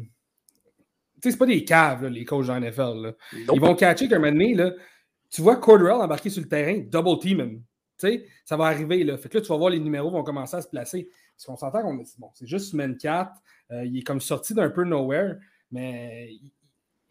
Tu 1.23 1.29
sais, 1.29 1.33
c'est 1.33 1.39
pas 1.39 1.47
des 1.47 1.65
caves, 1.65 2.07
les 2.07 2.25
coachs 2.25 2.47
de 2.47 2.53
NFL. 2.59 3.15
Ils 3.53 3.61
vont 3.61 3.75
catcher 3.75 4.09
qu'un 4.09 4.19
moment 4.19 4.33
donné, 4.33 4.55
là, 4.55 4.73
tu 5.31 5.43
vois 5.43 5.57
Cordell 5.57 5.93
embarquer 5.93 6.31
sur 6.31 6.43
le 6.43 6.49
terrain, 6.49 6.79
double 6.79 7.19
team 7.21 7.63
sais, 8.01 8.27
ça 8.45 8.57
va 8.57 8.67
arriver. 8.67 9.05
Là. 9.05 9.17
Fait 9.17 9.29
que 9.29 9.39
là, 9.39 9.43
tu 9.43 9.49
vas 9.49 9.57
voir 9.57 9.71
les 9.71 9.81
numéros 9.81 10.11
vont 10.11 10.23
commencer 10.23 10.57
à 10.57 10.63
se 10.63 10.69
placer. 10.69 11.09
Parce 11.37 11.47
qu'on 11.47 11.57
s'entend 11.57 11.83
qu'on 11.83 11.95
bon, 11.95 12.31
c'est 12.35 12.47
juste 12.47 12.71
semaine 12.71 12.97
4. 12.97 13.31
Euh, 13.73 13.85
il 13.85 13.99
est 13.99 14.03
comme 14.03 14.21
sorti 14.21 14.55
d'un 14.55 14.71
peu 14.71 14.85
nowhere, 14.85 15.37
mais 15.71 16.31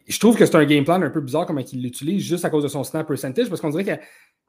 je 0.07 0.19
trouve 0.19 0.35
que 0.37 0.45
c'est 0.45 0.55
un 0.55 0.65
game 0.65 0.83
plan 0.83 1.01
un 1.01 1.09
peu 1.09 1.21
bizarre 1.21 1.45
comment 1.45 1.61
il 1.61 1.81
l'utilise 1.81 2.23
juste 2.23 2.43
à 2.43 2.49
cause 2.49 2.63
de 2.63 2.67
son 2.67 2.83
snap 2.83 3.07
percentage 3.07 3.47
parce 3.47 3.61
qu'on 3.61 3.69
dirait 3.69 3.99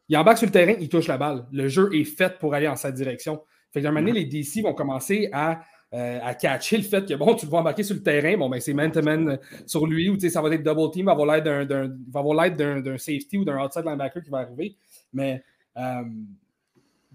qu'il 0.06 0.16
embarque 0.16 0.38
sur 0.38 0.46
le 0.46 0.52
terrain, 0.52 0.74
il 0.80 0.88
touche 0.88 1.06
la 1.06 1.18
balle. 1.18 1.46
Le 1.52 1.68
jeu 1.68 1.94
est 1.94 2.04
fait 2.04 2.38
pour 2.38 2.54
aller 2.54 2.66
en 2.66 2.76
sa 2.76 2.90
direction. 2.90 3.42
Fait 3.72 3.80
que 3.80 3.84
d'un 3.84 3.92
moment 3.92 4.06
donné, 4.06 4.20
les 4.20 4.24
DC 4.24 4.62
vont 4.62 4.74
commencer 4.74 5.28
à, 5.32 5.60
euh, 5.92 6.18
à 6.22 6.34
catcher 6.34 6.78
le 6.78 6.82
fait 6.82 7.06
que 7.06 7.14
bon, 7.14 7.34
tu 7.34 7.46
le 7.46 7.50
vois 7.50 7.60
embarquer 7.60 7.82
sur 7.82 7.94
le 7.94 8.02
terrain, 8.02 8.36
bon, 8.36 8.48
ben 8.48 8.60
c'est 8.60 8.72
man-to-man 8.72 9.38
sur 9.66 9.86
lui, 9.86 10.08
ou 10.08 10.18
ça 10.18 10.42
va 10.42 10.52
être 10.54 10.62
double 10.62 10.90
team, 10.92 11.06
va 11.06 11.12
avoir 11.12 11.36
l'aide 11.36 12.56
d'un 12.56 12.98
safety 12.98 13.38
ou 13.38 13.44
d'un 13.44 13.62
outside 13.62 13.84
linebacker 13.84 14.22
qui 14.22 14.30
va 14.30 14.38
arriver. 14.38 14.76
Mais 15.12 15.44
euh, 15.80 16.02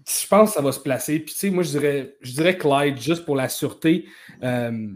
je 0.08 0.26
pense 0.28 0.50
que 0.50 0.54
ça 0.54 0.62
va 0.62 0.72
se 0.72 0.80
placer. 0.80 1.18
Puis, 1.18 1.34
tu 1.34 1.40
sais, 1.40 1.50
moi, 1.50 1.62
je 1.62 1.70
dirais, 1.70 2.16
je 2.20 2.32
dirais 2.32 2.56
Clyde 2.56 2.98
juste 2.98 3.24
pour 3.24 3.36
la 3.36 3.48
sûreté. 3.48 4.06
Euh, 4.42 4.88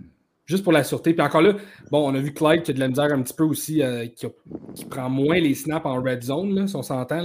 juste 0.46 0.64
pour 0.64 0.72
la 0.72 0.84
sûreté. 0.84 1.14
Puis 1.14 1.24
encore 1.24 1.42
là, 1.42 1.54
bon, 1.90 2.10
on 2.10 2.14
a 2.14 2.18
vu 2.18 2.32
Clyde 2.32 2.62
qui 2.62 2.72
a 2.72 2.74
de 2.74 2.80
la 2.80 2.88
misère 2.88 3.12
un 3.12 3.22
petit 3.22 3.34
peu 3.34 3.44
aussi, 3.44 3.82
euh, 3.82 4.06
qui, 4.06 4.84
prend 4.84 5.08
moins 5.08 5.38
les 5.38 5.54
snaps 5.54 5.86
en 5.86 6.02
red 6.02 6.22
zone, 6.22 6.54
là, 6.54 6.66
si 6.66 6.74
on 6.74 6.82
s'entend. 6.82 7.24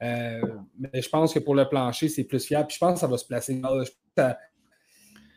mais 0.00 1.02
je 1.02 1.08
pense 1.08 1.32
que 1.32 1.38
pour 1.38 1.54
le 1.54 1.66
plancher, 1.68 2.08
c'est 2.08 2.24
plus 2.24 2.44
fiable. 2.44 2.68
Puis 2.68 2.76
je 2.76 2.80
pense 2.80 2.94
que 2.94 3.00
ça 3.00 3.06
va 3.06 3.16
se 3.16 3.26
placer. 3.26 3.60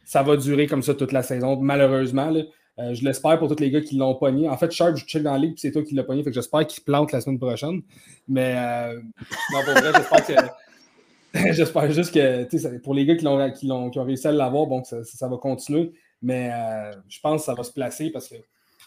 ça, 0.06 0.24
va 0.24 0.38
durer 0.38 0.68
comme 0.68 0.84
ça 0.84 0.94
toute 0.94 1.12
la 1.12 1.24
saison, 1.24 1.58
malheureusement. 1.60 2.32
Je 2.94 3.04
l'espère 3.04 3.38
pour 3.40 3.48
tous 3.48 3.62
les 3.62 3.72
gars 3.72 3.82
qui 3.82 3.96
l'ont 3.96 4.16
pogné. 4.16 4.48
En 4.48 4.58
fait, 4.58 4.72
Sharp, 4.72 4.96
je 4.96 5.06
check 5.06 5.24
dans 5.24 5.34
la 5.34 5.40
ligue, 5.40 5.54
puis 5.54 5.62
c'est 5.62 5.72
toi 5.72 5.84
qui 5.84 5.96
l'as 5.96 6.04
pogné. 6.04 6.24
J'espère 6.32 6.66
qu'il 6.66 6.84
plante 6.84 7.12
la 7.12 7.22
semaine 7.22 7.40
prochaine. 7.40 7.82
Mais 8.28 8.56
non, 9.52 9.64
pour 9.64 9.74
vrai, 9.74 9.92
j'espère 9.94 10.26
que 10.26 10.34
juste 11.92 12.14
que 12.14 12.78
pour 12.80 12.94
les 12.94 13.06
gars 13.06 13.16
qui, 13.16 13.28
ont, 13.28 13.52
qui, 13.52 13.72
ont, 13.72 14.04
réussi 14.04 14.28
à 14.28 14.32
l'avoir, 14.32 14.66
bon, 14.66 14.84
ça, 14.84 15.28
va 15.28 15.38
continuer. 15.38 15.92
Mais 16.22 16.52
euh, 16.52 16.92
je 17.08 17.20
pense 17.22 17.42
que 17.42 17.46
ça 17.46 17.54
va 17.54 17.64
se 17.64 17.72
placer 17.72 18.10
parce 18.10 18.28
que 18.28 18.36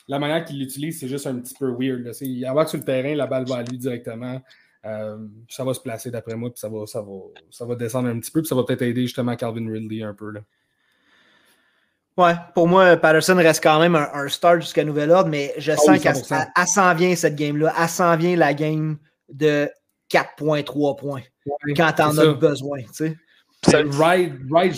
la 0.08 0.18
manière 0.18 0.44
qu'il 0.44 0.58
l'utilise, 0.58 0.98
c'est 0.98 1.08
juste 1.08 1.26
un 1.26 1.36
petit 1.36 1.54
peu 1.54 1.70
weird. 1.70 2.00
Là. 2.04 2.12
Il 2.20 2.44
que 2.44 2.68
sur 2.68 2.78
le 2.78 2.84
terrain, 2.84 3.14
la 3.14 3.26
balle 3.26 3.46
va 3.46 3.56
à 3.56 3.62
lui 3.62 3.78
directement. 3.78 4.40
Euh, 4.84 5.16
ça 5.48 5.64
va 5.64 5.72
se 5.72 5.80
placer 5.80 6.10
d'après 6.10 6.34
moi, 6.34 6.50
puis 6.50 6.58
ça 6.58 6.68
va, 6.68 6.84
ça, 6.86 7.00
va, 7.00 7.12
ça 7.50 7.64
va 7.64 7.76
descendre 7.76 8.08
un 8.08 8.18
petit 8.18 8.32
peu, 8.32 8.40
puis 8.40 8.48
ça 8.48 8.56
va 8.56 8.64
peut-être 8.64 8.82
aider 8.82 9.02
justement 9.02 9.36
Calvin 9.36 9.70
Ridley 9.70 10.02
un 10.02 10.12
peu. 10.12 10.32
Ouais, 12.22 12.34
pour 12.54 12.68
moi, 12.68 12.96
Patterson 12.96 13.36
reste 13.36 13.62
quand 13.62 13.80
même 13.80 13.94
un, 13.96 14.28
start 14.28 14.60
jusqu'à 14.60 14.84
nouvel 14.84 15.10
ordre, 15.10 15.28
mais 15.28 15.52
je 15.58 15.72
ah 15.72 15.76
sens 15.76 15.98
qu'elle 15.98 16.66
s'en 16.66 16.94
vient 16.94 17.16
cette 17.16 17.34
game-là. 17.36 17.72
Elle 17.80 17.88
s'en 17.88 18.16
vient 18.16 18.36
la 18.36 18.54
game 18.54 18.98
de 19.28 19.68
4.3 20.10 20.98
points 20.98 21.22
quand 21.76 21.92
t'en 21.96 22.16
as 22.18 22.34
besoin. 22.34 22.80
Tu 22.82 22.88
sais. 22.92 23.16
Ride, 23.66 24.40
ride 24.50 24.72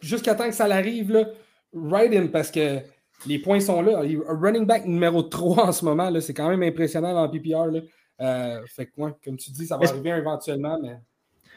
jusqu'à 0.00 0.34
temps 0.34 0.48
que 0.48 0.54
ça 0.54 0.66
l'arrive, 0.66 1.12
là. 1.12 1.24
Ride 1.74 2.14
in 2.14 2.26
parce 2.28 2.50
que 2.50 2.78
les 3.26 3.38
points 3.38 3.60
sont 3.60 3.82
là. 3.82 4.02
Running 4.28 4.64
back 4.64 4.86
numéro 4.86 5.22
3 5.22 5.66
en 5.66 5.72
ce 5.72 5.84
moment, 5.84 6.10
c'est 6.20 6.34
quand 6.34 6.48
même 6.48 6.62
impressionnant 6.62 7.12
dans 7.12 7.24
le 7.24 7.30
PPR. 7.30 7.66
Là. 7.66 7.80
Euh, 8.20 8.66
fait 8.66 8.86
que, 8.86 8.92
comme 8.96 9.36
tu 9.36 9.50
dis, 9.50 9.66
ça 9.66 9.76
va 9.76 9.88
arriver 9.88 10.10
éventuellement, 10.10 10.78
mais. 10.82 10.96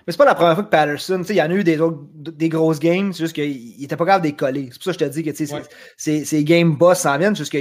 Mais 0.06 0.14
c'est 0.14 0.18
pas 0.18 0.26
la 0.26 0.36
première 0.36 0.56
fois 0.56 0.64
que 0.64 0.70
Patterson, 0.70 1.24
il 1.30 1.36
y 1.36 1.42
en 1.42 1.50
a 1.50 1.54
eu 1.54 1.64
des, 1.64 1.78
des 2.16 2.50
grosses 2.50 2.80
games, 2.80 3.14
c'est 3.14 3.24
juste 3.24 3.36
qu'il 3.36 3.84
était 3.84 3.96
pas 3.96 4.06
capable 4.06 4.26
de 4.26 4.30
décoller. 4.32 4.70
C'est 4.72 4.82
pour 4.82 4.86
ça 4.86 4.92
que 4.94 5.06
je 5.06 5.10
te 5.10 5.14
dis 5.14 5.24
que 5.24 5.76
ces, 5.98 6.44
games 6.44 6.76
boss 6.76 7.00
s'en 7.00 7.18
viennent, 7.18 7.36
juste 7.36 7.52
que 7.52 7.60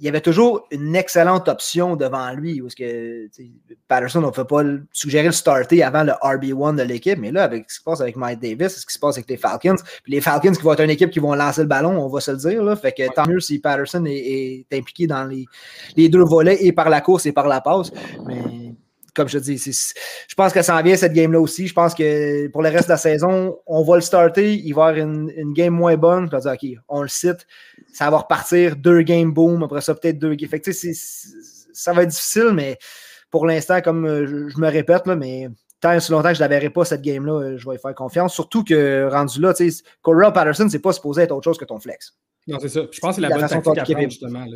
il 0.00 0.06
y 0.06 0.08
avait 0.08 0.20
toujours 0.20 0.66
une 0.70 0.94
excellente 0.94 1.48
option 1.48 1.96
devant 1.96 2.32
lui. 2.32 2.60
Parce 2.60 2.74
que 2.74 3.28
Patterson, 3.88 4.22
on 4.22 4.28
ne 4.28 4.32
peut 4.32 4.44
pas 4.44 4.62
suggérer 4.92 5.26
le 5.26 5.32
starter 5.32 5.82
avant 5.82 6.04
le 6.04 6.12
RB1 6.12 6.76
de 6.76 6.82
l'équipe, 6.82 7.18
mais 7.18 7.32
là, 7.32 7.44
avec 7.44 7.68
ce 7.68 7.76
qui 7.76 7.80
se 7.80 7.84
passe 7.84 8.00
avec 8.00 8.16
Mike 8.16 8.40
Davis, 8.40 8.76
ce 8.76 8.86
qui 8.86 8.94
se 8.94 8.98
passe 8.98 9.16
avec 9.16 9.28
les 9.28 9.36
Falcons, 9.36 9.76
puis 10.04 10.12
les 10.12 10.20
Falcons 10.20 10.52
qui 10.52 10.62
vont 10.62 10.72
être 10.72 10.82
une 10.82 10.90
équipe 10.90 11.10
qui 11.10 11.18
vont 11.18 11.34
lancer 11.34 11.62
le 11.62 11.66
ballon, 11.66 12.00
on 12.00 12.08
va 12.08 12.20
se 12.20 12.30
le 12.30 12.36
dire. 12.36 12.62
Là, 12.62 12.76
fait 12.76 12.92
que 12.92 13.12
tant 13.12 13.26
mieux 13.26 13.40
si 13.40 13.58
Patterson 13.58 14.04
est, 14.06 14.66
impliqué 14.72 15.06
dans 15.06 15.24
les, 15.24 15.46
les, 15.96 16.08
deux 16.08 16.24
volets, 16.24 16.64
et 16.64 16.72
par 16.72 16.88
la 16.90 17.00
course 17.00 17.26
et 17.26 17.32
par 17.32 17.48
la 17.48 17.60
passe. 17.60 17.90
Mais 18.26 18.74
comme 19.18 19.28
je 19.28 19.36
te 19.36 19.42
dis, 19.42 19.58
je 19.58 20.34
pense 20.36 20.52
que 20.52 20.62
ça 20.62 20.76
en 20.76 20.82
vient 20.82 20.96
cette 20.96 21.12
game-là 21.12 21.40
aussi. 21.40 21.66
Je 21.66 21.74
pense 21.74 21.92
que 21.92 22.46
pour 22.48 22.62
le 22.62 22.68
reste 22.68 22.84
de 22.84 22.92
la 22.92 22.96
saison, 22.96 23.58
on 23.66 23.82
va 23.82 23.96
le 23.96 24.00
starter. 24.00 24.54
Il 24.54 24.72
va 24.74 24.92
y 24.92 25.00
avoir 25.00 25.08
une, 25.08 25.52
game 25.52 25.74
moins 25.74 25.96
bonne. 25.96 26.30
On 26.32 26.38
va 26.38 26.38
dire, 26.38 26.52
OK, 26.52 26.84
on 26.88 27.02
le 27.02 27.08
cite. 27.08 27.46
Ça 27.92 28.08
va 28.10 28.18
repartir 28.18 28.76
deux 28.76 29.02
games 29.02 29.32
boom. 29.32 29.64
Après 29.64 29.80
ça, 29.80 29.94
peut-être 29.96 30.20
deux 30.20 30.36
games. 30.36 30.48
Fait 30.48 30.60
que, 30.60 30.70
ça 30.72 31.92
va 31.92 32.04
être 32.04 32.10
difficile, 32.10 32.52
mais 32.54 32.78
pour 33.30 33.44
l'instant, 33.44 33.80
comme 33.80 34.06
euh, 34.06 34.48
je, 34.48 34.58
me 34.58 34.68
répète, 34.68 35.06
là, 35.06 35.16
mais 35.16 35.48
tant 35.80 35.92
et 35.92 36.00
si 36.00 36.12
longtemps 36.12 36.28
que 36.28 36.34
je 36.34 36.42
ne 36.42 36.44
la 36.44 36.48
verrai 36.48 36.70
pas, 36.70 36.84
cette 36.84 37.02
game-là, 37.02 37.32
euh, 37.32 37.58
je 37.58 37.68
vais 37.68 37.74
y 37.74 37.78
faire 37.78 37.94
confiance. 37.96 38.32
Surtout 38.34 38.62
que 38.62 39.08
rendu 39.10 39.40
là, 39.40 39.52
Corral 40.02 40.32
Patterson, 40.32 40.68
c'est 40.70 40.78
pas 40.78 40.92
supposé 40.92 41.22
être 41.22 41.32
autre 41.32 41.44
chose 41.44 41.58
que 41.58 41.64
ton 41.64 41.80
flex. 41.80 42.16
Non, 42.46 42.58
c'est 42.60 42.68
ça. 42.68 42.82
Je 42.90 43.00
pense 43.00 43.16
que 43.16 43.22
c'est 43.22 43.28
la, 43.28 43.30
bonne 43.30 43.48
tactique 43.48 43.78
à 43.78 43.82
prendre, 43.84 44.10
justement. 44.10 44.46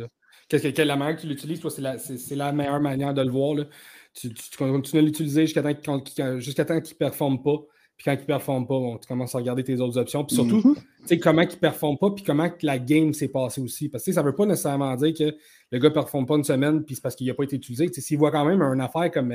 Qu'est-ce 0.47 0.67
que, 0.69 0.81
la 0.81 0.95
manière 0.95 1.17
que 1.17 1.21
tu 1.21 1.27
l'utilises, 1.27 1.61
c'est 1.67 1.81
la, 1.81 2.45
la, 2.45 2.51
meilleure 2.51 2.79
manière 2.79 3.13
de 3.13 3.21
le 3.21 3.29
voir. 3.29 3.55
Là 3.55 3.65
tu, 4.13 4.29
continues 4.57 5.01
à 5.01 5.05
l'utiliser 5.05 5.45
jusqu'à 5.45 5.63
temps 5.63 5.73
qu'il 5.73 6.23
ne 6.23 6.97
performe 6.97 7.41
pas. 7.41 7.57
Puis 7.97 8.05
quand 8.05 8.13
il 8.13 8.21
ne 8.21 8.25
performe 8.25 8.65
pas, 8.65 8.97
tu 9.01 9.07
commences 9.07 9.35
à 9.35 9.37
regarder 9.37 9.63
tes 9.63 9.79
autres 9.79 9.97
options. 9.97 10.25
Puis 10.25 10.35
surtout, 10.35 10.75
tu 10.75 11.07
sais 11.07 11.19
comment 11.19 11.43
il 11.43 11.49
ne 11.49 11.55
performe 11.55 11.97
pas, 11.97 12.09
puis 12.11 12.23
comment 12.23 12.49
la 12.61 12.79
game 12.79 13.13
s'est 13.13 13.27
passée 13.27 13.61
aussi. 13.61 13.89
Parce 13.89 14.03
que 14.03 14.11
ça 14.11 14.21
ne 14.21 14.27
veut 14.27 14.35
pas 14.35 14.45
nécessairement 14.45 14.95
dire 14.95 15.13
que 15.13 15.35
le 15.71 15.79
gars 15.79 15.89
ne 15.89 15.93
performe 15.93 16.25
pas 16.25 16.35
une 16.35 16.43
semaine, 16.43 16.83
puis 16.83 16.95
c'est 16.95 17.01
parce 17.01 17.15
qu'il 17.15 17.27
n'a 17.27 17.33
pas 17.33 17.43
été 17.43 17.55
utilisé. 17.55 17.91
S'il 17.93 18.17
voit 18.17 18.31
quand 18.31 18.45
même 18.45 18.61
une 18.61 18.81
affaire 18.81 19.11
comme 19.11 19.29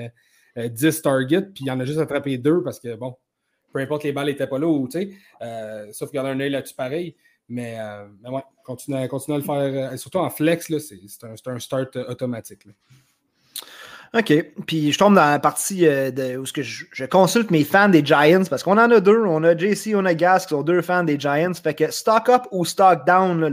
10 0.57 0.85
euh, 0.85 0.88
euh, 0.88 1.03
targets, 1.03 1.43
puis 1.55 1.64
il 1.64 1.71
en 1.71 1.79
a 1.79 1.85
juste 1.85 2.01
attrapé 2.01 2.37
deux 2.37 2.62
parce 2.62 2.81
que, 2.81 2.97
bon, 2.97 3.17
peu 3.73 3.79
importe 3.79 4.03
les 4.05 4.12
balles 4.12 4.27
n'étaient 4.27 4.47
pas 4.47 4.59
là, 4.59 4.67
ou, 4.67 4.88
euh, 5.43 5.87
sauf 5.93 6.11
qu'il 6.11 6.17
y 6.17 6.21
a 6.21 6.27
un 6.27 6.41
œil 6.41 6.51
là-dessus 6.51 6.75
pareil. 6.75 7.14
Mais, 7.51 7.79
mais 8.23 8.29
ouais, 8.29 8.43
continue 8.62 8.99
à, 8.99 9.01
à, 9.01 9.07
le 9.07 9.43
faire, 9.43 9.99
surtout 9.99 10.19
en 10.19 10.29
flex, 10.29 10.71
c'est 10.79 11.25
un, 11.25 11.53
un, 11.55 11.59
start 11.59 11.97
automatique. 11.97 12.64
OK. 14.14 14.33
Puis 14.66 14.90
je 14.90 14.99
tombe 14.99 15.14
dans 15.14 15.31
la 15.31 15.38
partie 15.38 15.87
euh, 15.87 16.11
de, 16.11 16.38
où 16.38 16.47
je, 16.47 17.05
consulte 17.05 17.51
mes 17.51 17.64
fans 17.64 17.90
des 17.90 18.05
Giants 18.05 18.44
parce 18.49 18.62
qu'on 18.62 18.79
en 18.79 18.90
a 18.90 19.01
deux. 19.01 19.23
On 19.25 19.44
a 19.44 19.57
JC, 19.57 19.94
on 19.94 20.05
a 20.07 20.14
Gas 20.14 20.40
qui 20.40 20.49
sont 20.49 20.62
deux 20.62 20.81
fans 20.81 21.05
des 21.05 21.21
Giants. 21.21 21.53
Fait 21.55 21.75
que 21.75 21.90
stock 21.90 22.29
up 22.31 22.42
ou 22.51 22.64
stock 22.64 23.07
down, 23.07 23.51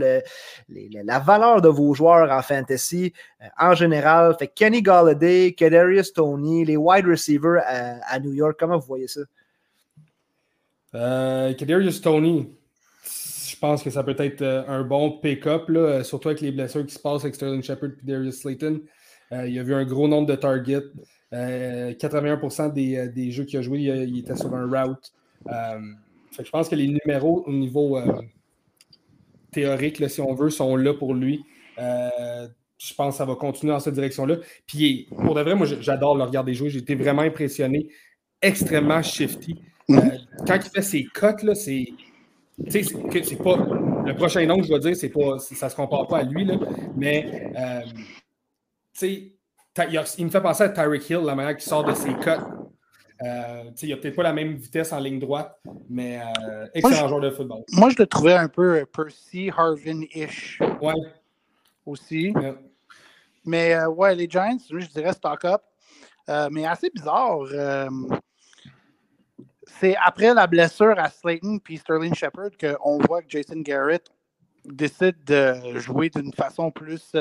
la 0.68 1.18
valeur 1.18 1.60
de 1.60 1.68
vos 1.68 1.92
joueurs 1.92 2.30
en 2.30 2.40
fantasy 2.40 3.12
euh, 3.42 3.46
en 3.58 3.74
général. 3.74 4.34
Fait 4.38 4.46
que 4.46 4.54
Kenny 4.54 4.82
Galladay, 4.82 5.52
Kadarius 5.52 6.12
Tony, 6.12 6.64
les 6.64 6.76
wide 6.76 7.06
receivers 7.06 7.62
à, 7.66 8.18
New 8.18 8.32
York. 8.32 8.56
Comment 8.58 8.78
vous 8.78 8.86
voyez 8.86 9.08
ça? 9.08 9.20
Euh, 10.94 11.52
Kadarius 11.52 12.00
Tony, 12.00 12.48
je 13.02 13.56
pense 13.58 13.82
que 13.82 13.90
ça 13.90 14.02
peut 14.02 14.16
être 14.18 14.40
euh, 14.40 14.64
un 14.68 14.82
bon 14.84 15.18
pick-up, 15.18 15.70
surtout 16.02 16.28
avec 16.28 16.40
les 16.40 16.50
blessures 16.52 16.86
qui 16.86 16.94
se 16.94 16.98
passent 16.98 17.24
avec 17.24 17.34
Sterling 17.34 17.62
Shepard 17.62 17.90
et 17.90 18.06
Darius 18.06 18.40
Slayton. 18.40 18.80
Euh, 19.32 19.48
il 19.48 19.58
a 19.58 19.62
vu 19.62 19.74
un 19.74 19.84
gros 19.84 20.08
nombre 20.08 20.26
de 20.26 20.34
targets. 20.34 20.84
81% 21.32 21.32
euh, 21.34 22.68
des, 22.70 22.96
euh, 22.96 23.08
des, 23.08 23.30
jeux 23.30 23.44
qu'il 23.44 23.58
a 23.58 23.62
joué, 23.62 23.80
il, 23.80 24.18
était 24.18 24.36
sur 24.36 24.54
un 24.54 24.84
route. 24.84 25.12
je 26.38 26.50
pense 26.50 26.68
que 26.68 26.76
les 26.76 26.86
numéros 26.88 27.42
au 27.46 27.52
niveau 27.52 27.98
théorique, 29.50 30.08
si 30.08 30.20
on 30.20 30.34
veut, 30.34 30.50
sont 30.50 30.76
là 30.76 30.94
pour 30.94 31.14
lui. 31.14 31.44
je 31.78 32.94
pense 32.96 33.14
que 33.14 33.18
ça 33.18 33.24
va 33.24 33.34
continuer 33.34 33.72
dans 33.72 33.80
cette 33.80 33.94
direction-là. 33.94 34.36
Puis 34.66 35.08
pour 35.10 35.34
de 35.34 35.42
vrai, 35.42 35.54
moi 35.54 35.66
j'adore 35.66 36.16
le 36.16 36.24
regarder 36.24 36.54
jouer. 36.54 36.70
J'ai 36.70 36.78
été 36.78 36.94
vraiment 36.94 37.22
impressionné. 37.22 37.88
Extrêmement 38.40 39.02
shifty. 39.02 39.60
quand 39.88 40.56
il 40.56 40.70
fait 40.72 40.82
ses 40.82 41.04
cotes, 41.04 41.42
là, 41.42 41.54
c'est. 41.54 41.86
c'est 42.68 43.42
pas. 43.42 43.56
Le 44.06 44.14
prochain 44.14 44.46
nom, 44.46 44.62
je 44.62 44.68
dois 44.68 44.78
dire, 44.78 44.94
c'est 44.94 45.08
pas, 45.08 45.38
ça 45.40 45.66
ne 45.66 45.70
se 45.70 45.76
compare 45.76 46.06
pas 46.06 46.18
à 46.18 46.22
lui, 46.22 46.44
là, 46.44 46.54
mais 46.96 47.50
il, 49.02 50.24
me 50.24 50.30
fait 50.30 50.40
penser 50.40 50.64
à 50.64 50.68
Tyreek 50.68 51.08
Hill, 51.10 51.20
la 51.24 51.34
manière 51.34 51.56
qu'il 51.56 51.68
sort 51.68 51.84
de 51.84 51.94
ses 51.94 52.14
cuts. 52.14 52.30
Euh, 53.22 53.70
il 53.82 53.88
n'a 53.88 53.96
peut-être 53.96 54.16
pas 54.16 54.22
la 54.22 54.32
même 54.32 54.56
vitesse 54.56 54.92
en 54.92 54.98
ligne 54.98 55.18
droite, 55.18 55.58
mais 55.88 56.20
euh, 56.20 56.66
excellent 56.74 57.08
joueur 57.08 57.20
de 57.20 57.30
football. 57.30 57.64
Moi, 57.72 57.88
je 57.90 57.96
le 57.98 58.06
trouvais 58.06 58.34
un 58.34 58.48
peu 58.48 58.84
Percy 58.86 59.50
Harvin-ish. 59.56 60.60
Ouais. 60.82 60.94
Aussi. 61.86 62.34
Mais 63.44 63.74
euh, 63.74 63.88
ouais, 63.88 64.14
les 64.14 64.28
Giants, 64.28 64.58
je 64.70 64.86
dirais 64.88 65.12
stock 65.12 65.44
up. 65.44 65.62
mais 66.50 66.66
assez 66.66 66.90
bizarre. 66.90 67.38
c'est 69.80 69.96
après 70.04 70.34
la 70.34 70.46
blessure 70.46 70.98
à 70.98 71.08
Slayton 71.08 71.58
puis 71.58 71.78
Sterling 71.78 72.14
Shepard 72.14 72.50
qu'on 72.60 72.98
voit 72.98 73.22
que 73.22 73.28
Jason 73.28 73.60
Garrett 73.60 74.10
décide 74.72 75.22
de 75.24 75.78
jouer 75.78 76.10
d'une 76.10 76.32
façon 76.32 76.70
plus 76.70 77.12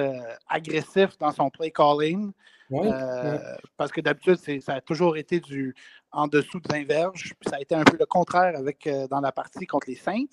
agressive 0.48 1.12
dans 1.20 1.32
son 1.32 1.50
play 1.50 1.72
calling. 1.72 2.32
Parce 3.78 3.91
que 3.91 4.02
d'habitude, 4.02 4.38
ça 4.62 4.76
a 4.76 4.82
toujours 4.82 5.18
été 5.18 5.39
du 5.39 5.76
en 6.12 6.28
dessous 6.28 6.60
de 6.60 6.68
20 6.72 6.88
verges. 6.88 7.34
ça 7.46 7.58
a 7.58 7.60
été 7.60 7.76
un 7.76 7.84
peu 7.84 7.98
le 8.00 8.06
contraire 8.06 8.58
avec, 8.58 8.89
dans 9.10 9.20
la 9.20 9.32
partie 9.32 9.68
contre 9.68 9.88
les 9.89 9.96
Saints. 9.96 10.26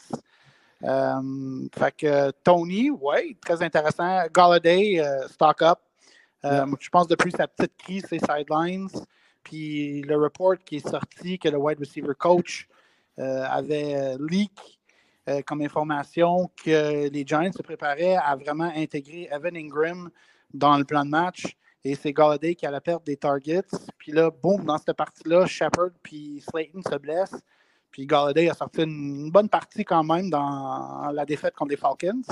fait 0.81 1.93
que 1.97 2.31
Tony, 2.45 2.91
oui, 2.91 3.37
très 3.41 3.63
intéressant. 3.63 4.25
Galladay, 4.33 5.03
stock 5.29 5.63
up. 5.63 5.79
Je 6.45 6.89
pense 6.91 7.09
depuis 7.09 7.33
sa 7.33 7.49
petite 7.49 7.77
crise, 7.77 8.07
ses 8.07 8.19
sidelines. 8.19 8.89
Puis 9.43 10.03
le 10.03 10.17
report 10.17 10.59
qui 10.65 10.77
est 10.77 10.89
sorti 10.89 11.39
que 11.39 11.49
le 11.49 11.59
wide 11.59 11.79
receiver 11.79 12.15
coach 12.19 12.69
euh, 13.19 13.45
avait 13.49 13.95
euh, 13.95 14.17
leak 14.21 14.81
euh, 15.29 15.41
comme 15.47 15.63
information 15.63 16.51
que 16.65 17.09
les 17.09 17.25
Giants 17.25 17.53
se 17.53 17.63
préparaient 17.63 18.17
à 18.17 18.35
vraiment 18.35 18.73
intégrer 18.75 19.29
Evan 19.31 19.57
Ingram 19.57 20.11
dans 20.53 20.77
le 20.77 20.85
plan 20.85 21.05
de 21.05 21.11
match. 21.11 21.57
Et 21.85 21.95
c'est 21.95 22.13
Galladay 22.13 22.55
qui 22.55 22.67
allait 22.67 22.81
perdre 22.81 23.05
des 23.05 23.17
targets. 23.17 23.63
Puis 23.99 24.13
là, 24.13 24.31
boum, 24.31 24.65
dans 24.65 24.79
cette 24.79 24.97
partie-là, 24.97 25.47
Shepard 25.47 25.91
puis 26.03 26.43
Slayton 26.49 26.81
se 26.83 26.97
blessent. 26.97 27.41
Puis 27.91 28.07
Galladay 28.07 28.49
a 28.49 28.55
sorti 28.55 28.83
une, 28.83 29.31
bonne 29.31 29.49
partie 29.49 29.85
quand 29.85 30.03
même 30.03 30.31
dans 30.31 31.11
la 31.13 31.25
défaite 31.25 31.55
contre 31.55 31.71
les 31.71 31.77
Falcons. 31.77 32.23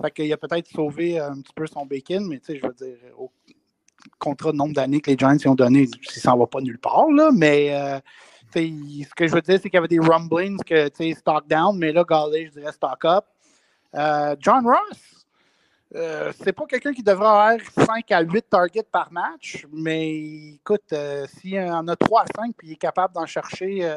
Fait 0.00 0.10
qu'il 0.10 0.32
a 0.32 0.36
peut-être 0.36 0.68
sauvé 0.68 1.18
un 1.18 1.40
petit 1.40 1.52
peu 1.54 1.66
son 1.66 1.84
bacon, 1.86 2.26
mais 2.26 2.38
tu 2.40 2.46
sais, 2.46 2.58
je 2.58 2.66
veux 2.66 2.74
dire, 2.74 2.96
au 3.18 3.30
contrat 4.18 4.52
de 4.52 4.56
nombre 4.56 4.74
d'années 4.74 5.00
que 5.00 5.10
les 5.10 5.16
Giants 5.16 5.36
ont 5.46 5.54
donné, 5.54 5.88
ça 6.02 6.32
ne 6.32 6.38
va 6.38 6.46
pas 6.46 6.60
nulle 6.60 6.78
part, 6.78 7.10
là, 7.10 7.30
mais 7.32 8.02
ce 8.60 9.14
que 9.14 9.26
je 9.26 9.34
veux 9.34 9.42
dire, 9.42 9.58
c'est 9.60 9.70
qu'il 9.70 9.74
y 9.74 9.78
avait 9.78 9.88
des 9.88 9.98
rumblings 9.98 10.62
que, 10.64 10.88
tu 10.88 11.12
sais, 11.12 11.14
stock 11.18 11.46
down, 11.48 11.76
mais 11.78 11.92
là, 11.92 12.04
Galley, 12.04 12.46
je 12.46 12.60
dirais 12.60 12.72
stock 12.72 13.04
up. 13.04 13.24
Euh, 13.94 14.34
John 14.40 14.66
Ross, 14.66 15.26
euh, 15.94 16.32
c'est 16.42 16.52
pas 16.52 16.66
quelqu'un 16.66 16.92
qui 16.92 17.02
devrait 17.02 17.26
avoir 17.26 17.52
5 17.60 18.10
à 18.10 18.20
8 18.22 18.50
targets 18.50 18.82
par 18.82 19.12
match, 19.12 19.66
mais 19.72 20.54
écoute, 20.54 20.92
euh, 20.92 21.26
s'il 21.28 21.60
en 21.60 21.86
a 21.86 21.96
3 21.96 22.22
à 22.22 22.26
5 22.36 22.54
puis 22.56 22.68
il 22.68 22.72
est 22.72 22.76
capable 22.76 23.14
d'en 23.14 23.26
chercher 23.26 23.88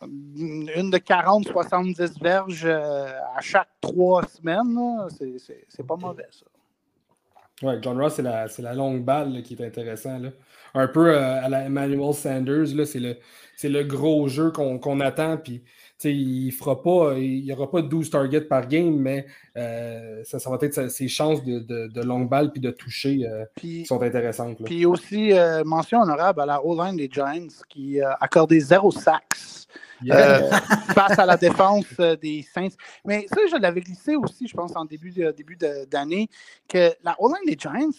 une 0.00 0.90
de 0.90 0.98
40-70 0.98 2.22
verges 2.22 2.66
à 2.66 3.40
chaque 3.40 3.68
3 3.82 4.26
semaines, 4.28 5.08
c'est 5.68 5.86
pas 5.86 5.96
mauvais 5.96 6.28
ça. 6.30 6.46
Oui, 7.62 7.74
John 7.82 8.00
Ross, 8.00 8.14
c'est 8.14 8.62
la, 8.62 8.74
longue 8.74 9.02
balle 9.02 9.42
qui 9.42 9.54
est 9.54 9.66
intéressant. 9.66 10.18
Là. 10.18 10.30
Un 10.74 10.88
peu 10.88 11.08
euh, 11.08 11.44
à 11.44 11.48
la 11.48 11.64
Emmanuel 11.64 12.14
Sanders, 12.14 12.68
c'est 12.86 13.00
le, 13.00 13.16
le 13.62 13.82
gros 13.84 14.28
jeu 14.28 14.50
qu'on 14.50 15.00
attend. 15.00 15.36
Puis, 15.36 15.62
il 16.04 16.52
fera 16.52 16.80
pas, 16.80 17.14
il 17.16 17.42
n'y 17.44 17.52
aura 17.52 17.70
pas 17.70 17.82
12 17.82 18.10
targets 18.10 18.42
par 18.42 18.68
game, 18.68 18.96
mais 18.96 19.26
euh, 19.56 20.22
ça, 20.24 20.38
ça, 20.38 20.50
va 20.50 20.58
être 20.60 20.90
ses 20.90 21.08
chances 21.08 21.44
de, 21.44 21.58
de, 21.58 21.88
de 21.88 22.02
longue 22.02 22.28
balle 22.28 22.52
puis 22.52 22.60
de 22.60 22.70
toucher 22.70 23.26
euh, 23.26 23.44
qui 23.56 23.84
sont 23.84 24.00
intéressantes. 24.02 24.58
Puis 24.64 24.86
aussi, 24.86 25.32
mention 25.64 26.02
honorable 26.02 26.40
à 26.42 26.46
la 26.46 26.64
O-line 26.64 26.96
des 26.96 27.08
Giants 27.12 27.48
qui 27.68 28.00
a 28.00 28.16
accordé 28.20 28.60
zéro 28.60 28.90
sacks 28.90 29.66
face 30.94 31.18
à 31.18 31.26
la 31.26 31.36
défense 31.36 31.86
des 32.20 32.46
Saints. 32.54 32.76
Mais 33.04 33.26
ça, 33.28 33.40
je 33.50 33.56
l'avais 33.60 33.80
glissé 33.80 34.14
aussi, 34.14 34.46
je 34.46 34.54
pense, 34.54 34.76
en 34.76 34.84
début 34.84 35.12
d'année, 35.90 36.28
que 36.68 36.92
la 37.02 37.16
O-line 37.18 37.44
des 37.46 37.56
Giants, 37.58 37.90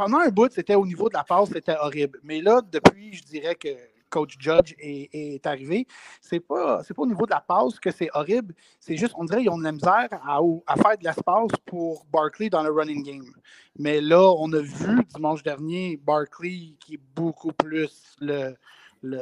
pendant 0.00 0.20
un 0.20 0.30
bout, 0.30 0.50
c'était 0.50 0.76
au 0.76 0.86
niveau 0.86 1.10
de 1.10 1.14
la 1.14 1.24
passe, 1.24 1.50
c'était 1.52 1.76
horrible. 1.78 2.20
Mais 2.22 2.40
là, 2.40 2.62
depuis, 2.62 3.12
je 3.12 3.22
dirais 3.22 3.54
que 3.54 3.68
coach 4.08 4.34
Judge 4.38 4.72
est, 4.78 5.46
arrivé, 5.46 5.86
c'est 6.22 6.40
pas, 6.40 6.78
pas 6.78 7.02
au 7.02 7.06
niveau 7.06 7.26
de 7.26 7.30
la 7.32 7.42
passe 7.42 7.78
que 7.78 7.90
c'est 7.90 8.08
horrible. 8.14 8.54
C'est 8.80 8.96
juste, 8.96 9.12
on 9.18 9.26
dirait 9.26 9.40
qu'ils 9.42 9.50
ont 9.50 9.58
de 9.58 9.64
la 9.64 9.72
misère 9.72 10.08
à, 10.10 10.76
faire 10.76 10.96
de 10.98 11.04
l'espace 11.04 11.52
pour 11.66 12.06
Barkley 12.10 12.48
dans 12.48 12.62
le 12.62 12.70
running 12.70 13.02
game. 13.02 13.30
Mais 13.78 14.00
là, 14.00 14.32
on 14.38 14.50
a 14.54 14.60
vu 14.60 15.04
dimanche 15.14 15.42
dernier 15.42 15.98
Barkley 16.02 16.76
qui 16.80 16.94
est 16.94 17.02
beaucoup 17.14 17.52
plus 17.52 18.16
le, 18.22 18.54
le, 19.02 19.20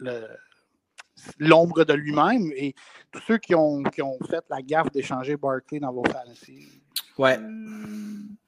le 0.00 0.28
l'ombre 1.38 1.84
de 1.84 1.94
lui-même. 1.94 2.52
Et 2.54 2.74
tous 3.10 3.22
ceux 3.26 3.38
qui 3.38 3.54
ont, 3.54 3.82
qui 3.84 4.02
ont 4.02 4.18
fait 4.28 4.44
la 4.50 4.60
gaffe 4.60 4.90
d'échanger 4.92 5.38
Barkley 5.38 5.80
dans 5.80 5.92
vos 5.92 6.04
fantasy. 6.04 6.82
Ouais. 7.18 7.38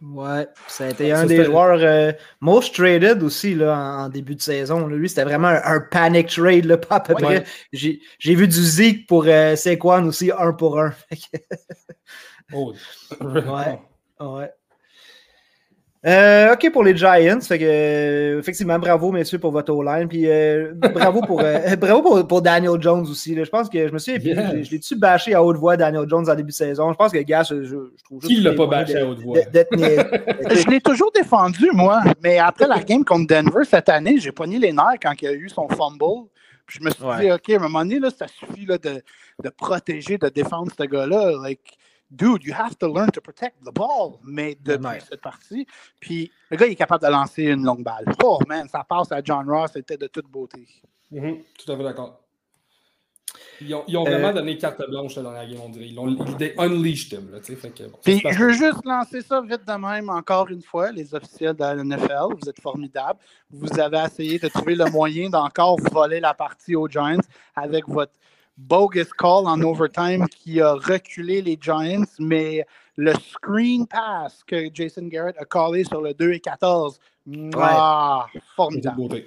Ouais, 0.03 0.49
ça 0.67 0.87
a 0.87 0.89
été 0.89 1.13
un 1.13 1.27
des 1.27 1.45
joueurs 1.45 1.79
euh, 1.83 2.13
most 2.41 2.75
traded 2.75 3.23
aussi 3.23 3.55
là, 3.55 3.77
en, 3.77 4.09
début 4.09 4.35
de 4.35 4.41
saison. 4.41 4.87
Lui, 4.87 5.09
c'était 5.09 5.25
vraiment 5.25 5.49
un, 5.49 5.81
panic 5.81 6.29
trade, 6.29 6.65
là, 6.65 6.77
pas 6.79 6.97
à 6.97 7.01
peu 7.01 7.15
près. 7.15 7.45
J'ai 7.73 8.01
vu 8.25 8.49
du 8.49 8.63
Zeke 8.63 9.07
pour 9.07 9.25
euh, 9.27 9.57
Saquon 9.57 10.07
aussi, 10.07 10.33
un 10.37 10.53
pour 10.53 10.81
un. 10.81 10.95
oh. 12.53 12.73
ouais. 13.21 13.79
Ouais. 14.21 14.51
Euh, 16.07 16.55
OK 16.55 16.73
pour 16.73 16.83
les 16.83 16.97
Giants. 16.97 17.41
Fait 17.43 17.59
que, 17.59 17.65
euh, 17.65 18.39
effectivement, 18.39 18.79
bravo, 18.79 19.13
messieurs, 19.13 19.39
pour 19.39 19.53
votre 19.53 19.71
O-line. 19.73 20.09
Puis 20.09 20.27
euh, 20.27 20.73
bravo, 20.95 21.21
pour, 21.21 21.43
bravo 21.79 22.25
pour, 22.25 22.41
Daniel 22.41 22.81
Jones 22.81 23.03
aussi. 23.03 23.37
Je 23.37 23.51
pense 23.51 23.69
que 23.69 23.87
je 23.87 23.93
me 23.93 23.99
suis. 23.99 24.17
Yeah. 24.17 24.63
Je, 24.63 24.71
l'ai-tu 24.71 24.97
bâché 24.97 25.35
à 25.35 25.45
haute 25.45 25.59
voix, 25.59 25.77
Daniel 25.77 26.09
Jones, 26.09 26.29
en 26.31 26.35
début 26.35 26.51
de 26.51 26.55
saison? 26.55 26.91
Je 26.91 26.97
pense 26.97 27.13
que, 27.13 27.19
gars, 27.19 27.43
je, 27.43 27.65
je 27.65 27.77
trouve 28.03 28.23
juste. 28.23 28.29
Qui 28.29 28.41
l'a 28.41 28.55
pas 28.55 28.67
bâché 28.67 28.97
à 28.97 29.07
haute 29.07 29.21
voix? 29.21 29.37
je 29.53 30.71
l'ai 30.71 30.81
toujours 30.81 31.13
défendu, 31.13 31.69
moi. 31.75 32.01
Mais 32.23 32.39
après 32.39 32.67
la 32.67 32.79
game 32.79 33.05
contre 33.05 33.27
Denver 33.27 33.65
cette 33.65 33.91
année, 33.91 34.19
j'ai 34.19 34.33
pogné 34.33 34.59
les 34.59 34.73
nerfs 34.73 34.99
quand 35.03 35.13
il 35.21 35.29
a 35.29 35.33
eu 35.33 35.51
son 35.51 35.69
fumble. 35.69 36.29
Puis 36.67 36.79
je 36.81 36.85
me 36.85 36.91
suis 36.91 37.05
dit, 37.21 37.31
OK, 37.31 37.51
à 37.51 37.57
un 37.57 37.59
moment 37.59 37.81
donné, 37.81 37.99
là, 37.99 38.09
ça 38.11 38.27
suffit 38.27 38.65
là, 38.65 38.79
de, 38.79 39.03
de 39.43 39.49
protéger, 39.51 40.17
de 40.17 40.29
défendre 40.29 40.73
ce 40.79 40.85
gars-là. 40.85 41.33
Like, 41.43 41.61
dude, 42.11 42.45
you 42.45 42.53
have 42.53 42.77
to 42.79 42.93
learn 42.93 43.11
to 43.11 43.21
protect 43.21 43.63
the 43.65 43.73
ball. 43.73 44.19
Mais 44.25 44.57
depuis 44.61 45.01
cette 45.09 45.21
partie, 45.21 45.67
puis 46.01 46.31
le 46.51 46.57
gars 46.57 46.67
il 46.67 46.73
est 46.73 46.77
capable 46.77 47.05
de 47.05 47.11
lancer 47.11 47.45
une 47.45 47.65
longue 47.65 47.85
balle. 47.85 48.05
Oh 48.25 48.39
man, 48.49 48.69
ça 48.69 48.85
passe 48.89 49.13
à 49.13 49.23
John 49.23 49.49
Ross, 49.49 49.71
c'était 49.75 49.97
de 49.97 50.07
toute 50.07 50.27
beauté. 50.27 50.67
Mm-hmm. 51.13 51.43
tout 51.59 51.73
à 51.73 51.77
fait 51.77 51.83
d'accord. 51.83 52.21
Ils 53.61 53.75
ont, 53.75 53.85
ils 53.87 53.97
ont 53.97 54.05
vraiment 54.05 54.29
euh, 54.29 54.33
donné 54.33 54.57
carte 54.57 54.83
blanche 54.89 55.15
dans 55.17 55.31
la 55.31 55.47
game, 55.47 55.61
on 55.63 55.69
dirait. 55.69 55.87
Ils 55.87 55.99
ont 55.99 56.09
ils 56.09 56.55
unleashed 56.59 57.11
them. 57.11 57.31
Là, 57.31 57.41
fait 57.43 57.71
que, 57.71 57.83
puis, 58.03 58.23
je 58.25 58.39
veux 58.39 58.53
juste 58.53 58.85
lancer 58.85 59.21
ça 59.21 59.41
vite 59.43 59.67
de 59.67 59.73
même, 59.73 60.09
encore 60.09 60.49
une 60.49 60.63
fois, 60.63 60.91
les 60.93 61.15
officiels 61.15 61.55
de 61.55 61.61
la 61.61 61.77
NFL. 61.77 62.35
Vous 62.41 62.49
êtes 62.49 62.61
formidables. 62.61 63.19
Vous 63.51 63.79
avez 63.79 63.99
essayé 63.99 64.39
de 64.39 64.49
trouver 64.49 64.75
le 64.75 64.87
moyen 64.91 65.29
d'encore 65.29 65.79
voler 65.93 66.21
la 66.21 66.33
partie 66.33 66.75
aux 66.75 66.89
Giants 66.89 67.21
avec 67.55 67.87
votre 67.87 68.13
bogus 68.69 69.13
call 69.13 69.47
en 69.47 69.63
overtime 69.63 70.27
qui 70.29 70.61
a 70.61 70.75
reculé 70.75 71.43
les 71.43 71.59
Giants, 71.61 72.17
mais 72.19 72.67
le 72.97 73.15
screen 73.15 73.87
pass 73.87 74.43
que 74.45 74.69
Jason 74.73 75.09
Garrett 75.09 75.37
a 75.39 75.45
collé 75.45 75.85
sur 75.85 76.03
le 76.03 76.15
2 76.15 76.33
et 76.33 76.41
14, 76.41 77.01
ah, 77.57 78.27
formidable. 78.55 79.25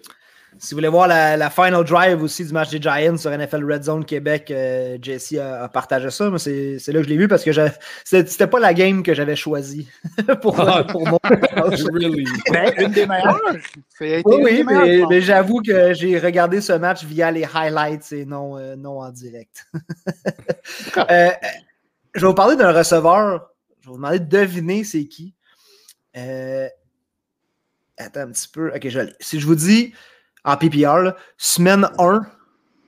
Si 0.59 0.73
vous 0.73 0.77
voulez 0.77 0.89
voir 0.89 1.07
la, 1.07 1.49
final 1.49 1.83
drive 1.83 2.21
aussi 2.21 2.45
du 2.45 2.53
match 2.53 2.69
des 2.69 2.81
Giants 2.81 3.17
sur 3.17 3.31
NFL 3.31 3.69
Red 3.69 3.83
Zone 3.83 4.05
Québec, 4.05 4.51
euh, 4.51 4.97
Jesse 5.01 5.33
a, 5.33 5.67
partagé 5.69 6.09
ça. 6.09 6.31
C'est 6.37 6.87
là 6.87 6.99
que 6.99 7.03
je 7.03 7.09
l'ai 7.09 7.17
vu 7.17 7.27
parce 7.27 7.43
que 7.43 7.51
c'était 8.05 8.47
pas 8.47 8.59
la 8.59 8.73
game 8.73 9.03
que 9.03 9.13
j'avais 9.13 9.35
choisie 9.35 9.87
pour, 10.41 10.59
ah, 10.59 10.83
pour 10.83 11.07
mon 11.07 11.19
really? 11.23 12.25
Ben, 12.51 12.73
une 12.77 12.91
des 12.91 13.05
meilleures. 13.05 13.39
Oui, 13.99 14.63
mais, 14.63 15.21
j'avoue 15.21 15.61
que 15.61 15.93
j'ai 15.93 16.19
regardé 16.19 16.61
ce 16.61 16.73
match 16.73 17.03
via 17.03 17.31
les 17.31 17.45
highlights 17.53 18.11
et 18.11 18.25
non, 18.25 18.57
euh, 18.57 18.75
non 18.75 19.01
en 19.01 19.11
direct. 19.11 19.65
Euh, 21.09 21.29
je 22.13 22.21
vais 22.21 22.27
vous 22.27 22.33
parler 22.33 22.55
d'un 22.55 22.71
receveur. 22.71 23.49
Je 23.81 23.87
vais 23.87 23.91
vous 23.91 23.97
demander 23.97 24.19
de 24.19 24.25
deviner 24.25 24.83
c'est 24.83 25.05
qui. 25.05 25.33
attends 26.15 28.21
un 28.21 28.31
petit 28.31 28.47
peu. 28.47 28.71
Ok, 28.73 28.87
je 28.87 28.99
Si 29.19 29.39
je 29.39 29.45
vous 29.45 29.55
dis 29.55 29.93
en 30.43 30.57
PPR. 30.57 31.15
Semaine 31.37 31.87
1, 31.97 32.21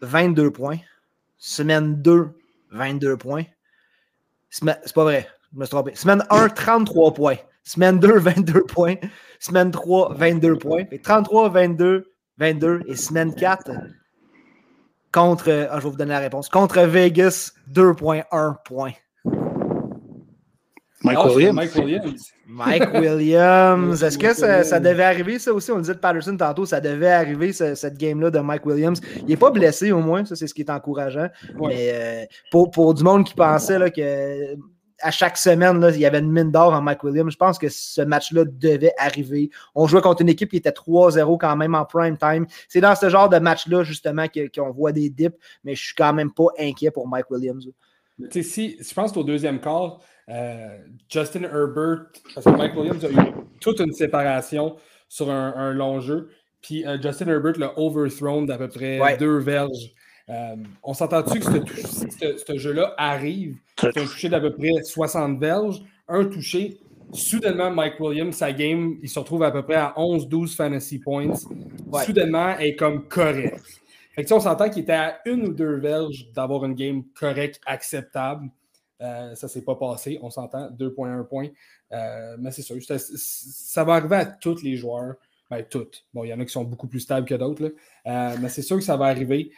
22 0.01 0.51
points. 0.51 0.78
Semaine 1.38 2.01
2, 2.01 2.30
22 2.72 3.18
points. 3.18 3.43
C'est 4.49 4.66
pas 4.93 5.03
vrai, 5.03 5.28
je 5.53 5.60
me 5.60 5.66
suis 5.66 5.72
trompé. 5.72 5.95
Semaine 5.95 6.24
1, 6.30 6.49
33 6.49 7.14
points. 7.14 7.38
Semaine 7.64 7.99
2, 7.99 8.20
22 8.20 8.64
points. 8.64 8.95
Semaine 9.39 9.72
3, 9.72 10.14
22 10.14 10.58
points. 10.58 10.84
33, 11.03 11.49
22, 11.49 12.14
22. 12.38 12.82
Et 12.88 12.95
semaine 12.95 13.34
4, 13.34 13.72
contre. 15.12 15.68
Ah, 15.70 15.80
je 15.80 15.84
vais 15.84 15.89
vous 15.89 15.97
donner 15.97 16.12
la 16.12 16.20
réponse. 16.20 16.49
Contre 16.49 16.82
Vegas, 16.82 17.51
2.1 17.72 18.56
points. 18.64 18.93
Mike, 21.06 21.76
Williams. 21.76 22.34
Mike 22.47 22.93
Williams. 22.93 24.03
Est-ce 24.03 24.18
que 24.18 24.34
ça, 24.34 24.80
devait 24.80 25.03
arriver, 25.03 25.39
ça 25.39 25.53
aussi? 25.53 25.72
On 25.72 25.80
disait 25.80 25.93
de 25.93 25.99
Patterson 25.99 26.36
tantôt, 26.38 26.66
ça 26.66 26.82
devait 26.82 27.12
arriver, 27.12 27.53
cette 27.53 27.97
game-là 27.97 28.32
de 28.32 28.39
Mike 28.39 28.66
Williams. 28.66 29.01
Il 29.22 29.28
n'est 29.28 29.38
pas 29.38 29.51
blessé, 29.51 29.91
au 29.91 29.99
moins, 29.99 30.26
ça, 30.26 30.36
c'est 30.36 30.47
ce 30.47 30.53
qui 30.53 30.62
est 30.62 30.70
encourageant. 30.70 31.28
Mais 31.60 31.91
euh, 31.93 32.26
pour, 32.51 32.72
pour, 32.72 32.93
du 32.93 33.03
monde 33.03 33.26
qui 33.26 33.34
pensait 33.34 33.80
là, 33.80 33.89
que 33.89 34.56
à 35.01 35.12
chaque 35.12 35.38
semaine, 35.38 35.80
là, 35.80 35.91
il 35.91 35.99
y 35.99 36.06
avait 36.06 36.20
une 36.20 36.32
mine 36.32 36.51
d'or 36.51 36.74
en 36.74 36.82
Mike 36.82 37.03
Williams. 37.03 37.32
Je 37.32 37.38
pense 37.38 37.58
que 37.58 37.68
ce 37.70 38.01
match-là 38.01 38.45
devait 38.45 38.93
arriver. 38.97 39.49
On 39.74 39.88
jouait 39.88 40.01
contre 40.01 40.22
une 40.22 40.30
équipe 40.30 40.49
qui 40.49 40.58
était 40.58 40.72
3-0 40.72 41.38
quand 41.38 41.56
même 41.56 41.76
en 41.76 41.86
prime 41.86 42.18
time. 42.18 42.45
C'est 42.70 42.82
dans 42.82 42.95
ce 42.95 43.10
genre 43.10 43.30
de 43.30 43.38
match-là, 43.38 43.84
justement, 43.84 44.26
qu'on 44.28 44.72
voit 44.72 44.91
des 44.91 45.10
dips, 45.10 45.36
mais 45.64 45.76
je 45.76 45.84
suis 45.84 45.95
quand 45.95 46.14
même 46.14 46.32
pas 46.32 46.47
inquiet 46.60 46.91
pour 46.91 47.08
Mike 47.08 47.30
Williams. 47.30 47.68
Si, 48.32 48.78
je 48.80 48.93
pense 48.93 49.12
qu'au 49.12 49.24
deuxième 49.24 49.60
quart, 49.60 49.99
euh, 50.30 50.78
Justin 51.09 51.43
Herbert, 51.43 52.07
parce 52.34 52.45
que 52.45 52.51
Mike 52.51 52.76
Williams 52.76 53.03
a 53.05 53.09
eu 53.09 53.34
toute 53.59 53.80
une 53.80 53.93
séparation 53.93 54.76
sur 55.07 55.30
un, 55.30 55.73
long 55.73 55.99
jeu, 55.99 56.30
puis 56.61 56.86
euh, 56.86 56.97
Justin 57.01 57.28
Herbert 57.28 57.57
l'a 57.57 57.78
overthrown 57.78 58.45
d'à 58.45 58.57
peu 58.57 58.67
près 58.67 59.17
deux 59.17 59.38
verges. 59.38 59.93
Euh, 60.30 60.55
on 60.82 60.93
s'entend-tu 60.95 61.39
que 61.39 61.45
ce, 61.45 62.57
jeu-là 62.57 62.95
arrive, 62.97 63.57
c'est 63.80 63.95
un 63.97 64.05
touché 64.05 64.30
d'à 64.30 64.39
peu 64.39 64.51
près 64.51 64.71
60 64.84 65.39
verges, 65.39 65.84
un 66.07 66.26
touché, 66.26 66.80
soudainement, 67.13 67.69
Mike 67.69 67.99
Williams, 67.99 68.36
sa 68.36 68.51
game, 68.51 68.97
il 69.03 69.09
se 69.09 69.19
retrouve 69.19 69.43
à 69.43 69.51
peu 69.51 69.61
près 69.61 69.76
à 69.76 69.93
11-12 69.95 70.55
fantasy 70.55 70.99
points. 70.99 71.34
Soudainement, 72.03 72.55
elle 72.57 72.69
est 72.69 72.76
comme 72.76 73.07
correct. 73.07 73.61
Fait 74.15 74.32
on 74.32 74.39
s'entend 74.39 74.69
qu'il 74.69 74.84
était 74.84 74.93
à 74.93 75.19
une 75.26 75.47
ou 75.47 75.53
deux 75.53 75.76
verges 75.76 76.32
d'avoir 76.34 76.63
une 76.65 76.73
game 76.73 77.03
correcte, 77.13 77.59
acceptable. 77.65 78.49
Euh, 79.02 79.36
ça 79.36 79.48
ne 79.48 79.52
s'est 79.52 79.64
pas 79.64 79.76
passé, 79.76 80.20
on 80.22 80.30
s'entend, 80.30 80.70
2.1 80.72 81.28
points. 81.28 81.50
Euh, 81.91 82.38
mais 82.39 82.52
c'est 82.52 82.62
sûr, 82.62 82.78
ça, 82.82 83.84
va 83.84 83.96
arriver 83.96 84.16
à 84.16 84.26
tous 84.26 84.62
les 84.62 84.76
joueurs. 84.76 85.16
Ben, 85.50 85.64
toutes. 85.64 86.06
Bon, 86.14 86.24
il 86.24 86.30
y 86.30 86.34
en 86.34 86.39
a 86.39 86.46
qui 86.46 86.52
sont 86.52 86.64
beaucoup 86.64 86.88
plus 86.88 87.02
stables 87.02 87.28
que 87.28 87.36
d'autres, 87.36 87.76
euh, 88.08 88.36
mais 88.41 88.50
c'est 88.50 88.64
sûr 88.64 88.78
que 88.78 88.84
ça 88.84 88.98
va 88.98 89.06
arriver. 89.06 89.52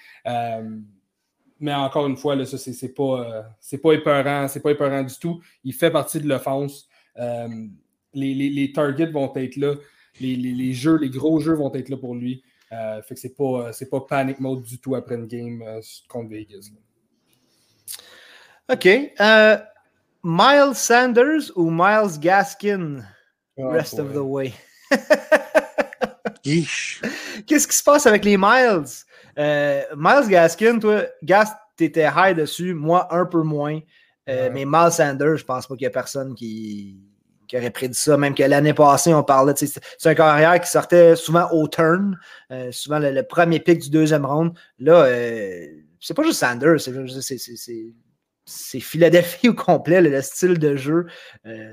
mais 1.60 1.74
encore 1.74 2.08
une 2.08 2.18
fois, 2.18 2.36
là, 2.36 2.46
ça, 2.46 2.58
pas, 2.96 3.56
pas 3.82 3.94
épeurant, 3.94 4.48
c'est 4.48 4.60
pas 4.60 5.04
du 5.04 5.16
tout. 5.20 5.42
Il 5.64 5.74
fait 5.74 5.92
partie 5.92 6.20
de 6.20 6.28
l'offense. 6.28 6.90
Les, 8.14 8.72
targets 8.74 9.12
vont 9.12 9.34
être 9.36 9.56
là. 9.56 9.76
Les, 10.20 10.74
jeux, 10.74 10.98
les 10.98 11.10
gros 11.10 11.40
jeux 11.40 11.54
vont 11.54 11.74
être 11.74 11.90
là 11.90 11.98
pour 11.98 12.16
lui. 12.16 12.44
fait 12.70 13.16
que 13.16 13.20
c'est 13.20 13.36
pas, 13.36 13.72
pas 13.90 14.02
panic 14.02 14.40
mode 14.42 14.64
du 14.64 14.80
tout 14.80 14.96
après 14.96 15.16
une 15.16 15.28
game 15.28 15.64
contre 16.10 16.30
Vegas. 16.30 16.70
OK. 18.70 18.86
Euh, 19.22 19.58
Miles 20.24 20.76
Sanders 20.76 21.52
ou 21.56 21.70
Miles 21.72 22.20
Gaskin? 22.20 23.02
Oh, 23.58 23.70
rest 23.70 23.98
of 23.98 24.14
the 24.14 24.22
way. 24.22 24.54
Qu'est-ce 26.44 27.68
qui 27.68 27.76
se 27.76 27.84
passe 27.84 28.06
avec 28.06 28.26
les 28.26 28.38
Miles? 28.38 28.84
Euh, 29.38 29.84
Miles 29.96 30.28
Gaskin, 30.28 30.80
toi, 30.80 31.04
Gas, 31.24 31.56
t'étais 31.78 32.10
high 32.14 32.36
dessus, 32.36 32.74
moi 32.74 33.08
un 33.16 33.26
peu 33.26 33.42
moins. 33.42 33.80
Euh, 34.28 34.50
mais 34.52 34.66
Miles 34.66 34.92
Sanders, 34.92 35.38
je 35.38 35.46
pense 35.46 35.66
pas 35.66 35.76
qu'il 35.76 35.86
y 35.86 35.88
a 35.88 35.92
personne 35.92 36.36
qui, 36.36 37.00
qui 37.48 37.58
aurait 37.58 37.70
prédit 37.70 37.98
ça. 37.98 38.18
Même 38.18 38.36
que 38.36 38.44
l'année 38.44 38.74
passée, 38.74 39.14
on 39.14 39.24
parlait, 39.24 39.54
c'est 39.56 39.80
un 40.06 40.16
carrière 40.16 40.60
qui 40.60 40.70
sortait 40.70 41.16
souvent 41.16 41.50
au 41.52 41.70
turn, 41.70 42.20
souvent 42.72 43.00
le, 43.00 43.22
premier 43.22 43.62
pick 43.62 43.80
du 43.80 43.90
deuxième 43.90 44.26
round. 44.26 44.52
Là, 44.80 45.08
c'est 46.02 46.14
pas 46.14 46.24
juste 46.24 46.40
Sanders, 46.40 46.82
c'est 46.82 47.94
c'est 48.48 48.80
Philadelphie 48.80 49.50
au 49.50 49.54
complet, 49.54 50.02
le, 50.02 50.22
style 50.22 50.58
de 50.58 50.76
jeu. 50.76 51.06
Euh, 51.46 51.72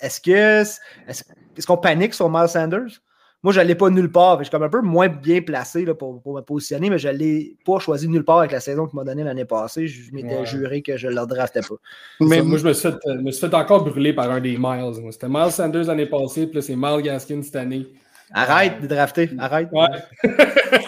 est-ce 0.00 0.20
que 0.20 0.62
est-ce 1.08 1.66
qu'on 1.66 1.76
panique 1.76 2.14
sur 2.14 2.28
Miles 2.30 2.48
Sanders? 2.48 3.00
Moi, 3.42 3.54
je 3.54 3.60
ne 3.60 3.64
l'ai 3.64 3.74
pas 3.74 3.88
nulle 3.88 4.12
part. 4.12 4.38
Je 4.38 4.44
suis 4.44 4.50
comme 4.50 4.62
un 4.62 4.68
peu 4.68 4.82
moins 4.82 5.08
bien 5.08 5.40
placé 5.40 5.86
là, 5.86 5.94
pour, 5.94 6.20
me 6.26 6.42
positionner, 6.42 6.90
mais 6.90 6.98
je 6.98 7.08
ne 7.08 7.14
l'ai 7.14 7.56
pas 7.64 7.78
choisi 7.78 8.06
nulle 8.06 8.24
part 8.24 8.40
avec 8.40 8.52
la 8.52 8.60
saison 8.60 8.86
qu'il 8.86 8.96
m'a 8.98 9.04
donnée 9.04 9.24
l'année 9.24 9.46
passée. 9.46 9.86
Je 9.88 10.12
m'étais 10.12 10.44
juré 10.44 10.82
que 10.82 10.98
je 10.98 11.08
ne 11.08 11.18
le 11.18 11.26
draftais 11.26 11.60
pas. 11.60 11.76
Mais 12.20 12.42
moi, 12.42 12.58
je 12.58 12.66
me, 12.66 12.74
suis 12.74 12.90
fait, 12.90 13.14
me 13.14 13.30
suis 13.30 13.40
fait 13.40 13.54
encore 13.54 13.84
brûler 13.84 14.12
par 14.12 14.30
un 14.30 14.40
des 14.40 14.58
Miles. 14.58 14.92
C'était 15.10 15.28
Miles 15.28 15.52
Sanders 15.52 15.84
l'année 15.84 16.06
passée, 16.06 16.46
puis 16.46 16.62
c'est 16.62 16.76
Miles 16.76 17.02
Gaskin 17.02 17.42
cette 17.42 17.56
année. 17.56 17.86
Arrête 18.32 18.80
de 18.82 18.86
drafter. 18.86 19.30
Arrête. 19.38 19.68
Ouais. 19.72 19.86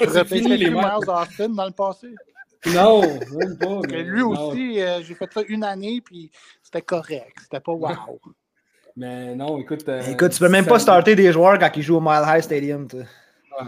Tu 0.00 0.24
fini 0.26 0.56
les 0.56 0.70
Miles 0.70 1.08
Austin 1.08 1.48
dans 1.48 1.66
le 1.66 1.72
passé. 1.72 2.08
Non, 2.66 3.02
même 3.02 3.58
pas. 3.58 3.80
Mais 3.90 4.02
lui 4.02 4.22
aussi, 4.22 4.80
euh, 4.80 5.02
j'ai 5.02 5.14
fait 5.14 5.32
ça 5.32 5.40
une 5.48 5.64
année, 5.64 6.00
puis 6.00 6.30
c'était 6.62 6.82
correct. 6.82 7.36
C'était 7.42 7.60
pas 7.60 7.72
wow. 7.72 8.20
Mais 8.96 9.34
non, 9.34 9.58
écoute. 9.58 9.88
Euh, 9.88 10.02
écoute, 10.02 10.32
tu 10.32 10.38
peux 10.38 10.48
même 10.48 10.66
pas 10.66 10.78
starter 10.78 11.16
des 11.16 11.32
joueurs 11.32 11.58
quand 11.58 11.70
ils 11.74 11.82
jouent 11.82 11.96
au 11.96 12.00
Mile 12.00 12.22
High 12.26 12.42
Stadium. 12.42 12.86
Ouais. 12.92 13.66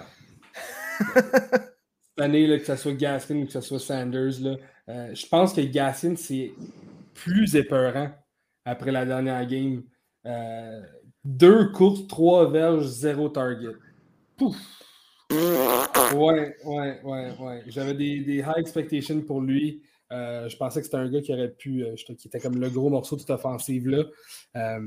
Cette 1.15 2.21
année, 2.21 2.47
là, 2.47 2.59
que 2.59 2.65
ce 2.65 2.77
soit 2.77 2.93
Gaskin 2.93 3.37
ou 3.37 3.47
que 3.47 3.53
ce 3.53 3.61
soit 3.63 3.81
Sanders, 3.81 4.41
là, 4.41 4.57
euh, 4.89 5.15
je 5.15 5.27
pense 5.27 5.55
que 5.55 5.63
Gaskin, 5.63 6.15
c'est 6.15 6.53
plus 7.15 7.57
épeurant 7.57 8.11
après 8.65 8.93
la 8.93 9.05
dernière 9.05 9.45
game. 9.47 9.83
deux 11.25 11.71
courses, 11.73 12.07
trois 12.07 12.49
verges, 12.51 12.87
zéro 12.87 13.31
target. 13.31 13.77
Pouf! 14.37 14.57
Ouais, 15.35 16.57
ouais, 16.65 17.01
ouais, 17.03 17.31
ouais. 17.41 17.63
J'avais 17.67 17.95
des, 17.95 18.39
high 18.39 18.59
expectations 18.59 19.21
pour 19.21 19.41
lui. 19.41 19.83
Euh, 20.13 20.49
je 20.49 20.57
pensais 20.57 20.81
que 20.81 20.85
c'était 20.85 20.99
un 20.99 21.11
gars 21.11 21.21
qui 21.21 21.33
aurait 21.33 21.51
pu, 21.51 21.83
euh, 21.83 21.95
qui 21.97 22.29
était 22.29 22.39
comme 22.39 22.61
le 22.61 22.69
gros 22.69 22.91
morceau 22.91 23.17
de 23.17 23.21
cette 23.21 23.31
offensive-là. 23.31 24.05
Euh, 24.57 24.81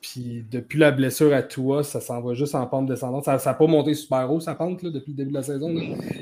puis 0.00 0.44
depuis 0.50 0.78
la 0.78 0.90
blessure 0.90 1.32
à 1.32 1.42
toi, 1.42 1.82
ça 1.82 2.00
s'en 2.00 2.20
va 2.20 2.34
juste 2.34 2.54
en 2.54 2.66
pente 2.66 2.86
descendante. 2.86 3.24
Ça 3.24 3.38
n'a 3.44 3.54
pas 3.54 3.66
monté 3.66 3.94
super 3.94 4.30
haut, 4.30 4.40
sa 4.40 4.54
pente, 4.54 4.82
là, 4.82 4.90
depuis 4.90 5.12
le 5.12 5.16
début 5.16 5.30
de 5.30 5.36
la 5.36 5.42
saison. 5.42 5.72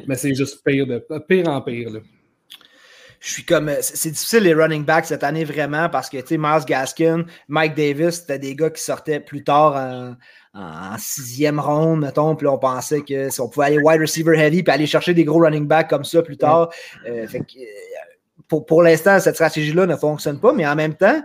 Mais 0.06 0.14
c'est 0.14 0.34
juste 0.34 0.62
pire, 0.64 0.86
de, 0.86 1.04
pire 1.26 1.48
en 1.48 1.60
pire. 1.62 1.90
Là. 1.90 2.00
Je 3.18 3.30
suis 3.30 3.44
comme. 3.44 3.70
C'est 3.80 4.10
difficile 4.10 4.42
les 4.42 4.54
running 4.54 4.84
backs 4.84 5.06
cette 5.06 5.24
année 5.24 5.44
vraiment 5.44 5.88
parce 5.88 6.10
que, 6.10 6.18
tu 6.18 6.26
sais, 6.26 6.38
Miles 6.38 6.64
Gaskin, 6.66 7.24
Mike 7.48 7.74
Davis, 7.74 8.16
c'était 8.16 8.38
des 8.38 8.54
gars 8.54 8.70
qui 8.70 8.82
sortaient 8.82 9.20
plus 9.20 9.44
tard 9.44 9.74
en, 9.76 10.16
en 10.54 10.98
sixième 10.98 11.58
ronde, 11.58 12.00
mettons, 12.00 12.36
puis 12.36 12.46
on 12.46 12.58
pensait 12.58 13.00
que 13.00 13.30
si 13.30 13.40
on 13.40 13.48
pouvait 13.48 13.66
aller 13.66 13.78
wide 13.78 14.00
receiver 14.00 14.38
heavy 14.38 14.62
puis 14.62 14.72
aller 14.72 14.86
chercher 14.86 15.14
des 15.14 15.24
gros 15.24 15.40
running 15.40 15.66
backs 15.66 15.88
comme 15.88 16.04
ça 16.04 16.22
plus 16.22 16.36
tard. 16.36 16.70
Euh, 17.08 17.26
fait 17.26 17.40
que, 17.40 17.58
euh, 17.58 17.64
pour, 18.48 18.66
pour 18.66 18.82
l'instant, 18.82 19.18
cette 19.18 19.34
stratégie-là 19.34 19.86
ne 19.86 19.96
fonctionne 19.96 20.38
pas, 20.40 20.52
mais 20.52 20.66
en 20.66 20.74
même 20.74 20.94
temps, 20.94 21.22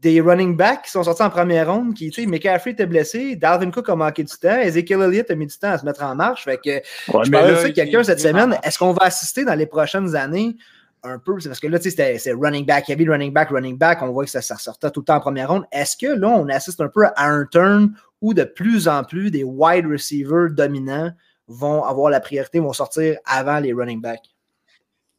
des 0.00 0.20
running 0.20 0.56
backs 0.56 0.82
qui 0.82 0.90
sont 0.90 1.02
sortis 1.02 1.22
en 1.22 1.30
première 1.30 1.72
ronde, 1.72 1.94
qui, 1.94 2.10
tu 2.10 2.22
sais, 2.22 2.26
McCaffrey 2.28 2.72
était 2.72 2.86
blessé, 2.86 3.36
Dalvin 3.36 3.70
Cook 3.70 3.88
a 3.88 3.96
manqué 3.96 4.22
du 4.22 4.34
temps, 4.36 4.56
Ezekiel 4.56 5.02
Elliott 5.02 5.30
a 5.30 5.34
mis 5.34 5.46
du 5.46 5.56
temps 5.56 5.70
à 5.70 5.78
se 5.78 5.84
mettre 5.84 6.02
en 6.02 6.14
marche. 6.14 6.44
Fait 6.44 6.58
que 6.58 6.80
je 7.06 7.30
parlais 7.30 7.52
de 7.52 7.56
ça 7.56 7.70
quelqu'un 7.70 8.02
cette 8.02 8.20
semaine. 8.20 8.56
Est-ce 8.62 8.78
qu'on 8.78 8.92
va 8.92 9.06
assister 9.06 9.44
dans 9.44 9.54
les 9.54 9.66
prochaines 9.66 10.14
années? 10.14 10.56
Un 11.02 11.18
peu, 11.18 11.38
c'est 11.40 11.48
parce 11.48 11.60
que 11.60 11.66
là, 11.66 11.78
tu 11.78 11.90
sais, 11.90 12.18
c'est 12.18 12.32
running 12.32 12.64
back, 12.64 12.88
heavy 12.88 13.08
running 13.08 13.32
back, 13.32 13.50
running 13.50 13.76
back, 13.76 14.02
on 14.02 14.10
voit 14.10 14.24
que 14.24 14.30
ça, 14.30 14.42
ça 14.42 14.56
sortait 14.56 14.90
tout 14.90 15.00
le 15.00 15.04
temps 15.04 15.16
en 15.16 15.20
première 15.20 15.48
ronde. 15.50 15.64
Est-ce 15.72 15.96
que 15.96 16.06
là, 16.06 16.28
on 16.28 16.48
assiste 16.48 16.80
un 16.80 16.88
peu 16.88 17.06
à 17.06 17.28
un 17.28 17.46
turn 17.46 17.94
où 18.20 18.34
de 18.34 18.44
plus 18.44 18.88
en 18.88 19.04
plus 19.04 19.30
des 19.30 19.44
wide 19.44 19.86
receivers 19.86 20.50
dominants 20.50 21.12
vont 21.46 21.84
avoir 21.84 22.10
la 22.10 22.20
priorité, 22.20 22.60
vont 22.60 22.72
sortir 22.72 23.18
avant 23.24 23.60
les 23.60 23.72
running 23.72 24.00
backs? 24.00 24.34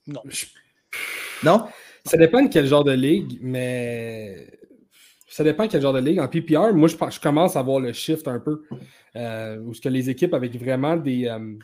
Non. 0.08 0.22
Non? 1.44 1.68
Ça 2.06 2.18
dépend 2.18 2.42
de 2.44 2.50
quel 2.50 2.66
genre 2.66 2.84
de 2.84 2.92
ligue, 2.92 3.38
mais 3.42 4.48
ça 5.28 5.44
dépend 5.44 5.66
de 5.66 5.72
quel 5.72 5.82
genre 5.82 5.94
de 5.94 6.00
ligue. 6.00 6.20
En 6.20 6.28
PPR, 6.28 6.74
moi, 6.74 6.88
je, 6.88 6.96
je 6.96 7.20
commence 7.20 7.56
à 7.56 7.62
voir 7.62 7.80
le 7.80 7.94
shift 7.94 8.28
un 8.28 8.40
peu. 8.40 8.64
Euh, 9.16 9.58
où 9.60 9.74
ce 9.74 9.82
que 9.82 9.90
les 9.90 10.10
équipes 10.10 10.34
avec 10.34 10.56
vraiment 10.56 10.96
des, 10.96 11.28
euh, 11.28 11.56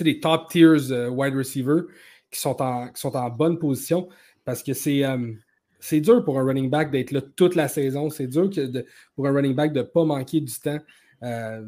des 0.00 0.20
top 0.20 0.48
tiers 0.48 0.90
euh, 0.90 1.08
wide 1.08 1.34
receivers 1.34 1.84
qui 2.32 2.40
sont 2.40 2.60
en, 2.60 2.88
qui 2.88 3.00
sont 3.00 3.14
en 3.14 3.30
bonne 3.30 3.58
position 3.58 4.08
parce 4.44 4.64
que 4.64 4.72
c'est 4.72 5.04
euh, 5.04 5.32
c'est 5.78 6.00
dur 6.00 6.24
pour 6.24 6.38
un 6.40 6.44
running 6.44 6.70
back 6.70 6.90
d'être 6.90 7.12
là 7.12 7.20
toute 7.20 7.54
la 7.54 7.68
saison. 7.68 8.10
C'est 8.10 8.26
dur 8.26 8.50
que 8.50 8.84
pour 9.14 9.26
un 9.26 9.32
running 9.32 9.54
back 9.54 9.72
de 9.72 9.80
ne 9.80 9.84
pas 9.84 10.04
manquer 10.04 10.40
du 10.40 10.52
temps. 10.52 10.78
Euh, 11.22 11.64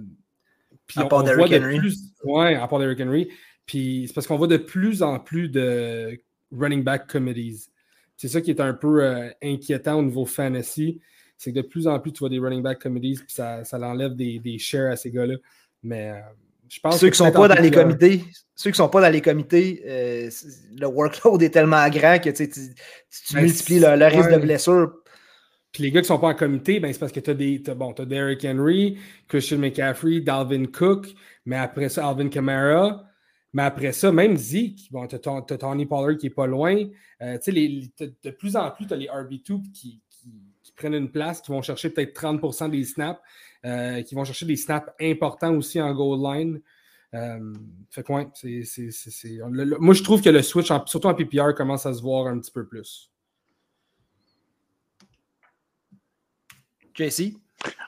puis 0.87 1.01
à 1.01 1.07
part 1.07 1.23
Derrick 1.23 1.53
Henry. 1.53 1.81
Oui, 2.25 2.55
à 2.55 2.67
part 2.67 2.79
Derrick 2.79 3.01
Henry. 3.01 3.29
Puis 3.67 4.05
c'est 4.07 4.15
parce 4.15 4.27
qu'on 4.27 4.37
voit 4.37 4.47
de 4.47 4.57
plus 4.57 5.03
en 5.03 5.19
plus 5.19 5.49
de 5.49 6.19
running 6.53 6.83
back 6.83 7.09
committees. 7.09 7.69
C'est 8.17 8.29
ça 8.29 8.41
qui 8.41 8.51
est 8.51 8.61
un 8.61 8.75
peu 8.75 9.03
euh, 9.03 9.31
inquiétant 9.43 9.99
au 9.99 10.03
niveau 10.03 10.25
fantasy. 10.25 11.01
C'est 11.37 11.53
que 11.53 11.57
de 11.57 11.67
plus 11.67 11.89
en 11.89 11.99
plus, 11.99 12.12
tu 12.12 12.21
vois 12.21 12.29
des 12.29 12.39
running 12.39 12.62
back 12.62 12.81
committees, 12.81 13.25
puis 13.25 13.35
ça, 13.35 13.65
ça 13.65 13.77
l'enlève 13.77 14.15
des, 14.15 14.39
des 14.39 14.59
shares 14.59 14.93
à 14.93 14.97
ces 14.97 15.11
gars-là. 15.11 15.35
Mais 15.83 16.12
ceux 16.93 17.11
qui 17.11 17.16
sont 17.16 17.33
pas 17.33 17.49
dans 17.49 17.61
les 17.61 17.70
comités, 17.70 18.25
ceux 18.55 18.70
qui 18.70 18.77
sont 18.77 18.89
pas 18.89 19.01
dans 19.01 19.11
les 19.11 19.20
comités, 19.20 19.83
euh, 19.87 20.31
le 20.79 20.87
workload 20.87 21.43
est 21.43 21.51
tellement 21.51 21.89
grand 21.89 22.18
que 22.18 22.31
tu, 22.31 22.49
ben, 23.33 23.43
multiplies 23.43 23.81
le, 23.81 24.07
risque 24.07 24.31
de 24.31 24.39
blessure. 24.39 24.93
Puis 25.72 25.83
les 25.83 25.91
gars 25.91 26.01
qui 26.03 26.07
sont 26.07 26.18
pas 26.18 26.29
en 26.29 26.35
comité, 26.35 26.79
ben, 26.79 26.93
c'est 26.93 26.99
parce 26.99 27.12
que 27.12 27.20
tu 27.20 27.31
as 27.31 27.35
des. 27.35 27.59
bon, 27.59 27.93
as 27.93 28.05
Derrick 28.05 28.45
Henry, 28.45 28.99
Christian 29.29 29.59
McCaffrey, 29.59 30.20
Dalvin 30.20 30.66
Cook, 30.66 31.09
mais 31.45 31.57
après 31.57 31.89
ça, 31.89 32.09
Alvin 32.09 32.29
Kamara. 32.29 33.05
Mais 33.53 33.62
après 33.62 33.93
ça, 33.93 34.11
même 34.11 34.37
Zeke, 34.37 34.91
bon, 34.91 35.07
tu 35.07 35.14
as, 35.14 35.57
Tony 35.57 35.87
Pollard 35.87 36.16
qui 36.16 36.27
est 36.27 36.31
pas 36.31 36.47
loin. 36.47 36.77
Euh, 37.22 37.39
les, 37.47 37.89
de 38.01 38.31
plus 38.31 38.57
en 38.57 38.70
plus, 38.72 38.87
tu 38.87 38.95
as 38.95 38.97
les 38.97 39.07
RB2 39.07 39.62
qui, 39.72 40.03
qui, 40.11 40.72
prennent 40.77 40.95
une 40.95 41.11
place, 41.11 41.41
qui 41.41 41.53
vont 41.53 41.62
chercher 41.62 41.89
peut-être 41.91 42.20
30% 42.20 42.68
des 42.68 42.83
snaps. 42.83 43.20
Euh, 43.65 44.03
qui 44.03 44.15
vont 44.15 44.25
chercher 44.25 44.45
des 44.45 44.57
snaps 44.57 44.91
importants 45.01 45.55
aussi 45.55 45.81
en 45.81 45.95
goal 45.95 46.21
line. 46.21 46.61
Euh, 47.15 47.55
fait 47.89 48.03
quoi, 48.03 48.25
moi, 49.79 49.95
je 49.95 50.03
trouve 50.03 50.21
que 50.21 50.29
le 50.29 50.43
switch, 50.43 50.67
surtout 50.67 51.07
en 51.07 51.15
PPR, 51.15 51.55
commence 51.55 51.87
à 51.87 51.95
se 51.95 52.03
voir 52.03 52.27
un 52.27 52.39
petit 52.41 52.51
peu 52.51 52.67
plus. 52.67 53.11
JC? 56.93 57.37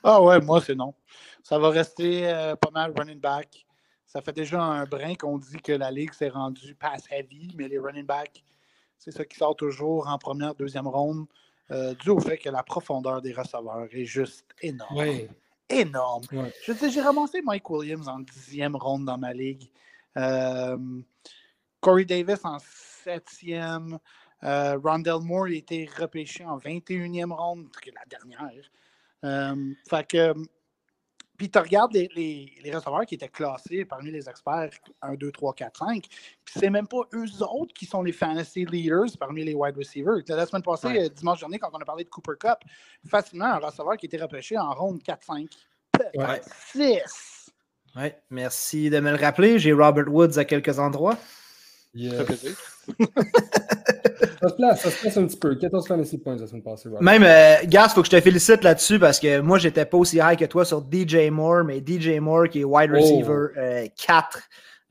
Ah 0.02 0.22
ouais, 0.22 0.40
moi, 0.40 0.62
c'est 0.62 0.74
non. 0.74 0.94
Ça 1.42 1.58
va 1.58 1.68
rester 1.70 2.26
euh, 2.26 2.56
pas 2.56 2.70
mal 2.70 2.92
running 2.96 3.20
back. 3.20 3.66
Ça 4.06 4.22
fait 4.22 4.32
déjà 4.32 4.62
un 4.62 4.84
brin 4.86 5.14
qu'on 5.14 5.36
dit 5.36 5.58
que 5.58 5.72
la 5.72 5.90
ligue 5.90 6.12
s'est 6.12 6.28
rendue 6.28 6.74
pass 6.74 7.04
heavy, 7.10 7.52
mais 7.56 7.68
les 7.68 7.78
running 7.78 8.06
backs 8.06 8.42
C'est 8.96 9.10
ça 9.10 9.24
qui 9.24 9.36
sort 9.36 9.56
toujours 9.56 10.08
en 10.08 10.16
première, 10.16 10.54
deuxième 10.54 10.88
ronde, 10.88 11.26
euh, 11.70 11.94
dû 11.94 12.10
au 12.10 12.20
fait 12.20 12.38
que 12.38 12.48
la 12.48 12.62
profondeur 12.62 13.20
des 13.20 13.32
receveurs 13.32 13.88
est 13.92 14.04
juste 14.04 14.46
énorme. 14.62 14.96
Ouais. 14.96 15.28
Énorme. 15.68 16.24
Ouais. 16.32 16.52
Je 16.64 16.72
veux 16.72 16.78
dire, 16.78 16.90
j'ai 16.90 17.00
ramassé 17.00 17.42
Mike 17.42 17.68
Williams 17.70 18.08
en 18.08 18.20
dixième 18.20 18.76
ronde 18.76 19.04
dans 19.04 19.18
ma 19.18 19.32
ligue. 19.32 19.68
Euh, 20.16 20.78
Corey 21.80 22.04
Davis 22.04 22.44
en 22.44 22.58
septième. 22.58 23.98
Euh, 24.44 24.78
Rondell 24.82 25.20
Moore 25.22 25.48
il 25.48 25.54
a 25.54 25.58
été 25.58 25.90
repêché 25.98 26.44
en 26.44 26.58
21e 26.58 27.32
ronde, 27.32 27.68
la 27.86 28.04
dernière. 28.08 28.70
Euh, 29.24 29.72
fait 29.88 30.06
que, 30.06 30.34
puis 31.36 31.50
tu 31.50 31.58
regardes 31.58 31.92
les, 31.92 32.08
les, 32.14 32.52
les 32.62 32.74
receveurs 32.74 33.04
qui 33.06 33.14
étaient 33.14 33.28
classés 33.28 33.84
parmi 33.84 34.10
les 34.10 34.28
experts 34.28 34.70
1, 35.02 35.14
2, 35.14 35.30
3, 35.32 35.54
4, 35.54 35.78
5, 35.78 36.02
puis 36.44 36.54
c'est 36.58 36.70
même 36.70 36.86
pas 36.88 37.02
eux 37.14 37.42
autres 37.42 37.72
qui 37.74 37.86
sont 37.86 38.02
les 38.02 38.12
fantasy 38.12 38.64
leaders 38.64 39.06
parmi 39.18 39.44
les 39.44 39.54
wide 39.54 39.76
receivers. 39.76 40.16
La 40.28 40.46
semaine 40.46 40.62
passée, 40.62 40.86
Ouais. 40.88 41.04
euh, 41.06 41.08
dimanche 41.08 41.40
dernier, 41.40 41.58
quand 41.58 41.70
on 41.72 41.78
a 41.78 41.84
parlé 41.84 42.04
de 42.04 42.08
Cooper 42.08 42.32
Cup, 42.38 42.58
facilement 43.08 43.46
un 43.46 43.58
receveur 43.58 43.96
qui 43.96 44.06
était 44.06 44.16
repêché 44.22 44.56
en 44.58 44.72
ronde 44.72 45.02
4-5. 45.02 45.48
Ouais. 46.14 46.40
6! 46.72 47.50
Ouais, 47.96 48.18
merci 48.30 48.90
de 48.90 49.00
me 49.00 49.10
le 49.10 49.16
rappeler. 49.16 49.58
J'ai 49.58 49.72
Robert 49.72 50.08
Woods 50.12 50.38
à 50.38 50.44
quelques 50.44 50.78
endroits. 50.78 51.16
Yes. 51.94 52.14
Ça 52.14 52.24
fait 52.26 52.36
plaisir. 52.36 52.56
Ça 54.42 54.48
se 54.48 54.54
place, 54.54 54.80
ça 54.82 54.90
se 54.90 55.00
place 55.00 55.16
un 55.16 55.26
petit 55.26 55.36
peu. 55.38 55.54
14 55.54 55.86
fantasy 55.86 56.18
points 56.18 56.36
la 56.36 56.46
semaine 56.46 56.62
passée, 56.62 56.88
Robert. 56.88 57.02
Même, 57.02 57.22
euh, 57.24 57.66
Gas, 57.66 57.90
faut 57.90 58.00
que 58.02 58.06
je 58.06 58.16
te 58.16 58.20
félicite 58.20 58.62
là-dessus 58.64 58.98
parce 58.98 59.18
que 59.20 59.40
moi, 59.40 59.58
j'étais 59.58 59.84
pas 59.84 59.96
aussi 59.96 60.16
high 60.18 60.38
que 60.38 60.44
toi 60.44 60.64
sur 60.64 60.80
DJ 60.80 61.30
Moore, 61.30 61.64
mais 61.64 61.82
DJ 61.84 62.18
Moore 62.20 62.48
qui 62.48 62.60
est 62.60 62.64
wide 62.64 62.90
Oh. 62.92 62.96
receiver 62.96 63.48
euh, 63.58 63.86
4 64.06 64.38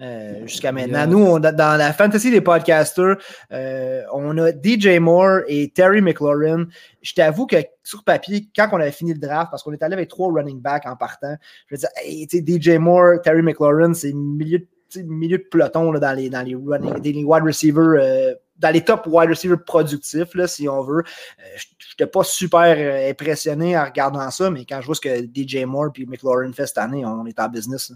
euh, 0.02 0.46
jusqu'à 0.46 0.72
maintenant. 0.74 1.08
Nous, 1.08 1.24
on, 1.24 1.40
dans 1.40 1.78
la 1.80 1.94
fantasy 1.94 2.30
des 2.30 2.42
podcasters, 2.42 3.16
euh, 3.54 4.02
on 4.14 4.38
a 4.40 4.52
DJ 4.52 5.00
Moore 5.00 5.40
et 5.48 5.70
Terry 5.70 6.02
McLaurin. 6.02 6.66
Je 7.02 7.14
t'avoue 7.14 7.46
que 7.48 7.56
sur 7.84 8.04
papier, 8.04 8.50
quand 8.54 8.68
on 8.74 8.80
avait 8.82 8.92
fini 8.92 9.14
le 9.14 9.20
draft, 9.20 9.52
parce 9.52 9.64
qu'on 9.64 9.72
est 9.72 9.82
allé 9.84 9.94
avec 9.94 10.10
trois 10.10 10.34
running 10.34 10.60
backs 10.60 10.86
en 10.86 10.98
partant, 10.98 11.36
je 11.68 11.76
veux 11.76 11.80
dire, 11.80 11.90
hey, 12.04 12.28
tu 12.28 12.40
sais, 12.40 12.44
DJ 12.46 12.78
Moore, 12.78 13.22
Terry 13.24 13.42
McLaurin, 13.42 13.94
c'est 13.94 14.12
milieu, 14.12 14.68
milieu 14.98 15.38
de 15.38 15.44
peloton 15.50 15.92
là, 15.94 16.00
dans, 16.00 16.14
les, 16.14 16.30
dans 16.30 16.42
les 16.46 16.56
running, 16.56 17.00
des 17.00 17.24
wide 17.24 17.44
receivers. 17.44 17.94
euh, 17.98 18.34
dans 18.58 18.70
les 18.70 18.84
top 18.84 19.08
wide 19.08 19.30
receivers 19.30 19.64
productifs, 19.64 20.34
là, 20.34 20.48
si 20.48 20.68
on 20.68 20.82
veut. 20.82 21.04
Euh, 21.04 21.44
je 21.58 21.66
n'étais 21.92 22.10
pas 22.10 22.24
super 22.24 22.76
euh, 22.78 23.10
impressionné 23.10 23.78
en 23.78 23.86
regardant 23.86 24.30
ça, 24.32 24.50
mais 24.50 24.66
quand 24.66 24.82
je 24.82 24.86
vois 24.86 24.96
ce 24.96 25.02
que 25.02 25.26
DJ 25.34 25.66
Moore 25.66 25.92
et 25.98 26.06
McLaurin 26.06 26.52
fait 26.54 26.68
cette 26.68 26.78
année, 26.78 27.06
on 27.06 27.26
est 27.26 27.40
en 27.40 27.50
business. 27.50 27.92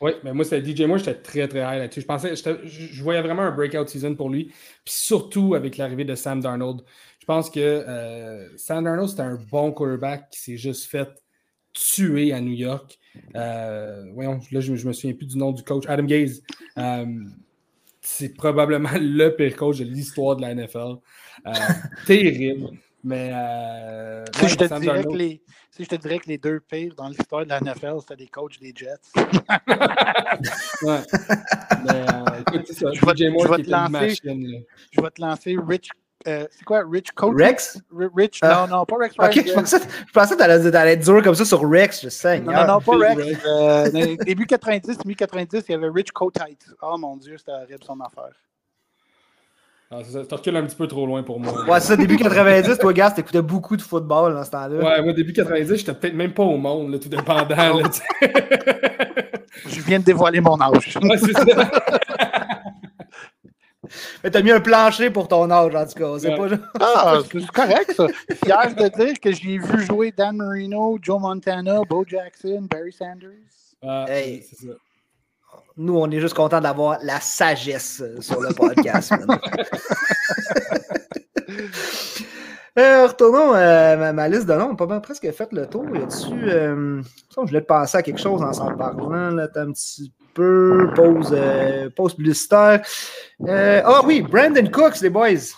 Oui, 0.00 0.12
mais 0.24 0.32
moi, 0.32 0.44
c'était 0.44 0.64
DJ 0.64 0.82
Moore, 0.86 0.98
j'étais 0.98 1.14
très, 1.14 1.46
très 1.46 1.60
high 1.60 1.78
là-dessus. 1.78 2.00
Je 2.00 2.06
pensais, 2.06 2.34
je 2.34 3.02
voyais 3.02 3.20
vraiment 3.20 3.42
un 3.42 3.50
breakout 3.50 3.88
season 3.88 4.14
pour 4.14 4.30
lui. 4.30 4.46
Puis 4.84 4.94
surtout 4.96 5.54
avec 5.54 5.76
l'arrivée 5.76 6.04
de 6.04 6.14
Sam 6.14 6.40
Darnold. 6.40 6.80
Je 7.20 7.26
pense 7.26 7.50
que 7.50 7.60
euh, 7.60 8.48
Sam 8.56 8.84
Darnold, 8.84 9.10
c'était 9.10 9.22
un 9.22 9.38
bon 9.50 9.72
quarterback 9.72 10.30
qui 10.30 10.40
s'est 10.40 10.56
juste 10.56 10.90
fait 10.90 11.08
tuer 11.74 12.32
à 12.32 12.40
New 12.40 12.54
York. 12.54 12.98
Voyons, 13.34 14.40
là, 14.50 14.60
je, 14.60 14.74
je 14.74 14.88
me 14.88 14.94
souviens 14.94 15.14
plus 15.14 15.26
du 15.26 15.36
nom 15.36 15.52
du 15.52 15.62
coach, 15.62 15.84
Adam 15.86 16.04
Gaze. 16.04 16.42
C'est 18.16 18.34
probablement 18.34 18.90
le 19.00 19.28
pire 19.30 19.56
coach 19.56 19.78
de 19.78 19.84
l'histoire 19.84 20.36
de 20.36 20.42
la 20.42 20.54
NFL. 20.54 20.96
Euh, 21.46 21.52
terrible. 22.06 22.70
Mais 23.02 23.30
euh, 23.32 24.24
Si, 24.34 24.42
ouais, 24.42 24.48
je 24.50 24.54
te 24.56 24.80
dirais 24.80 25.04
que 25.04 25.16
les, 25.16 25.42
si 25.70 25.84
je 25.84 25.88
te 25.88 25.94
dirais 25.94 26.18
que 26.18 26.28
les 26.28 26.36
deux 26.36 26.60
pires 26.60 26.94
dans 26.94 27.08
l'histoire 27.08 27.44
de 27.44 27.48
la 27.48 27.60
NFL, 27.60 27.94
c'était 28.00 28.16
des 28.16 28.26
coachs 28.28 28.60
des 28.60 28.74
Jets. 28.76 28.96
Ouais. 30.82 31.00
Mais 31.84 32.04
euh, 32.08 32.40
écoute, 32.40 32.66
ça. 32.72 32.90
Je 32.92 33.04
vais- 33.04 33.16
je 33.16 33.62
te 33.62 33.70
lancer. 33.70 33.90
machine. 33.90 34.64
Je 34.92 35.00
vais 35.00 35.10
te 35.10 35.20
lancer 35.20 35.56
Rich. 35.66 35.88
Euh, 36.28 36.46
c'est 36.50 36.64
quoi, 36.64 36.82
Rich 36.86 37.12
Coach? 37.12 37.34
Rex? 37.36 37.80
Rich? 37.90 38.40
Ah. 38.42 38.66
Non, 38.68 38.78
non, 38.78 38.84
pas 38.84 38.96
Rex. 38.96 39.14
Ok, 39.18 39.42
je 39.46 39.52
pensais, 39.54 39.78
je 40.06 40.12
pensais 40.12 40.34
que 40.34 40.38
t'allais 40.38 40.70
t'allais 40.70 40.92
être 40.92 41.04
dur 41.04 41.22
comme 41.22 41.34
ça 41.34 41.44
sur 41.46 41.68
Rex, 41.68 42.02
je 42.02 42.10
sais. 42.10 42.40
Non, 42.40 42.52
non, 42.52 42.66
non, 42.66 42.80
pas 42.80 42.96
Rex. 42.96 43.38
Euh, 43.46 43.88
les 43.92 44.16
début 44.18 44.46
90, 44.46 44.98
mi-90, 45.06 45.64
il 45.68 45.72
y 45.72 45.74
avait 45.74 45.88
Rich 45.88 46.12
Kotite. 46.12 46.66
Oh 46.82 46.98
mon 46.98 47.16
Dieu, 47.16 47.36
c'était 47.38 47.52
horrible 47.52 47.84
son 47.84 47.98
affaire. 48.00 48.34
Ah, 49.90 50.00
c'est 50.04 50.12
ça. 50.12 50.24
Tu 50.24 50.34
recules 50.34 50.56
un 50.56 50.66
petit 50.66 50.76
peu 50.76 50.86
trop 50.86 51.06
loin 51.06 51.22
pour 51.22 51.40
moi. 51.40 51.64
Ouais, 51.64 51.80
c'est 51.80 51.88
ça, 51.88 51.96
début 51.96 52.16
90, 52.16 52.78
toi, 52.78 52.92
gars, 52.92 53.10
t'écoutais 53.10 53.42
beaucoup 53.42 53.76
de 53.76 53.82
football 53.82 54.34
dans 54.34 54.44
ce 54.44 54.50
temps-là. 54.50 54.76
Ouais, 54.76 55.02
moi, 55.02 55.12
début 55.14 55.32
90, 55.32 55.74
j'étais 55.74 55.94
peut-être 55.94 56.14
même 56.14 56.34
pas 56.34 56.44
au 56.44 56.58
monde, 56.58 56.92
là, 56.92 56.98
tout 56.98 57.08
dépendant. 57.08 57.46
là, 57.48 57.88
tu 57.88 57.98
sais. 57.98 58.32
Je 59.66 59.80
viens 59.80 59.98
de 59.98 60.04
dévoiler 60.04 60.40
mon 60.40 60.60
âge. 60.60 60.98
ouais, 61.02 61.18
c'est 61.18 61.32
ça. 61.32 61.44
Mais 64.22 64.30
t'as 64.30 64.42
mis 64.42 64.50
un 64.52 64.60
plancher 64.60 65.10
pour 65.10 65.28
ton 65.28 65.50
âge, 65.50 65.74
en 65.74 65.86
tout 65.86 65.98
cas. 65.98 66.18
C'est 66.18 66.38
Ouais. 66.38 66.56
pas 66.56 66.68
Ah, 66.80 67.18
c'est 67.32 67.46
correct, 67.48 67.92
ça. 67.96 68.06
Fier 68.44 68.74
de 68.74 69.04
dire 69.04 69.20
que 69.20 69.32
j'ai 69.32 69.58
vu 69.58 69.84
jouer 69.84 70.12
Dan 70.16 70.36
Marino, 70.36 70.98
Joe 71.02 71.20
Montana, 71.20 71.80
Bo 71.88 72.04
Jackson, 72.06 72.66
Barry 72.70 72.92
Sanders. 72.92 73.30
Ah, 73.82 74.06
Hey. 74.08 74.42
c'est 74.48 74.66
ça. 74.66 74.72
Nous, 75.76 75.96
on 75.96 76.10
est 76.10 76.20
juste 76.20 76.34
content 76.34 76.60
d'avoir 76.60 76.98
la 77.02 77.20
sagesse 77.20 78.02
euh, 78.02 78.20
sur 78.20 78.40
le 78.40 78.52
podcast. 78.52 79.12
Euh, 82.78 83.08
retournons 83.08 83.52
à 83.52 83.96
ma, 83.96 84.12
ma 84.12 84.28
liste 84.28 84.46
de 84.46 84.54
noms. 84.54 84.68
On 84.70 84.72
a 84.74 84.76
pas 84.76 84.86
mal 84.86 85.00
presque 85.00 85.28
fait 85.32 85.52
le 85.52 85.66
tour. 85.66 85.84
Y 85.92 85.98
a-tu. 86.02 86.50
Euh, 86.50 87.02
je 87.36 87.40
voulais 87.40 87.60
te 87.62 87.66
penser 87.66 87.98
à 87.98 88.02
quelque 88.02 88.20
chose 88.20 88.40
en 88.42 88.52
s'en 88.52 88.74
parlant. 88.76 89.30
Là, 89.30 89.48
un 89.56 89.72
petit 89.72 90.12
peu. 90.34 90.88
Pause, 90.94 91.34
euh, 91.36 91.90
pause 91.90 92.14
publicitaire. 92.14 92.82
Euh, 93.46 93.82
Ah 93.84 94.00
oui, 94.04 94.22
Brandon 94.22 94.66
Cooks, 94.70 95.00
les 95.00 95.10
boys. 95.10 95.54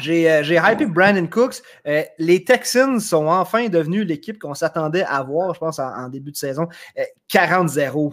J'ai 0.00 0.30
euh, 0.30 0.42
hypé 0.42 0.86
Brandon 0.86 1.26
Cooks. 1.26 1.56
Euh, 1.86 2.02
les 2.18 2.44
Texans 2.44 3.00
sont 3.00 3.26
enfin 3.26 3.68
devenus 3.68 4.06
l'équipe 4.06 4.38
qu'on 4.38 4.54
s'attendait 4.54 5.04
à 5.04 5.22
voir, 5.22 5.54
je 5.54 5.60
pense, 5.60 5.78
en, 5.78 5.88
en 5.88 6.08
début 6.08 6.30
de 6.30 6.36
saison. 6.36 6.68
Euh, 6.98 7.02
40-0. 7.30 8.12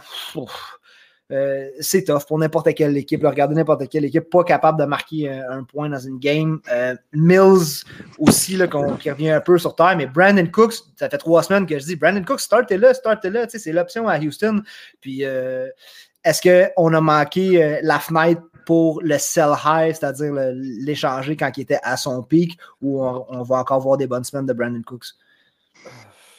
Euh, 1.32 1.70
c'est 1.80 2.04
tough 2.04 2.26
pour 2.28 2.38
n'importe 2.38 2.74
quelle 2.76 2.96
équipe. 2.98 3.24
Regardez 3.24 3.56
n'importe 3.56 3.90
quelle 3.90 4.06
équipe 4.06 4.30
pas 4.30 4.44
capable 4.44 4.80
de 4.80 4.86
marquer 4.86 5.30
euh, 5.30 5.52
un 5.52 5.64
point 5.64 5.90
dans 5.90 6.00
une 6.00 6.20
game. 6.20 6.60
Euh, 6.72 6.96
Mills 7.14 7.84
aussi, 8.20 8.56
là, 8.58 8.68
qui 8.68 9.10
revient 9.10 9.32
un 9.32 9.42
peu 9.42 9.58
sur 9.58 9.76
terre. 9.76 9.96
Mais 9.98 10.06
Brandon 10.06 10.46
Cooks, 10.46 10.76
ça 10.96 11.10
fait 11.10 11.18
trois 11.18 11.42
semaines 11.42 11.66
que 11.66 11.80
je 11.80 11.86
dis 11.86 11.96
Brandon 11.96 12.24
Cooks, 12.24 12.42
startez-le, 12.42 12.94
startez-le. 12.94 13.46
C'est 13.50 13.72
l'option 13.72 14.08
à 14.08 14.20
Houston. 14.20 14.62
Puis 15.02 15.22
est-ce 15.22 16.74
qu'on 16.76 16.94
a 16.94 17.02
manqué 17.02 17.80
la 17.82 18.00
fenêtre 18.00 18.42
pour 18.66 19.02
le 19.02 19.18
sell 19.18 19.54
high, 19.64 19.94
c'est-à-dire 19.94 20.34
l'échanger 20.54 21.36
quand 21.36 21.52
il 21.56 21.62
était 21.62 21.80
à 21.84 21.98
son 21.98 22.24
pic, 22.24 22.58
ou 22.82 23.04
on, 23.04 23.44
va 23.44 23.58
encore 23.58 23.80
voir 23.80 23.98
des 23.98 24.08
bonnes 24.08 24.24
semaines 24.24 24.46
de 24.46 24.54
Brandon 24.54 24.82
Cooks? 24.84 25.08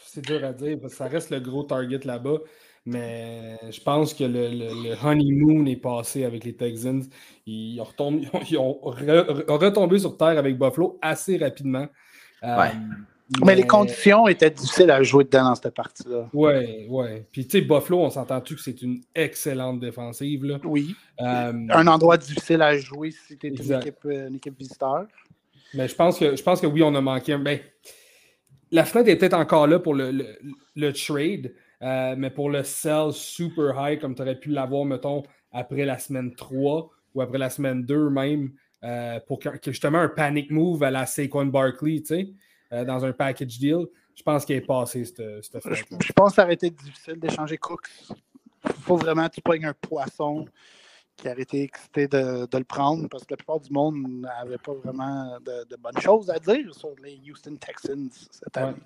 C'est 0.07 0.24
dur 0.24 0.45
à 0.45 0.53
dire 0.53 0.78
ça 0.89 1.07
reste 1.07 1.30
le 1.30 1.41
gros 1.41 1.64
target 1.64 2.01
là-bas. 2.05 2.39
Mais 2.87 3.59
je 3.70 3.80
pense 3.80 4.14
que 4.14 4.22
le, 4.24 4.49
le- 4.49 4.91
le 4.91 4.95
honeymoon 5.05 5.66
est 5.66 5.76
passé 5.76 6.24
avec 6.24 6.45
les 6.45 6.55
Texans. 6.55 7.03
Ils 7.47 7.80
ont, 7.80 7.84
retombé, 7.84 8.28
ils 8.51 8.59
ont 8.59 8.78
re- 8.84 9.26
re- 9.45 9.51
retombé 9.53 9.99
sur 9.99 10.16
terre 10.16 10.39
avec 10.39 10.57
Buffalo 10.59 10.99
assez 11.03 11.37
rapidement. 11.37 11.87
Euh, 12.45 12.57
Ouais. 12.57 12.70
Mais 13.45 13.57
les 13.57 13.66
conditions 13.66 14.28
étaient 14.28 14.51
difficiles 14.53 14.89
à 14.89 15.03
jouer 15.03 15.24
dedans 15.24 15.47
dans 15.49 15.55
cette 15.57 15.74
partie-là. 15.74 16.30
Ouais, 16.32 16.87
ouais. 16.89 17.26
Puis 17.32 17.45
tu 17.45 17.59
sais, 17.59 17.61
Buffalo, 17.61 17.99
on 18.03 18.11
s'entend-tu 18.11 18.55
que 18.55 18.61
c'est 18.61 18.80
une 18.82 19.01
excellente 19.16 19.80
défensive. 19.80 20.45
Là? 20.45 20.61
Oui. 20.62 20.95
Euh, 21.20 21.53
Un 21.70 21.87
endroit 21.89 22.16
difficile 22.18 22.62
à 22.62 22.78
jouer 22.78 23.11
si 23.11 23.37
tu 23.37 23.49
es 23.49 23.51
une 23.51 23.72
équipe, 23.80 23.97
euh, 24.05 24.28
une 24.28 24.37
équipe 24.37 24.57
visiteur. 24.57 25.07
Mais 25.74 25.89
je 25.89 25.95
pense 25.97 26.20
que 26.20 26.37
je 26.37 26.43
pense 26.45 26.61
que 26.61 26.68
oui, 26.68 26.84
on 26.84 26.95
a 26.95 27.01
manqué 27.01 27.32
un. 27.32 27.41
Ben, 27.41 27.59
la 28.70 28.84
fenêtre 28.84 29.11
est 29.11 29.16
peut-être 29.16 29.34
encore 29.34 29.66
là 29.66 29.80
pour 29.80 29.95
le, 29.95 30.12
le, 30.12 30.26
le 30.76 30.93
trade, 30.93 31.53
euh, 31.83 32.14
mais 32.16 32.31
pour 32.31 32.51
le 32.51 32.62
sell 32.62 33.12
super 33.12 33.74
high, 33.77 34.01
comme 34.01 34.14
tu 34.14 34.22
aurais 34.22 34.39
pu 34.39 34.51
l'avoir, 34.51 34.85
mettons, 34.85 35.22
après 35.53 35.85
la 35.85 35.99
semaine 35.99 36.35
3 36.35 36.91
ou 37.14 37.20
après 37.20 37.39
la 37.39 37.51
semaine 37.51 37.85
2 37.85 38.11
même, 38.11 38.53
euh, 38.85 39.20
pour 39.27 39.39
que, 39.39 39.51
justement 39.64 39.99
un 39.99 40.09
panic 40.09 40.51
move 40.51 40.83
à 40.83 40.91
la 40.91 41.07
Saquon 41.07 41.47
Barkley, 41.47 42.01
tu 42.01 42.07
sais, 42.07 42.29
euh, 42.72 42.85
dans 42.85 43.05
un 43.05 43.12
package 43.12 43.59
deal, 43.59 43.87
je 44.14 44.22
pense 44.22 44.45
qu'il 44.45 44.57
est 44.57 44.61
passé 44.62 45.05
cette, 45.05 45.45
cette 45.45 45.74
Je, 45.74 45.85
je 46.01 46.12
pense 46.12 46.31
que 46.31 46.37
ça 46.37 46.45
aurait 46.45 46.55
été 46.55 46.70
difficile 46.70 47.18
d'échanger 47.18 47.59
Cooks. 47.59 47.89
Il 48.64 48.72
faut 48.83 48.97
vraiment 48.97 49.29
que 49.29 49.35
tu 49.35 49.41
pognes 49.43 49.66
un 49.66 49.74
poisson 49.74 50.47
qui 51.16 51.29
aurait 51.29 51.43
été 51.43 51.62
excité 51.62 52.09
de, 52.09 52.47
de 52.47 52.59
le 52.59 52.64
prendre 52.64 53.09
parce 53.09 53.24
que 53.24 53.33
la 53.33 53.37
plupart 53.37 53.61
du 53.61 53.70
monde 53.70 53.97
n'avait 54.20 54.59
pas 54.59 54.74
vraiment 54.74 55.39
de, 55.41 55.64
de 55.64 55.77
bonnes 55.77 56.01
choses 56.01 56.31
à 56.31 56.39
dire 56.39 56.74
sur 56.74 56.95
les 57.03 57.20
Houston 57.29 57.57
Texans 57.57 58.11
cette 58.31 58.57
année. 58.57 58.77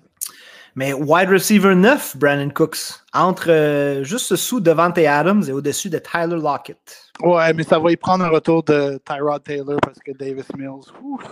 Mais 0.75 0.93
wide 0.93 1.29
receiver 1.29 1.75
9, 1.75 2.15
Brandon 2.17 2.49
Cooks, 2.49 3.03
entre 3.13 3.51
euh, 3.51 4.03
juste 4.03 4.35
sous 4.37 4.61
Devante 4.61 4.97
Adams 4.99 5.43
et 5.47 5.51
au-dessus 5.51 5.89
de 5.89 5.97
Tyler 5.97 6.37
Lockett. 6.41 7.11
Ouais, 7.19 7.53
mais 7.53 7.63
ça 7.63 7.77
va 7.77 7.91
y 7.91 7.97
prendre 7.97 8.23
un 8.23 8.29
retour 8.29 8.63
de 8.63 8.97
Tyrod 9.05 9.43
Taylor 9.43 9.79
parce 9.81 9.99
que 9.99 10.11
Davis 10.13 10.47
Mills. 10.55 10.91
ouf. 11.01 11.23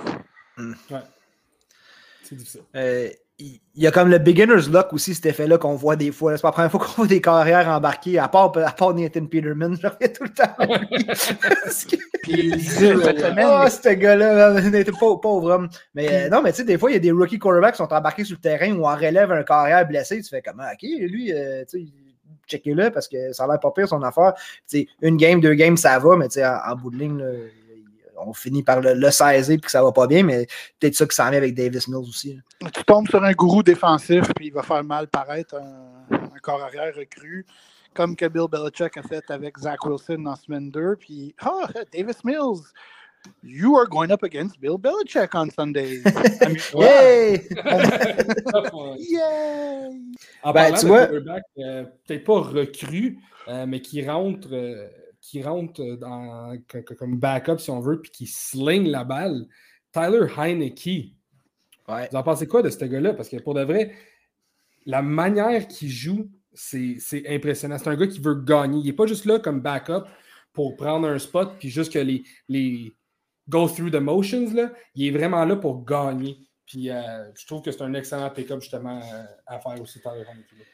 Ouais. 0.57 0.99
C'est 2.23 2.35
difficile. 2.35 2.61
Euh, 2.75 3.09
Il 3.41 3.83
y 3.83 3.87
a 3.87 3.91
comme 3.91 4.09
le 4.09 4.17
beginner's 4.17 4.69
luck 4.69 4.91
aussi, 4.91 5.15
cet 5.15 5.25
effet-là 5.27 5.57
qu'on 5.57 5.75
voit 5.75 5.95
des 5.95 6.11
fois. 6.11 6.35
C'est 6.35 6.41
pas 6.41 6.49
la 6.49 6.51
première 6.51 6.71
fois 6.71 6.81
qu'on 6.81 6.91
voit 6.91 7.07
des 7.07 7.21
carrières 7.21 7.69
embarquées, 7.69 8.19
à 8.19 8.27
part, 8.27 8.51
à 8.57 8.71
part 8.71 8.93
Nathan 8.93 9.25
Peterman, 9.25 9.77
je 9.81 9.87
reviens 9.87 10.09
tout 10.09 10.23
le 10.23 10.29
temps. 10.29 10.53
à 10.57 10.65
lui. 10.65 11.05
Parce 11.63 11.85
que 11.85 11.95
Puis 12.23 12.59
cette 12.59 13.19
semaine. 13.19 13.47
Ah, 13.49 13.69
ce 13.69 13.89
gars-là, 13.89 14.59
il 14.59 14.75
était 14.75 14.91
pas 14.91 15.15
pauvre 15.15 15.51
homme. 15.51 15.69
Mais 15.95 16.25
euh, 16.25 16.29
non, 16.29 16.41
mais 16.41 16.51
tu 16.51 16.57
sais, 16.57 16.63
des 16.65 16.77
fois, 16.77 16.91
il 16.91 16.95
y 16.95 16.97
a 16.97 16.99
des 16.99 17.11
rookie 17.11 17.39
quarterbacks 17.39 17.75
qui 17.75 17.77
sont 17.77 17.93
embarqués 17.93 18.25
sur 18.25 18.35
le 18.35 18.41
terrain 18.41 18.73
ou 18.73 18.85
en 18.85 18.95
relève 18.95 19.31
un 19.31 19.43
carrière 19.43 19.87
blessé. 19.87 20.21
Tu 20.21 20.27
fais 20.27 20.41
comme, 20.41 20.59
ah, 20.59 20.71
ok, 20.73 20.81
lui, 20.81 21.31
euh, 21.31 21.63
tu 21.69 21.85
sais, 21.85 21.91
checkez-le 22.47 22.91
parce 22.91 23.07
que 23.07 23.31
ça 23.31 23.45
a 23.45 23.47
l'air 23.47 23.59
pas 23.61 23.71
pire 23.71 23.87
son 23.87 24.03
affaire. 24.03 24.33
Tu 24.69 24.79
sais, 24.79 24.87
une 25.01 25.15
game, 25.15 25.39
deux 25.39 25.53
games, 25.53 25.77
ça 25.77 25.97
va, 25.99 26.17
mais 26.17 26.27
tu 26.27 26.33
sais, 26.33 26.45
en, 26.45 26.57
en 26.67 26.75
bout 26.75 26.91
de 26.91 26.97
ligne, 26.97 27.19
là, 27.19 27.31
on 28.25 28.33
finit 28.33 28.63
par 28.63 28.81
le, 28.81 28.93
le 28.93 29.11
saisir 29.11 29.55
puis 29.57 29.65
que 29.65 29.71
ça 29.71 29.83
va 29.83 29.91
pas 29.91 30.07
bien, 30.07 30.23
mais 30.23 30.45
peut-être 30.79 30.95
ça 30.95 31.05
qui 31.05 31.15
s'en 31.15 31.29
vient 31.29 31.37
avec 31.37 31.55
Davis 31.55 31.87
Mills 31.87 31.97
aussi. 32.09 32.35
là. 32.61 32.69
Tu 32.71 32.83
tombes 32.83 33.07
sur 33.07 33.23
un 33.23 33.31
gourou 33.33 33.63
défensif, 33.63 34.25
puis 34.35 34.47
il 34.47 34.53
va 34.53 34.63
faire 34.63 34.83
mal 34.83 35.07
paraître 35.07 35.55
un, 35.55 36.15
un 36.15 36.39
corps 36.41 36.61
arrière 36.63 36.93
recru, 36.95 37.45
comme 37.93 38.15
que 38.15 38.25
Bill 38.27 38.47
Belichick 38.49 38.97
a 38.97 39.03
fait 39.03 39.23
avec 39.29 39.57
Zach 39.57 39.85
Wilson 39.85 40.25
en 40.25 40.35
semaine 40.35 40.69
2. 40.71 40.95
Puis, 40.99 41.33
ah, 41.41 41.67
Davis 41.93 42.23
Mills, 42.23 42.61
you 43.43 43.75
are 43.77 43.87
going 43.87 44.11
up 44.11 44.23
against 44.23 44.59
Bill 44.59 44.77
Belichick 44.77 45.33
on 45.33 45.49
Sunday. 45.49 46.01
Yay! 46.75 47.47
Yay! 48.99 49.89
En 50.43 50.51
Ben, 50.53 50.71
parlant 50.71 50.77
tu 50.77 50.83
de 50.83 50.87
vois- 50.87 51.05
quarterback, 51.07 51.43
euh, 51.59 51.83
peut-être 52.07 52.23
pas 52.23 52.39
recru, 52.39 53.17
euh, 53.47 53.65
mais 53.67 53.81
qui 53.81 54.05
rentre, 54.07 54.49
euh, 54.51 54.87
qui 55.29 55.43
rentre 55.43 55.83
dans, 55.97 56.57
comme 56.97 57.19
backup, 57.19 57.59
si 57.59 57.69
on 57.69 57.79
veut, 57.79 58.01
puis 58.01 58.09
qui 58.09 58.25
sling 58.25 58.87
la 58.87 59.03
balle. 59.03 59.45
Tyler 59.91 60.25
Heineke. 60.35 61.13
Ouais. 61.87 62.09
Vous 62.11 62.17
en 62.17 62.23
pensez 62.23 62.47
quoi 62.47 62.63
de 62.63 62.69
ce 62.69 62.83
gars-là? 62.83 63.13
Parce 63.13 63.29
que 63.29 63.37
pour 63.37 63.53
de 63.53 63.61
vrai, 63.61 63.93
la 64.85 65.03
manière 65.03 65.67
qu'il 65.67 65.89
joue, 65.89 66.29
c'est 66.53 66.95
c'est 66.99 67.27
impressionnant. 67.29 67.77
C'est 67.77 67.89
un 67.89 67.95
gars 67.95 68.07
qui 68.07 68.19
veut 68.19 68.41
gagner. 68.41 68.79
Il 68.79 68.85
n'est 68.85 68.93
pas 68.93 69.05
juste 69.05 69.25
là 69.25 69.37
comme 69.39 69.61
backup 69.61 70.05
pour 70.51 70.75
prendre 70.75 71.07
un 71.07 71.19
spot, 71.19 71.57
puis 71.59 71.69
juste 71.69 71.93
que 71.93 71.99
les, 71.99 72.23
les 72.47 72.91
go 73.47 73.67
through 73.67 73.91
the 73.91 74.01
motions. 74.01 74.51
Là. 74.53 74.71
Il 74.95 75.07
est 75.07 75.11
vraiment 75.11 75.45
là 75.45 75.55
pour 75.55 75.85
gagner. 75.85 76.37
Puis 76.65 76.89
euh, 76.89 77.31
je 77.35 77.45
trouve 77.45 77.61
que 77.61 77.71
c'est 77.71 77.83
un 77.83 77.93
excellent 77.93 78.29
pick-up 78.31 78.61
justement 78.61 78.99
euh, 78.99 79.23
à 79.45 79.59
faire 79.59 79.79
aussi 79.79 79.99
Tyler 80.01 80.25
Heineke. 80.27 80.65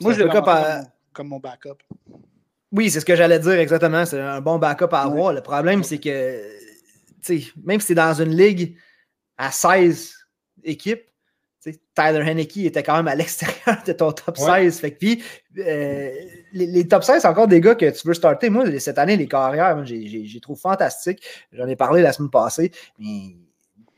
Moi, 0.00 0.14
je 0.14 0.22
à- 0.22 0.40
comme, 0.40 0.90
comme 1.12 1.28
mon 1.28 1.38
backup. 1.38 1.82
Oui, 2.72 2.90
c'est 2.90 3.00
ce 3.00 3.04
que 3.04 3.16
j'allais 3.16 3.38
dire 3.38 3.52
exactement. 3.58 4.04
C'est 4.06 4.20
un 4.20 4.40
bon 4.40 4.58
backup 4.58 4.84
à 4.92 5.06
Ouais. 5.06 5.12
avoir. 5.12 5.32
Le 5.32 5.40
problème, 5.40 5.82
c'est 5.82 5.98
que, 5.98 6.40
même 7.64 7.80
si 7.80 7.86
c'est 7.88 7.94
dans 7.94 8.14
une 8.14 8.34
ligue 8.36 8.76
à 9.36 9.50
16 9.50 10.14
équipes, 10.64 11.02
Tyler 11.94 12.22
Henneke 12.26 12.56
était 12.58 12.82
quand 12.82 12.96
même 12.96 13.08
à 13.08 13.14
l'extérieur 13.16 13.82
de 13.86 13.92
ton 13.92 14.12
top 14.12 14.38
Ouais. 14.38 14.70
16. 14.70 14.80
Fait 14.80 14.92
que 14.92 14.98
puis, 14.98 15.22
euh, 15.58 16.10
les, 16.52 16.66
les 16.66 16.88
top 16.88 17.02
16, 17.04 17.20
c'est 17.22 17.28
encore 17.28 17.48
des 17.48 17.60
gars 17.60 17.74
que 17.74 17.90
tu 17.90 18.06
veux 18.08 18.14
starter. 18.14 18.48
Moi, 18.48 18.78
cette 18.78 18.98
année, 18.98 19.16
les 19.16 19.28
carrières, 19.28 19.84
j'ai- 19.84 20.40
trouvé 20.40 20.58
fantastique. 20.58 21.20
J'en 21.52 21.66
ai 21.68 21.76
parlé 21.76 22.00
la 22.02 22.12
semaine 22.12 22.30
passée. 22.30 22.70
Mais 22.98 23.36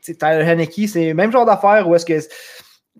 Tyler 0.01 0.43
Henneke, 0.45 0.89
c'est 0.89 1.07
le 1.09 1.13
même 1.13 1.31
genre 1.31 1.45
d'affaire 1.45 1.87
où 1.87 1.95
est-ce 1.95 2.05
que 2.05 2.19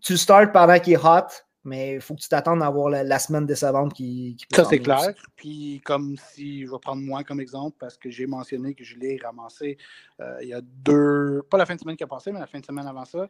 tu 0.01 0.15
starts 0.17 0.51
pendant 0.53 0.79
qu'il 0.79 0.93
est 0.93 0.97
hot, 0.97 1.27
mais 1.63 1.95
il 1.95 2.01
faut 2.01 2.15
que 2.15 2.21
tu 2.21 2.27
t'attendes 2.29 2.61
à 2.61 2.65
avoir 2.67 2.89
la, 2.89 3.03
la 3.03 3.19
semaine 3.19 3.45
décevante 3.45 3.93
qui, 3.93 4.35
qui 4.37 4.45
peut 4.47 4.55
Ça, 4.57 4.63
c'est 4.65 4.75
aussi. 4.75 4.83
clair. 4.83 5.13
Puis, 5.35 5.81
comme 5.85 6.15
si 6.17 6.65
je 6.65 6.71
vais 6.71 6.79
prendre 6.79 7.01
moi 7.01 7.23
comme 7.23 7.39
exemple, 7.39 7.77
parce 7.79 7.97
que 7.97 8.09
j'ai 8.09 8.25
mentionné 8.27 8.73
que 8.73 8.83
je 8.83 8.97
l'ai 8.97 9.17
ramassé 9.23 9.77
euh, 10.19 10.37
il 10.41 10.49
y 10.49 10.53
a 10.53 10.61
deux, 10.61 11.41
pas 11.49 11.57
la 11.57 11.65
fin 11.65 11.75
de 11.75 11.79
semaine 11.79 11.95
qui 11.95 12.03
a 12.03 12.07
passé, 12.07 12.31
mais 12.31 12.39
la 12.39 12.47
fin 12.47 12.59
de 12.59 12.65
semaine 12.65 12.87
avant 12.87 13.05
ça. 13.05 13.29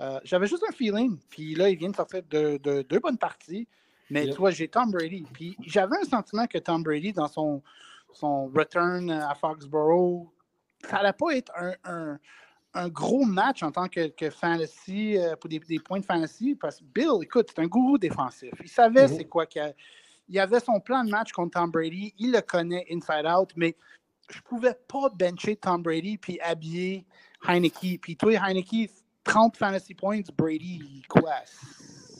Euh, 0.00 0.20
J'avais 0.24 0.46
juste 0.46 0.64
un 0.68 0.72
feeling. 0.72 1.18
Puis 1.30 1.54
là, 1.54 1.68
il 1.68 1.76
vient 1.76 1.90
de 1.90 1.96
sortir 1.96 2.22
de, 2.28 2.56
de 2.58 2.82
deux 2.82 2.98
bonnes 3.00 3.18
parties. 3.18 3.68
Mais 4.10 4.24
Yep. 4.26 4.34
tu 4.34 4.38
vois, 4.38 4.50
j'ai 4.50 4.68
Tom 4.68 4.90
Brady. 4.90 5.24
Puis 5.32 5.56
j'avais 5.66 5.96
un 5.96 6.04
sentiment 6.04 6.46
que 6.46 6.58
Tom 6.58 6.82
Brady, 6.82 7.12
dans 7.12 7.28
son, 7.28 7.62
son 8.12 8.46
return 8.48 9.10
à 9.10 9.34
Foxborough, 9.34 10.28
ça 10.88 10.96
n'allait 10.96 11.12
pas 11.14 11.30
être 11.36 11.50
un, 11.56 11.72
un- 11.84 12.18
un 12.74 12.88
gros 12.88 13.24
match 13.24 13.62
en 13.62 13.70
tant 13.70 13.88
que, 13.88 14.08
que 14.08 14.30
fantasy, 14.30 15.16
euh, 15.16 15.36
pour 15.36 15.48
des, 15.48 15.58
des 15.60 15.78
points 15.78 16.00
de 16.00 16.04
fantasy, 16.04 16.54
parce 16.56 16.78
que 16.78 16.84
Bill, 16.84 17.22
écoute, 17.22 17.48
c'est 17.54 17.62
un 17.62 17.66
gourou 17.66 17.98
défensif. 17.98 18.50
Il 18.62 18.68
savait 18.68 19.06
Mhm. 19.06 19.16
c'est 19.16 19.24
quoi 19.24 19.46
qu'il 19.46 19.62
y 19.62 19.64
a. 19.64 19.72
Il 20.28 20.38
avait 20.40 20.60
son 20.60 20.80
plan 20.80 21.04
de 21.04 21.10
match 21.10 21.32
contre 21.32 21.60
Tom 21.60 21.70
Brady, 21.70 22.14
il 22.18 22.32
le 22.32 22.40
connaît 22.40 22.86
inside 22.90 23.26
out, 23.26 23.50
mais 23.56 23.76
je 24.30 24.40
pouvais 24.40 24.74
pas 24.88 25.10
bencher 25.10 25.54
Tom 25.56 25.82
Brady 25.82 26.16
puis 26.16 26.40
habiller 26.40 27.04
Heineke. 27.46 28.00
Puis 28.00 28.16
toi, 28.16 28.32
Heineke, 28.32 28.90
30 29.22 29.56
fantasy 29.56 29.94
points, 29.94 30.22
Brady, 30.36 31.02
quoi, 31.08 31.34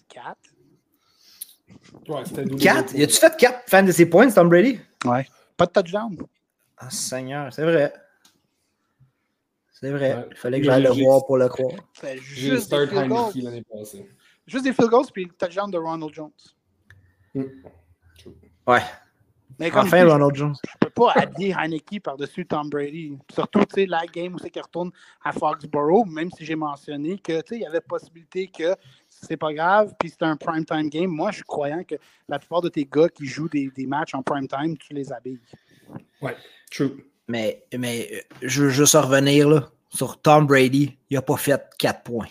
4? 0.08 0.36
Ouais, 2.08 2.24
c'était 2.26 2.44
double 2.44 2.60
4? 2.60 2.86
double. 2.88 2.98
Y 2.98 3.02
a-tu 3.04 3.14
fait 3.16 3.36
4 3.38 3.70
fantasy 3.70 4.04
points, 4.06 4.30
Tom 4.30 4.48
Brady? 4.50 4.78
Ouais. 5.06 5.26
Pas 5.56 5.64
de 5.66 5.72
touchdown. 5.72 6.16
Ah, 6.76 6.90
Seigneur, 6.90 7.52
c'est 7.54 7.64
vrai. 7.64 7.92
C'est 9.74 9.90
vrai. 9.90 10.14
Ouais. 10.14 10.26
Il 10.30 10.36
fallait 10.36 10.60
que 10.60 10.66
j'aille 10.66 10.82
le 10.84 10.90
voir 10.90 11.26
pour 11.26 11.36
le 11.36 11.48
croire. 11.48 11.72
Juste 12.22 12.70
des 12.70 12.86
field 12.86 13.08
goals. 13.08 13.64
Passée. 13.70 14.08
Juste 14.46 14.64
des 14.64 14.72
field 14.72 14.90
goals 14.90 15.06
puis 15.12 15.24
le 15.24 15.32
touchdown 15.32 15.70
de 15.70 15.78
Ronald 15.78 16.14
Jones. 16.14 16.30
Ouais. 18.66 18.80
Mais 19.58 19.70
comme 19.70 19.86
Enfin, 19.86 20.04
dis, 20.04 20.10
Ronald 20.10 20.34
Jones. 20.34 20.54
je 20.64 20.78
peux 20.80 20.90
pas 20.90 21.12
habiller 21.14 21.52
Heineke 21.52 22.00
par-dessus 22.02 22.46
Tom 22.46 22.68
Brady. 22.70 23.18
Surtout, 23.32 23.60
tu 23.60 23.74
sais, 23.74 23.86
la 23.86 24.04
game 24.06 24.34
où 24.34 24.38
c'est 24.38 24.50
qu'il 24.50 24.62
retourne 24.62 24.90
à 25.22 25.32
Foxborough, 25.32 26.06
même 26.06 26.30
si 26.30 26.44
j'ai 26.44 26.56
mentionné 26.56 27.18
que, 27.18 27.40
tu 27.40 27.48
sais, 27.48 27.56
il 27.56 27.62
y 27.62 27.66
avait 27.66 27.80
possibilité 27.80 28.48
que 28.48 28.74
c'est 29.08 29.36
pas 29.36 29.52
grave, 29.52 29.94
puis 29.98 30.10
c'est 30.10 30.22
un 30.22 30.36
primetime 30.36 30.88
game. 30.88 31.10
Moi, 31.10 31.30
je 31.30 31.36
suis 31.36 31.44
croyant 31.44 31.84
que 31.84 31.94
la 32.28 32.38
plupart 32.38 32.62
de 32.62 32.68
tes 32.68 32.84
gars 32.84 33.08
qui 33.08 33.26
jouent 33.26 33.48
des, 33.48 33.70
des 33.76 33.86
matchs 33.86 34.14
en 34.14 34.22
primetime, 34.22 34.76
tu 34.76 34.92
les 34.92 35.12
habilles. 35.12 35.40
True. 36.70 37.04
Mais, 37.28 37.64
mais 37.76 38.08
euh, 38.12 38.18
je 38.42 38.64
veux 38.64 38.70
juste 38.70 38.94
revenir 38.94 39.48
là, 39.48 39.68
sur 39.90 40.20
Tom 40.20 40.46
Brady. 40.46 40.96
Il 41.10 41.16
a 41.16 41.22
pas 41.22 41.36
fait 41.36 41.62
4 41.78 42.02
points. 42.02 42.28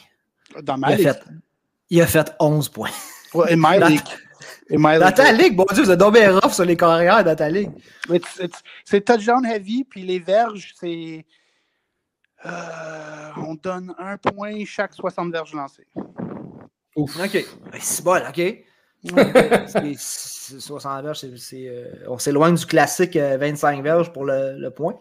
Dans 0.61 0.75
Il 0.75 0.79
ma 0.81 0.87
a 0.87 0.95
ligue. 0.95 1.07
fait, 1.07 1.23
il 1.89 2.01
a 2.01 2.07
fait 2.07 2.31
11 2.39 2.69
points. 2.69 2.91
Ouais, 3.33 3.53
in 3.53 3.55
my 3.57 3.79
Dans- 3.79 3.87
league. 3.87 4.01
In 4.71 4.77
my 4.77 4.99
Dans 4.99 5.07
league. 5.07 5.15
ta 5.15 5.31
ligue, 5.31 5.55
bon 5.55 5.65
Dieu, 5.73 5.83
vous 5.83 5.91
êtes 5.91 5.99
tombé 5.99 6.27
rough 6.27 6.51
sur 6.53 6.63
les 6.65 6.77
carrières 6.77 7.23
dans 7.23 7.35
ta 7.35 7.49
ligue. 7.49 7.71
C'est 8.85 9.03
touchdown 9.03 9.45
heavy, 9.45 9.83
puis 9.83 10.03
les 10.03 10.19
verges, 10.19 10.73
c'est. 10.79 11.25
euh, 12.45 13.29
on 13.37 13.55
donne 13.55 13.93
un 13.97 14.17
point 14.17 14.63
chaque 14.65 14.93
60 14.93 15.31
verges 15.31 15.53
lancées. 15.53 15.87
Ouf. 16.95 17.17
OK. 17.19 17.31
Ben, 17.71 17.79
C'est 17.79 18.03
bon, 18.03 18.21
OK. 18.27 18.41
C'est- 19.67 19.95
c'est 19.97 20.59
60 20.59 21.03
verges, 21.03 21.21
euh, 21.53 21.85
on 22.07 22.17
s'éloigne 22.17 22.55
du 22.55 22.65
classique 22.65 23.15
euh, 23.15 23.37
25 23.37 23.81
verges 23.81 24.11
pour 24.11 24.25
le, 24.25 24.69
point. 24.69 24.95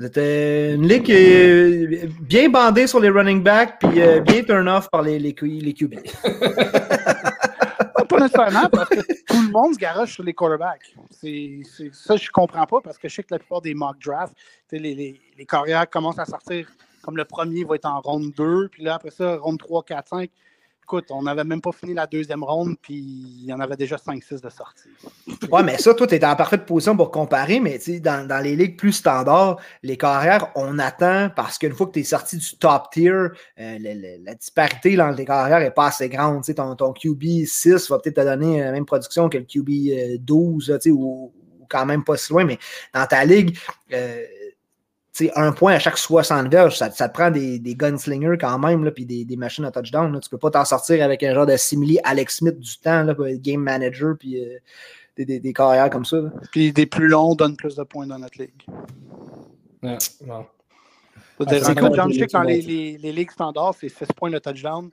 Euh, 0.00 0.74
une 0.74 0.86
ligue 0.86 1.10
euh, 1.10 2.06
bien 2.20 2.48
bandée 2.48 2.86
sur 2.86 3.00
les 3.00 3.08
running 3.08 3.42
backs, 3.42 3.78
puis 3.80 4.02
euh, 4.02 4.20
bien 4.20 4.42
turn-off 4.42 4.90
par 4.90 5.02
les, 5.02 5.18
les, 5.18 5.32
QB. 5.32 5.94
Pas 8.08 8.20
nécessairement, 8.20 8.68
parce 8.70 8.90
que 8.90 9.00
tout 9.00 9.42
le 9.42 9.50
monde 9.50 9.74
se 9.74 9.78
garoche 9.78 10.14
sur 10.14 10.22
les 10.22 10.34
quarterbacks. 10.34 10.94
Ça, 11.92 12.16
je 12.16 12.30
comprends 12.30 12.66
pas, 12.66 12.80
parce 12.82 12.98
que 12.98 13.08
je 13.08 13.14
sais 13.14 13.22
que 13.22 13.32
la 13.32 13.38
plupart 13.38 13.62
des 13.62 13.74
mock 13.74 13.96
drafts, 14.04 14.34
les, 14.70 15.18
les 15.38 15.46
carrières 15.46 15.88
commencent 15.88 16.18
à 16.18 16.26
sortir 16.26 16.68
comme 17.02 17.16
le 17.16 17.24
premier 17.24 17.64
va 17.64 17.76
être 17.76 17.86
en 17.86 18.00
ronde 18.00 18.32
2, 18.36 18.68
puis 18.68 18.82
là, 18.82 18.96
après 18.96 19.12
ça, 19.12 19.36
ronde 19.36 19.58
3, 19.60 19.84
4, 19.84 20.08
5. 20.08 20.30
Écoute, 20.86 21.06
on 21.10 21.22
n'avait 21.22 21.42
même 21.42 21.60
pas 21.60 21.72
fini 21.72 21.94
la 21.94 22.06
deuxième 22.06 22.44
ronde, 22.44 22.76
puis 22.80 22.94
il 22.94 23.44
y 23.44 23.52
en 23.52 23.58
avait 23.58 23.74
déjà 23.74 23.96
5-6 23.96 24.40
de 24.40 24.48
sortie. 24.48 24.88
Ouais, 25.50 25.64
mais 25.64 25.78
ça, 25.78 25.92
toi, 25.94 26.06
tu 26.06 26.14
es 26.14 26.24
en 26.24 26.36
parfaite 26.36 26.64
position 26.64 26.96
pour 26.96 27.10
comparer, 27.10 27.58
mais 27.58 27.80
dans, 27.98 28.24
dans 28.24 28.38
les 28.38 28.54
ligues 28.54 28.76
plus 28.76 28.92
standards, 28.92 29.60
les 29.82 29.96
carrières, 29.96 30.52
on 30.54 30.78
attend 30.78 31.28
parce 31.34 31.58
qu'une 31.58 31.72
fois 31.72 31.88
que 31.88 31.94
tu 31.94 32.00
es 32.00 32.04
sorti 32.04 32.36
du 32.36 32.56
top 32.56 32.84
tier, 32.92 33.10
euh, 33.10 33.32
la 33.58 34.34
disparité 34.36 34.94
dans 34.94 35.10
les 35.10 35.24
carrières 35.24 35.58
n'est 35.58 35.72
pas 35.72 35.86
assez 35.86 36.08
grande. 36.08 36.44
Ton, 36.54 36.76
ton 36.76 36.92
QB 36.92 37.46
6 37.46 37.90
va 37.90 37.98
peut-être 37.98 38.22
te 38.22 38.24
donner 38.24 38.60
la 38.60 38.70
même 38.70 38.86
production 38.86 39.28
que 39.28 39.38
le 39.38 39.44
QB 39.44 39.68
euh, 39.90 40.18
12, 40.20 40.70
là, 40.70 40.78
tu 40.78 40.90
sais, 40.90 40.90
ou, 40.92 41.32
ou 41.58 41.66
quand 41.68 41.84
même 41.84 42.04
pas 42.04 42.16
si 42.16 42.32
loin, 42.32 42.44
mais 42.44 42.60
dans 42.94 43.06
ta 43.06 43.24
ligue, 43.24 43.58
euh, 43.92 44.24
un 45.34 45.52
point 45.52 45.74
à 45.74 45.78
chaque 45.78 45.98
60 45.98 46.48
verges, 46.48 46.76
ça, 46.78 46.90
ça 46.90 47.08
te 47.08 47.14
prend 47.14 47.30
des, 47.30 47.58
des 47.58 47.74
gunslingers 47.74 48.36
quand 48.40 48.58
même, 48.58 48.84
là, 48.84 48.90
puis 48.90 49.04
des, 49.06 49.24
des 49.24 49.36
machines 49.36 49.64
à 49.64 49.70
touchdown. 49.70 50.12
Là. 50.12 50.20
Tu 50.20 50.28
peux 50.30 50.38
pas 50.38 50.50
t'en 50.50 50.64
sortir 50.64 51.02
avec 51.04 51.22
un 51.22 51.34
genre 51.34 51.46
de 51.46 51.56
simili 51.56 51.98
Alex 52.04 52.36
Smith 52.38 52.58
du 52.58 52.78
temps, 52.78 53.02
là, 53.02 53.14
game 53.36 53.60
manager, 53.60 54.16
puis 54.18 54.40
euh, 54.40 54.58
des, 55.16 55.24
des, 55.24 55.40
des 55.40 55.52
carrières 55.52 55.90
comme 55.90 56.04
ça. 56.04 56.16
là. 56.18 56.30
Puis 56.52 56.72
des 56.72 56.86
plus 56.86 57.08
longs 57.08 57.34
donnent 57.34 57.56
plus 57.56 57.76
de 57.76 57.82
points 57.84 58.06
dans 58.06 58.18
notre 58.18 58.38
ligue. 58.38 58.64
Ouais, 59.82 59.98
non. 60.26 60.44
Je 61.38 61.44
veux 61.44 61.46
Ah, 61.48 61.52
dire, 61.54 61.64
c'est 61.64 61.70
un 61.70 61.74
cool. 61.74 61.88
touchdown, 61.88 62.12
je 62.12 62.18
sais 62.18 62.26
que 62.26 62.32
dans 62.32 62.42
les, 62.42 62.60
les, 62.62 62.98
les 62.98 63.12
ligues 63.12 63.30
standards, 63.30 63.74
c'est 63.78 63.88
6 63.88 64.06
points 64.16 64.30
le 64.30 64.40
touchdown. 64.40 64.90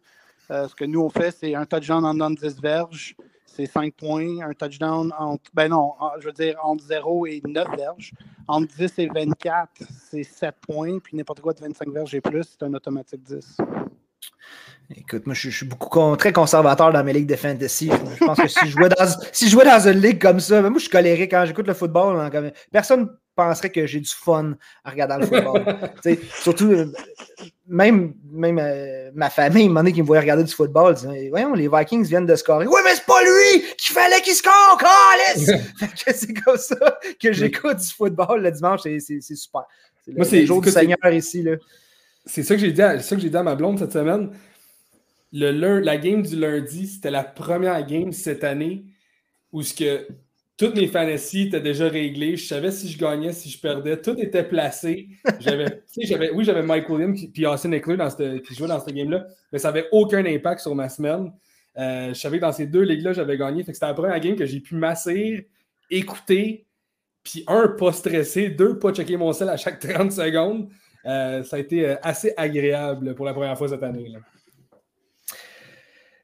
Euh, 0.51 0.67
ce 0.67 0.75
que 0.75 0.83
nous, 0.85 1.01
on 1.01 1.09
fait, 1.09 1.31
c'est 1.31 1.55
un 1.55 1.65
touchdown 1.65 2.03
en 2.05 2.13
de 2.31 2.35
10 2.35 2.61
verges, 2.61 3.15
c'est 3.55 3.65
5 3.65 3.93
points. 3.93 4.39
Un 4.41 4.53
touchdown 4.53 5.13
entre, 5.17 5.51
ben 5.53 5.69
non, 5.69 5.93
je 6.19 6.25
veux 6.25 6.33
dire, 6.33 6.57
entre 6.63 6.83
0 6.83 7.27
et 7.27 7.41
9 7.45 7.67
verges. 7.77 8.11
Entre 8.47 8.73
10 8.75 8.99
et 8.99 9.07
24, 9.07 9.69
c'est 10.09 10.23
7 10.23 10.55
points. 10.61 10.99
Puis 10.99 11.15
n'importe 11.15 11.41
quoi 11.41 11.53
de 11.53 11.59
25 11.59 11.89
verges 11.89 12.15
et 12.15 12.21
plus, 12.21 12.43
c'est 12.43 12.63
un 12.63 12.73
automatique 12.73 13.23
10. 13.23 13.57
Écoute, 14.95 15.25
moi, 15.25 15.33
je, 15.33 15.49
suis 15.49 15.65
beaucoup 15.65 16.15
très 16.17 16.33
conservateur 16.33 16.91
dans 16.91 17.03
mes 17.03 17.13
ligues 17.13 17.27
de 17.27 17.35
fantasy. 17.35 17.89
Je, 17.89 18.25
pense 18.25 18.37
que 18.37 18.47
si 18.47 18.59
je, 18.65 18.71
jouais 18.71 18.89
dans, 18.89 19.07
si 19.31 19.45
je 19.45 19.51
jouais 19.51 19.65
dans 19.65 19.87
une 19.87 19.99
ligue 19.99 20.21
comme 20.21 20.39
ça, 20.39 20.61
moi, 20.61 20.71
je 20.75 20.81
suis 20.81 20.89
colérique 20.89 21.31
quand 21.31 21.45
j'écoute 21.45 21.67
le 21.67 21.73
football. 21.73 22.19
Hein, 22.19 22.51
personne 22.71 23.09
penserait 23.35 23.71
que 23.71 23.87
j'ai 23.87 23.99
du 23.99 24.09
fun 24.09 24.55
en 24.85 24.89
regardant 24.89 25.17
le 25.17 25.25
football. 25.25 25.63
surtout, 26.41 26.71
euh, 26.71 26.93
même, 27.67 28.13
même 28.31 28.59
euh, 28.59 29.09
ma 29.15 29.29
famille, 29.29 29.71
un 29.75 29.91
qui 29.91 30.01
me 30.01 30.07
voyait 30.07 30.21
regarder 30.21 30.43
du 30.43 30.53
football, 30.53 30.93
disait 30.93 31.29
Voyons, 31.29 31.53
les 31.53 31.67
Vikings 31.67 32.05
viennent 32.05 32.25
de 32.25 32.35
scorer. 32.35 32.67
Oui, 32.67 32.81
mais 32.83 32.93
c'est 32.93 33.05
pas 33.05 33.23
lui 33.23 33.63
qu'il 33.77 33.93
fallait 33.93 34.21
qu'il 34.21 34.33
score, 34.33 34.79
C'est 36.05 36.33
comme 36.33 36.57
ça 36.57 36.99
que 37.19 37.33
j'écoute 37.33 37.77
du 37.77 37.89
football 37.89 38.43
le 38.43 38.51
dimanche. 38.51 38.81
C'est 38.83 38.99
super. 39.21 39.63
C'est 40.05 40.41
le, 40.41 40.45
jour 40.45 40.61
du 40.61 40.69
Seigneur 40.69 40.97
ici. 41.11 41.45
C'est 42.25 42.43
ça 42.43 42.55
que 42.55 42.61
j'ai 42.61 42.71
dit, 42.71 42.81
dit 42.81 43.37
à 43.37 43.43
ma 43.43 43.55
blonde 43.55 43.79
cette 43.79 43.93
semaine. 43.93 44.31
Le, 45.31 45.79
la 45.79 45.97
game 45.97 46.21
du 46.21 46.35
lundi, 46.35 46.87
c'était 46.87 47.11
la 47.11 47.23
première 47.23 47.85
game 47.85 48.11
cette 48.11 48.43
année 48.43 48.85
où 49.51 49.61
ce 49.61 49.73
que 49.73 50.07
toutes 50.57 50.75
mes 50.75 50.87
fantasy 50.87 51.43
étaient 51.43 51.61
déjà 51.61 51.87
réglées. 51.87 52.37
Je 52.37 52.45
savais 52.45 52.71
si 52.71 52.87
je 52.87 52.97
gagnais, 52.97 53.33
si 53.33 53.49
je 53.49 53.59
perdais. 53.59 53.99
Tout 54.01 54.17
était 54.19 54.43
placé. 54.43 55.09
J'avais, 55.39 55.81
oui, 56.33 56.45
j'avais 56.45 56.61
Mike 56.61 56.89
Williams 56.89 57.19
puis 57.33 57.45
Austin 57.45 57.71
Eckler 57.71 57.97
dans 57.97 58.09
qui 58.09 58.53
jouait 58.53 58.67
dans 58.67 58.79
cette 58.79 58.93
game-là, 58.93 59.25
mais 59.51 59.59
ça 59.59 59.69
n'avait 59.69 59.87
aucun 59.91 60.23
impact 60.25 60.61
sur 60.61 60.75
ma 60.75 60.89
semaine. 60.89 61.31
Euh, 61.77 62.09
je 62.09 62.19
savais 62.19 62.37
que 62.37 62.41
dans 62.43 62.51
ces 62.51 62.67
deux 62.67 62.83
ligues-là, 62.83 63.13
j'avais 63.13 63.37
gagné. 63.37 63.63
c'était 63.63 63.85
la 63.85 63.93
première 63.93 64.19
game 64.19 64.35
que 64.35 64.45
j'ai 64.45 64.59
pu 64.59 64.75
masser, 64.75 65.49
écouter, 65.89 66.67
puis 67.23 67.43
un, 67.47 67.69
pas 67.69 67.91
stressé, 67.91 68.49
deux, 68.49 68.77
pas 68.77 68.93
checker 68.93 69.17
mon 69.17 69.33
sel 69.33 69.49
à 69.49 69.57
chaque 69.57 69.79
30 69.87 70.11
secondes. 70.11 70.69
Euh, 71.05 71.43
ça 71.43 71.57
a 71.57 71.59
été 71.59 71.87
euh, 71.87 71.95
assez 72.01 72.33
agréable 72.37 73.13
pour 73.15 73.25
la 73.25 73.33
première 73.33 73.57
fois 73.57 73.67
cette 73.67 73.83
année. 73.83 74.13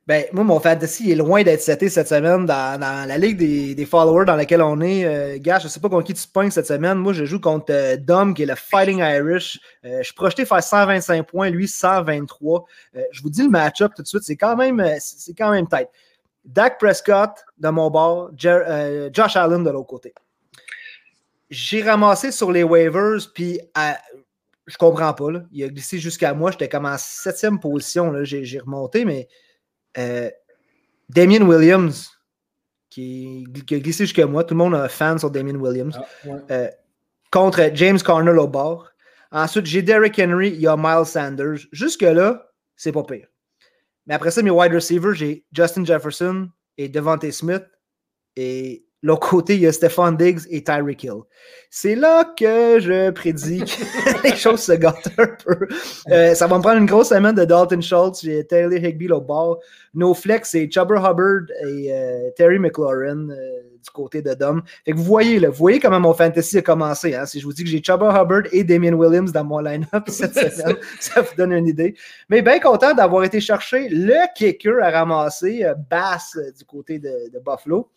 Ben, 0.07 0.25
moi, 0.32 0.43
mon 0.43 0.59
fantasy 0.59 1.11
est 1.11 1.15
loin 1.15 1.43
d'être 1.43 1.61
seté 1.61 1.88
cette 1.88 2.07
semaine 2.07 2.45
dans, 2.47 2.80
la 2.80 3.17
ligue 3.19 3.38
des, 3.38 3.86
followers 3.86 4.25
dans 4.25 4.36
laquelle 4.36 4.63
on 4.63 4.82
est. 4.82 5.05
Euh, 5.05 5.38
gars, 5.39 5.59
je 5.59 5.67
sais 5.67 5.80
pas 5.80 5.89
contre 5.89 6.05
qui 6.05 6.15
tu 6.15 6.25
te 6.25 6.49
cette 6.49 6.65
semaine. 6.65 6.97
Moi, 6.97 7.13
je 7.13 7.25
joue 7.25 7.39
contre 7.39 7.97
Dom, 7.97 8.34
qui 8.34 8.43
est 8.43 8.47
le 8.47 8.55
Fighting 8.55 8.99
Irish. 8.99 9.59
Je 9.84 10.01
suis 10.01 10.15
projeté 10.15 10.45
faire 10.45 10.63
125 10.63 11.27
points, 11.27 11.51
lui 11.51 11.67
123. 11.67 12.65
je 13.11 13.21
vous 13.21 13.30
dis 13.30 13.43
le 13.43 13.49
match-up 13.49 13.91
tout 13.95 14.01
de 14.01 14.07
suite, 14.07 14.23
c'est 14.23 14.38
quand 14.38 14.55
même 14.55 14.84
c'est 14.99 15.34
quand 15.34 15.51
même 15.51 15.67
tight. 15.67 15.89
Dak 16.43 16.80
Prescott 16.80 17.45
de 17.59 17.69
mon 17.69 17.91
bord, 17.91 18.32
Josh 18.36 19.36
Allen 19.36 19.63
de 19.63 19.69
l'autre 19.69 19.88
côté. 19.88 20.15
J'ai 21.51 21.84
ramassé 21.84 22.32
sur 22.32 22.51
les 22.51 22.63
waivers, 22.63 23.19
puis 23.34 23.59
je 24.70 24.78
comprends 24.78 25.13
pas. 25.13 25.26
Il 25.51 25.63
a 25.63 25.67
glissé 25.67 25.97
jusqu'à 25.97 26.34
moi. 26.34 26.51
J'étais 26.51 26.70
comme 26.70 26.86
en 26.86 26.97
septième 26.97 27.59
position. 27.59 28.13
J'ai 28.24 28.59
remonté, 28.59 29.03
mais 29.03 29.28
euh, 29.97 30.30
Damien 31.09 31.41
Williams, 31.41 32.11
qui, 32.89 33.45
a 33.72 33.80
glissé 33.80 34.05
jusqu'à 34.05 34.28
moi. 34.28 34.43
Tout 34.43 34.53
le 34.53 34.59
monde 34.59 34.76
a 34.76 34.84
un 34.84 34.88
fan 34.88 35.17
sur 35.17 35.32
Damien 35.32 35.55
Williams. 35.55 35.99
Ah, 35.99 36.30
euh, 36.51 36.70
contre 37.32 37.70
James 37.74 37.99
Conner 37.99 38.32
au 38.32 38.47
bord. 38.47 38.89
Ensuite, 39.32 39.65
j'ai 39.65 39.82
Derrick 39.82 40.20
Henry, 40.20 40.49
il 40.49 40.61
y 40.61 40.67
a 40.67 40.78
Miles 40.78 41.05
Sanders. 41.05 41.67
Jusque-là, 41.72 42.51
c'est 42.76 42.91
pas 42.91 43.03
pire. 43.03 43.28
Mais 44.05 44.13
après 44.13 44.32
ça, 44.32 44.41
mes 44.41 44.49
wide 44.49 44.74
receivers, 44.74 45.13
j'ai 45.13 45.45
Justin 45.51 45.86
Jefferson 45.86 46.49
et 46.78 46.89
Devontae 46.89 47.32
Smith. 47.32 47.65
Et 48.36 48.88
L'autre 49.02 49.30
côté, 49.30 49.56
il 49.56 49.62
y 49.62 49.68
a 49.68 49.72
Stephon 49.72 50.12
Diggs 50.12 50.41
et 50.50 50.62
Tyreek 50.62 51.06
Hill. 51.06 51.22
C'est 51.70 51.95
là 51.95 52.26
que 52.38 52.80
je 52.82 53.12
prédis 53.12 53.60
que 53.60 54.24
les 54.28 54.36
choses 54.36 54.62
se 54.62 54.74
gâtent 54.74 55.08
un 55.18 55.28
peu. 55.28 55.68
Euh, 56.12 56.36
ça 56.36 56.47
va 56.47 56.58
me 56.58 56.62
prendre 56.62 56.80
une 56.80 56.86
grosse 56.86 57.10
semaine 57.10 57.36
de 57.36 57.45
Dalton 57.45 57.82
Schultz. 57.82 58.22
J'ai 58.24 58.45
Taylor 58.45 58.78
Higby 58.78 59.10
au 59.10 59.22
bord. 59.22 59.60
Nos 59.93 60.14
flex, 60.14 60.50
c'est 60.50 60.70
Chubber 60.70 60.97
Hubbard 60.97 61.43
et 61.66 61.93
euh, 61.93 62.30
Terry 62.36 62.60
McLaurin 62.60 63.30
euh, 63.30 63.36
du 63.82 63.89
côté 63.93 64.22
de 64.22 64.34
Dom. 64.34 64.64
Fait 64.84 64.91
que 64.91 64.97
vous 64.97 65.04
voyez, 65.04 65.39
là, 65.39 65.47
vous 65.47 65.56
voyez 65.56 65.80
comment 65.80 66.02
mon 66.02 66.14
fantasy 66.14 66.58
a 66.58 66.62
commencé. 66.62 67.16
Hein? 67.16 67.26
Si 67.26 67.39
je 67.39 67.45
vous 67.45 67.54
dis 67.54 67.64
que 67.64 67.70
j'ai 67.70 67.82
Chubber 67.82 68.10
Hubbard 68.10 68.43
et 68.52 68.66
Damien 68.66 68.93
Williams 68.93 69.32
dans 69.32 69.45
mon 69.45 69.60
line-up 69.60 70.04
cette 70.08 70.34
semaine, 70.34 70.76
ça 71.00 71.22
vous 71.22 71.36
donne 71.38 71.54
une 71.54 71.68
idée. 71.68 71.95
Mais 72.28 72.41
bien 72.41 72.60
content 72.60 72.93
d'avoir 72.93 73.24
été 73.24 73.39
chercher 73.39 73.88
le 73.88 74.28
kicker 74.36 74.84
à 74.84 74.91
ramasser, 74.91 75.66
Bass 75.89 76.38
du 76.58 76.66
côté 76.66 77.00
de, 77.00 77.32
de 77.34 77.39
Buffalo. 77.39 77.89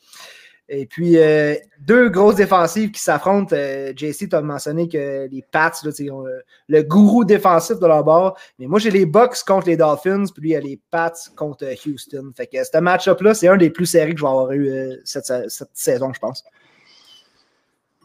Et 0.74 0.86
puis, 0.86 1.18
euh, 1.18 1.54
deux 1.80 2.08
grosses 2.08 2.36
défensives 2.36 2.92
qui 2.92 3.02
s'affrontent. 3.02 3.54
Euh, 3.54 3.92
JC, 3.94 4.26
tu 4.26 4.34
as 4.34 4.40
mentionné 4.40 4.88
que 4.88 5.28
les 5.30 5.44
Pats, 5.52 5.70
là, 5.84 5.90
ont 6.10 6.26
euh, 6.26 6.40
le 6.66 6.82
gourou 6.82 7.26
défensif 7.26 7.78
de 7.78 7.86
leur 7.86 8.02
bord. 8.02 8.38
Mais 8.58 8.66
moi, 8.66 8.78
j'ai 8.78 8.90
les 8.90 9.04
Bucks 9.04 9.44
contre 9.46 9.66
les 9.66 9.76
Dolphins, 9.76 10.24
puis 10.32 10.42
lui, 10.42 10.48
il 10.48 10.52
y 10.54 10.56
a 10.56 10.60
les 10.60 10.80
Pats 10.90 11.12
contre 11.36 11.66
Houston. 11.86 12.32
Fait 12.34 12.46
que 12.46 12.56
ce 12.64 12.78
match-up-là, 12.78 13.34
c'est 13.34 13.48
un 13.48 13.58
des 13.58 13.68
plus 13.68 13.84
serrés 13.84 14.14
que 14.14 14.18
je 14.18 14.24
vais 14.24 14.30
avoir 14.30 14.50
eu 14.52 14.98
cette, 15.04 15.30
saison, 15.74 16.10
je 16.14 16.18
pense. 16.18 16.42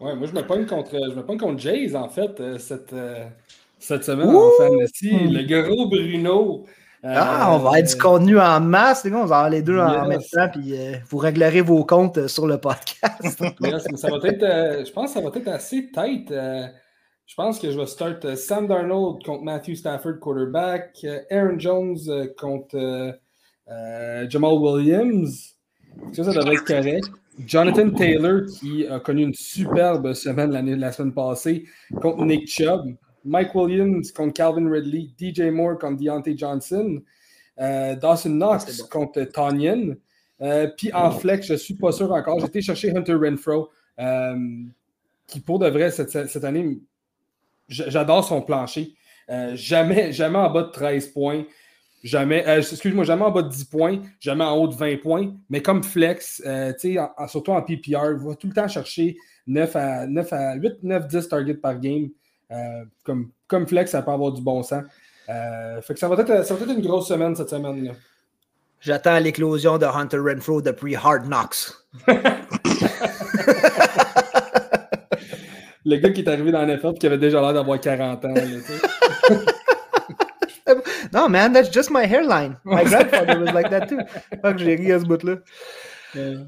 Ouais, 0.01 0.13
moi, 0.13 0.27
je 0.27 0.33
me 0.33 0.45
pogne 0.45 0.65
contre, 0.65 0.91
je 0.91 1.15
me 1.15 1.23
contre 1.23 1.57
Jays, 1.57 1.95
en 1.95 2.09
fait, 2.09 2.59
cette, 2.59 2.93
cette 3.79 4.03
semaine 4.03 4.27
en 4.27 4.51
fantasy. 4.57 5.11
Le 5.29 5.63
gros 5.63 5.87
Bruno. 5.87 6.65
Ah, 7.03 7.53
on 7.53 7.59
va 7.59 7.79
être 7.79 7.87
du 7.87 7.95
euh, 7.95 7.99
contenu 7.99 8.39
en 8.39 8.59
masse, 8.59 9.03
les 9.03 9.11
gars. 9.11 9.17
On 9.17 9.25
va 9.25 9.37
avoir 9.37 9.49
les 9.49 9.61
deux 9.61 9.77
en 9.77 10.07
même 10.07 10.19
temps, 10.19 10.49
puis 10.51 10.73
euh, 10.73 10.95
vous 11.09 11.17
réglerez 11.17 11.61
vos 11.61 11.85
comptes 11.85 12.17
euh, 12.17 12.27
sur 12.27 12.47
le 12.47 12.57
podcast. 12.57 13.21
ça 13.21 14.09
va 14.09 14.27
être, 14.27 14.85
je 14.85 14.91
pense 14.91 15.13
que 15.13 15.19
ça 15.19 15.29
va 15.29 15.31
être 15.35 15.47
assez 15.47 15.91
tight. 15.91 16.29
je 16.29 17.35
pense 17.35 17.59
que 17.59 17.71
je 17.71 17.79
vais 17.79 17.85
start 17.85 18.35
Sam 18.35 18.67
Darnold 18.67 19.23
contre 19.23 19.43
Matthew 19.43 19.75
Stafford, 19.75 20.19
quarterback. 20.19 21.05
Aaron 21.29 21.59
Jones 21.59 21.97
contre 22.37 23.17
Jamal 24.27 24.53
Williams. 24.53 25.55
Ça, 26.13 26.23
ça 26.23 26.33
devrait 26.33 26.55
être 26.55 26.65
correct. 26.65 27.07
Jonathan 27.45 27.91
Taylor, 27.91 28.45
qui 28.59 28.87
a 28.87 28.99
connu 28.99 29.21
une 29.21 29.33
superbe 29.35 30.13
semaine 30.13 30.51
la 30.51 30.91
semaine 30.91 31.13
passée, 31.13 31.65
contre 32.01 32.25
Nick 32.25 32.47
Chubb. 32.47 32.95
Mike 33.27 33.53
Williams 33.53 34.11
contre 34.11 34.33
Calvin 34.33 34.69
Ridley, 34.69 35.09
DJ 35.19 35.51
Moore 35.51 35.77
contre 35.77 36.01
Deontay 36.01 36.37
Johnson, 36.37 37.01
euh, 37.59 37.95
Dawson 37.95 38.29
Knox 38.29 38.81
contre 38.83 39.23
Tanyan. 39.23 39.95
Euh, 40.41 40.67
puis 40.77 40.93
en 40.93 41.11
flex, 41.11 41.47
je 41.47 41.53
ne 41.53 41.57
suis 41.57 41.73
pas 41.73 41.91
sûr 41.91 42.11
encore. 42.11 42.43
Été 42.45 42.61
chercher 42.61 42.95
Hunter 42.95 43.15
Renfro, 43.15 43.69
euh, 43.99 44.35
qui 45.27 45.39
pour 45.41 45.59
de 45.59 45.67
vrai, 45.67 45.91
cette, 45.91 46.11
cette 46.11 46.43
année, 46.43 46.79
j'adore 47.67 48.23
son 48.23 48.41
plancher. 48.41 48.93
jamais, 49.53 50.13
jamais 50.13 50.37
en 50.37 50.49
bas 50.49 50.63
de 50.63 50.71
13 50.71 51.07
points. 51.07 51.43
Jamais, 52.03 52.45
excuse-moi, 52.47 53.03
jamais 53.03 53.23
en 53.23 53.31
bas 53.31 53.41
de 53.41 53.49
10 53.49 53.65
points, 53.65 54.01
jamais 54.19 54.43
en 54.43 54.55
haut 54.55 54.67
de 54.67 54.75
20 54.75 55.01
points, 55.01 55.33
mais 55.49 55.61
comme 55.61 55.83
flex, 55.83 56.41
surtout 57.27 57.51
en 57.51 57.61
PPR, 57.61 58.11
il 58.11 58.25
va 58.25 58.35
tout 58.35 58.47
le 58.47 58.53
temps 58.53 58.67
chercher 58.67 59.17
9 59.47 59.75
à, 59.75 60.07
9 60.07 60.31
à 60.31 60.55
8, 60.55 60.83
9, 60.83 61.07
10 61.07 61.27
targets 61.27 61.53
par 61.55 61.79
game. 61.79 62.09
Euh, 62.51 62.85
comme, 63.03 63.31
comme 63.47 63.67
flex, 63.67 63.91
ça 63.91 64.01
peut 64.01 64.11
avoir 64.11 64.31
du 64.31 64.41
bon 64.41 64.63
sens. 64.63 64.83
Euh, 65.29 65.81
fait 65.81 65.93
que 65.93 65.99
ça 65.99 66.07
va, 66.07 66.15
être, 66.21 66.45
ça 66.45 66.55
va 66.55 66.63
être 66.63 66.73
une 66.73 66.81
grosse 66.81 67.07
semaine 67.07 67.35
cette 67.35 67.49
semaine. 67.49 67.93
J'attends 68.79 69.19
l'éclosion 69.19 69.77
de 69.77 69.85
Hunter 69.85 70.19
Renfro 70.19 70.61
depuis 70.61 70.95
Hard 70.95 71.25
Knocks. 71.25 71.73
le 75.85 75.97
gars 75.97 76.09
qui 76.11 76.21
est 76.21 76.29
arrivé 76.29 76.51
dans 76.51 76.65
l'effort 76.65 76.93
et 76.95 76.97
qui 76.97 77.07
avait 77.07 77.17
déjà 77.17 77.41
l'air 77.41 77.53
d'avoir 77.53 77.79
40 77.79 78.25
ans. 78.25 78.33
non, 81.13 81.29
man, 81.29 81.53
that's 81.53 81.73
just 81.73 81.89
my 81.91 82.05
hairline. 82.05 82.57
My 82.63 82.83
grandfather 82.85 83.39
was 83.39 83.53
like 83.53 83.69
that 83.69 83.87
too. 83.87 83.99
que 84.43 84.57
j'ai 84.57 84.75
ri 84.75 84.91
à 84.91 84.99
ce 84.99 85.05
bout-là. 85.05 85.37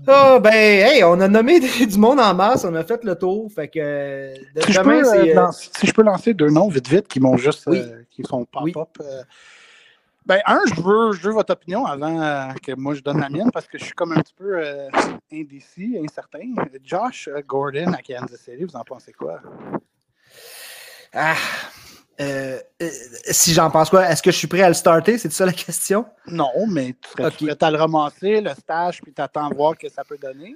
Ah, 0.07 0.39
ben, 0.39 0.53
hey, 0.53 1.03
on 1.03 1.19
a 1.19 1.27
nommé 1.27 1.59
du 1.85 1.97
monde 1.97 2.19
en 2.19 2.33
masse, 2.33 2.65
on 2.65 2.73
a 2.75 2.83
fait 2.83 3.03
le 3.03 3.15
tour. 3.15 3.51
Fait 3.51 3.67
que, 3.67 4.33
si, 4.65 4.73
je 4.73 4.81
peux, 4.81 5.05
euh, 5.05 5.37
euh, 5.37 5.51
si, 5.51 5.87
je 5.87 5.93
peux, 5.93 6.01
lancer 6.01 6.33
deux 6.33 6.49
noms 6.49 6.69
vite, 6.69 6.87
vite, 6.87 7.07
qui 7.07 7.19
m'ont 7.19 7.37
juste. 7.37 7.67
Euh, 7.67 8.03
qui 8.09 8.23
sont 8.23 8.45
pop-up. 8.45 8.97
ben, 10.25 10.39
un, 10.45 10.61
je 10.73 10.81
veux, 10.81 11.11
je 11.13 11.21
veux 11.27 11.33
votre 11.33 11.53
opinion 11.53 11.85
avant 11.85 12.53
que 12.61 12.73
moi 12.75 12.93
je 12.93 13.01
donne 13.01 13.19
la 13.19 13.29
mienne 13.29 13.51
parce 13.51 13.67
que 13.67 13.77
je 13.77 13.85
suis 13.85 13.93
comme 13.93 14.13
un 14.13 14.21
petit 14.21 14.33
peu 14.33 14.61
indécis, 15.31 15.97
incertain. 16.03 16.53
Josh 16.83 17.29
Gordon 17.47 17.93
à 17.93 18.01
Kansas 18.01 18.39
City, 18.39 18.63
vous 18.63 18.75
en 18.75 18.83
pensez 18.83 19.11
quoi? 19.11 19.41
Ah, 21.13 21.35
euh, 22.21 22.59
euh, 22.81 22.89
si 23.31 23.53
j'en 23.53 23.71
pense 23.71 23.89
quoi, 23.89 24.09
est-ce 24.09 24.21
que 24.21 24.31
je 24.31 24.37
suis 24.37 24.47
prêt 24.47 24.61
à 24.61 24.67
le 24.67 24.73
starter? 24.73 25.17
C'est 25.17 25.31
ça 25.31 25.45
la 25.45 25.53
question? 25.53 26.05
Non, 26.27 26.51
mais 26.67 26.95
tu 27.01 27.09
serais 27.09 27.31
prêt 27.31 27.67
à 27.67 27.71
le 27.71 27.77
ramasser, 27.77 28.41
le 28.41 28.51
stage, 28.51 29.01
puis 29.01 29.13
t'attends 29.13 29.49
voir 29.51 29.77
que 29.77 29.87
ça 29.87 30.03
peut 30.03 30.17
donner? 30.17 30.55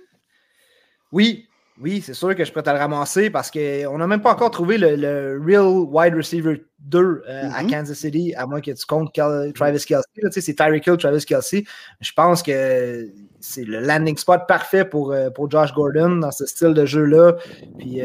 Oui, 1.13 1.47
oui, 1.79 2.01
c'est 2.05 2.13
sûr 2.13 2.35
que 2.35 2.39
je 2.39 2.43
suis 2.45 2.51
prêt 2.51 2.67
à 2.67 2.73
le 2.73 2.79
ramasser 2.79 3.29
parce 3.29 3.49
qu'on 3.49 3.97
n'a 3.97 4.07
même 4.07 4.21
pas 4.21 4.33
encore 4.33 4.51
trouvé 4.51 4.77
le, 4.77 5.41
real 5.41 5.65
wide 5.89 6.15
receiver 6.15 6.65
2 6.79 6.99
euh, 6.99 7.49
à 7.49 7.63
mm-hmm. 7.63 7.69
Kansas 7.69 7.97
City, 7.97 8.33
à 8.35 8.45
moins 8.45 8.59
que 8.59 8.71
tu 8.71 8.85
comptes 8.85 9.13
Travis 9.13 9.85
Kelsey. 9.85 10.41
C'est 10.41 10.55
Tyreek 10.55 10.85
Hill, 10.85 10.97
Travis 10.97 11.23
Kelsey. 11.23 11.63
Je 12.01 12.11
pense 12.11 12.43
que 12.43 13.09
c'est 13.39 13.63
le 13.63 13.79
landing 13.79 14.17
spot 14.17 14.41
parfait 14.49 14.83
pour, 14.83 15.15
pour 15.33 15.49
Josh 15.49 15.73
Gordon 15.73 16.17
dans 16.17 16.31
ce 16.31 16.45
style 16.45 16.73
de 16.73 16.85
jeu-là. 16.85 17.37
Puis 17.79 18.01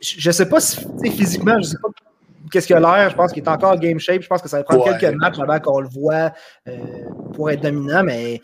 je 0.00 0.28
ne 0.28 0.32
sais 0.32 0.48
pas 0.48 0.60
si 0.60 0.80
physiquement, 1.10 1.60
je 1.60 1.68
sais 1.68 1.78
pas 1.82 1.90
qu'est-ce 2.50 2.66
qu'il 2.66 2.76
a 2.76 2.80
l'air? 2.80 3.10
Je 3.10 3.16
pense 3.16 3.32
qu'il 3.32 3.42
est 3.42 3.48
encore 3.48 3.78
game 3.78 3.98
shape. 3.98 4.22
Je 4.22 4.28
pense 4.28 4.42
que 4.42 4.48
ça 4.48 4.58
va 4.58 4.64
prendre 4.64 4.84
quelques 4.98 5.14
matchs 5.16 5.38
avant 5.38 5.58
qu'on 5.60 5.80
le 5.80 5.88
voit 5.88 6.32
euh, 6.68 6.76
pour 7.32 7.50
être 7.50 7.62
dominant, 7.62 8.02
mais 8.04 8.40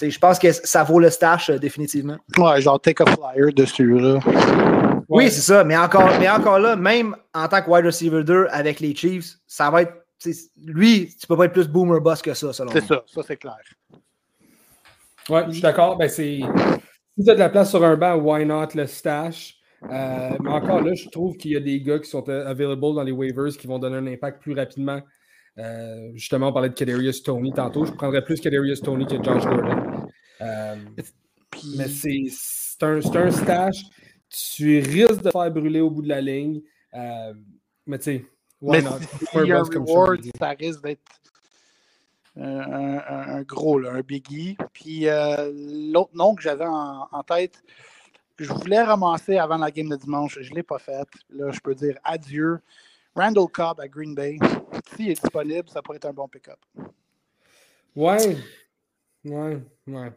je 0.00 0.18
pense 0.18 0.38
que 0.38 0.52
ça 0.52 0.84
vaut 0.84 0.98
le 0.98 1.10
stash 1.10 1.50
euh, 1.50 1.58
définitivement. 1.58 2.16
Ouais, 2.38 2.60
genre 2.60 2.80
take 2.80 3.02
a 3.02 3.06
flyer 3.06 3.52
dessus. 3.52 3.98
Là. 3.98 4.18
Oui, 5.08 5.30
c'est 5.30 5.40
ça. 5.40 5.64
Mais 5.64 5.76
encore, 5.76 6.10
mais 6.18 6.28
encore 6.28 6.58
là, 6.58 6.76
même 6.76 7.16
en 7.34 7.48
tant 7.48 7.62
que 7.62 7.70
wide 7.70 7.84
receiver 7.84 8.24
2 8.24 8.46
avec 8.50 8.80
les 8.80 8.94
Chiefs, 8.94 9.36
ça 9.46 9.70
va 9.70 9.82
être. 9.82 9.92
Lui, 10.64 11.14
tu 11.20 11.26
peux 11.26 11.36
pas 11.36 11.46
être 11.46 11.52
plus 11.52 11.68
boomer 11.68 12.00
boss 12.00 12.22
que 12.22 12.32
ça, 12.32 12.52
selon 12.52 12.70
moi. 12.70 12.80
C'est 12.80 12.86
ça, 12.86 13.02
ça 13.06 13.22
c'est 13.26 13.36
clair. 13.36 13.56
Ouais, 15.28 15.44
je 15.48 15.52
suis 15.52 15.62
d'accord. 15.62 15.96
Ben, 15.96 16.08
c'est. 16.08 16.40
Si 17.18 17.24
tu 17.24 17.30
as 17.30 17.34
de 17.34 17.40
la 17.40 17.50
place 17.50 17.70
sur 17.70 17.84
un 17.84 17.96
banc, 17.96 18.14
why 18.14 18.46
not 18.46 18.68
le 18.74 18.86
stash? 18.86 19.56
Euh, 19.90 20.36
mais 20.40 20.50
encore 20.50 20.80
là, 20.80 20.94
je 20.94 21.08
trouve 21.08 21.36
qu'il 21.36 21.52
y 21.52 21.56
a 21.56 21.60
des 21.60 21.80
gars 21.80 21.98
qui 21.98 22.08
sont 22.08 22.28
euh, 22.28 22.46
available 22.46 22.80
dans 22.80 23.02
les 23.02 23.12
waivers 23.12 23.56
qui 23.56 23.66
vont 23.66 23.78
donner 23.78 23.96
un 23.96 24.06
impact 24.06 24.40
plus 24.40 24.54
rapidement. 24.54 25.00
Euh, 25.58 26.10
justement, 26.14 26.48
on 26.48 26.52
parlait 26.52 26.70
de 26.70 26.74
Kadarius 26.74 27.22
Tony 27.22 27.52
tantôt. 27.52 27.84
Je 27.84 27.92
prendrais 27.92 28.24
plus 28.24 28.40
Kadarius 28.40 28.80
Tony 28.80 29.06
que 29.06 29.22
Josh 29.22 29.44
Gordon. 29.44 30.06
mais 31.76 31.88
c'est 31.88 32.82
un, 32.82 32.96
un, 32.96 33.30
stash. 33.30 33.84
Tu 34.30 34.78
risques 34.78 35.22
de 35.22 35.30
faire 35.30 35.50
brûler 35.50 35.80
au 35.80 35.90
bout 35.90 36.02
de 36.02 36.08
la 36.08 36.20
ligne. 36.20 36.62
mais 37.86 37.98
tu 37.98 38.04
sais, 38.04 38.26
mais 38.62 38.80
si 38.80 38.86
un 39.36 39.62
reward, 39.62 40.20
ça 40.38 40.50
risque 40.50 40.82
d'être 40.84 41.02
un, 42.36 43.42
gros, 43.42 43.84
un 43.84 44.00
biggie. 44.00 44.56
Puis 44.72 45.06
l'autre 45.92 46.12
nom 46.14 46.34
que 46.34 46.42
j'avais 46.42 46.64
en, 46.64 47.08
en, 47.10 47.22
tête, 47.24 47.62
je 48.38 48.52
voulais 48.52 48.82
ramasser 48.82 49.36
avant 49.36 49.58
la 49.58 49.70
game 49.70 49.88
de 49.88 49.96
dimanche. 49.96 50.38
Je 50.40 50.50
ne 50.50 50.56
l'ai 50.56 50.62
pas 50.62 50.78
fait. 50.78 51.06
Là, 51.30 51.50
je 51.50 51.60
peux 51.60 51.74
dire 51.74 51.98
adieu. 52.04 52.60
Randall 53.14 53.48
Cobb 53.48 53.80
à 53.80 53.88
Green 53.88 54.14
Bay. 54.14 54.38
S'il 54.94 55.10
est 55.10 55.20
disponible, 55.20 55.68
ça 55.68 55.82
pourrait 55.82 55.96
être 55.96 56.06
un 56.06 56.12
bon 56.12 56.28
pick-up. 56.28 56.58
Ouais. 57.94 58.36
Ouais. 59.24 59.58
Ouais. 59.86 60.12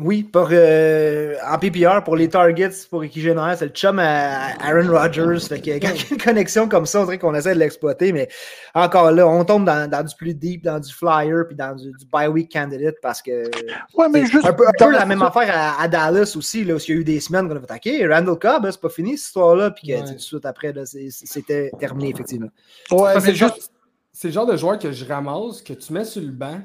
Oui, 0.00 0.22
pour, 0.22 0.48
euh, 0.52 1.34
en 1.44 1.58
PPR, 1.58 2.04
pour 2.04 2.14
les 2.14 2.28
targets, 2.28 2.70
pour 2.88 3.04
qui 3.04 3.20
génère, 3.20 3.56
c'est 3.58 3.64
le 3.64 3.72
chum 3.72 3.98
à 3.98 4.50
Aaron 4.60 4.92
Rodgers. 4.92 5.40
Fait 5.40 5.60
que 5.60 5.70
quand 5.80 5.88
il 5.92 6.00
y 6.00 6.04
a 6.04 6.10
une 6.12 6.18
connexion 6.18 6.68
comme 6.68 6.86
ça, 6.86 7.00
on 7.00 7.04
dirait 7.04 7.18
qu'on 7.18 7.34
essaie 7.34 7.52
de 7.52 7.58
l'exploiter, 7.58 8.12
mais 8.12 8.28
encore 8.74 9.10
là, 9.10 9.26
on 9.26 9.44
tombe 9.44 9.64
dans, 9.64 9.90
dans, 9.90 10.04
du 10.04 10.14
plus 10.14 10.34
deep, 10.34 10.62
dans 10.62 10.78
du 10.78 10.92
flyer, 10.92 11.48
puis 11.48 11.56
dans 11.56 11.74
du, 11.74 11.90
du 11.90 12.06
bye 12.12 12.28
week 12.28 12.52
candidate 12.52 12.94
parce 13.02 13.20
que. 13.20 13.50
Ouais, 13.94 14.08
mais 14.08 14.24
juste. 14.26 14.46
Un 14.46 14.52
peu, 14.52 14.68
un 14.68 14.72
peu 14.78 14.92
la 14.92 15.04
même 15.04 15.22
affaire 15.22 15.76
à, 15.80 15.88
Dallas 15.88 16.34
aussi, 16.36 16.64
là, 16.64 16.76
où 16.76 16.78
il 16.78 16.94
y 16.94 16.96
a 16.96 17.00
eu 17.00 17.04
des 17.04 17.18
semaines 17.18 17.48
qu'on 17.48 17.56
a 17.56 17.58
fait 17.58 17.64
attaquer. 17.64 18.06
Randall 18.06 18.38
Cobb, 18.38 18.70
c'est 18.70 18.80
pas 18.80 18.90
fini 18.90 19.18
cette 19.18 19.26
histoire-là, 19.26 19.72
puis 19.72 19.88
que 19.88 20.06
tout 20.06 20.14
de 20.14 20.18
suite 20.18 20.46
après, 20.46 20.72
c'était 20.84 21.72
terminé, 21.80 22.10
effectivement. 22.10 22.50
Ouais, 22.92 23.20
c'est 23.20 23.34
juste. 23.34 23.72
C'est 24.12 24.28
le 24.28 24.34
genre 24.34 24.46
de 24.46 24.56
joueur 24.56 24.78
que 24.78 24.92
je 24.92 25.04
ramasse, 25.04 25.60
que 25.62 25.72
tu 25.72 25.92
mets 25.92 26.04
sur 26.04 26.22
le 26.22 26.32
banc, 26.32 26.60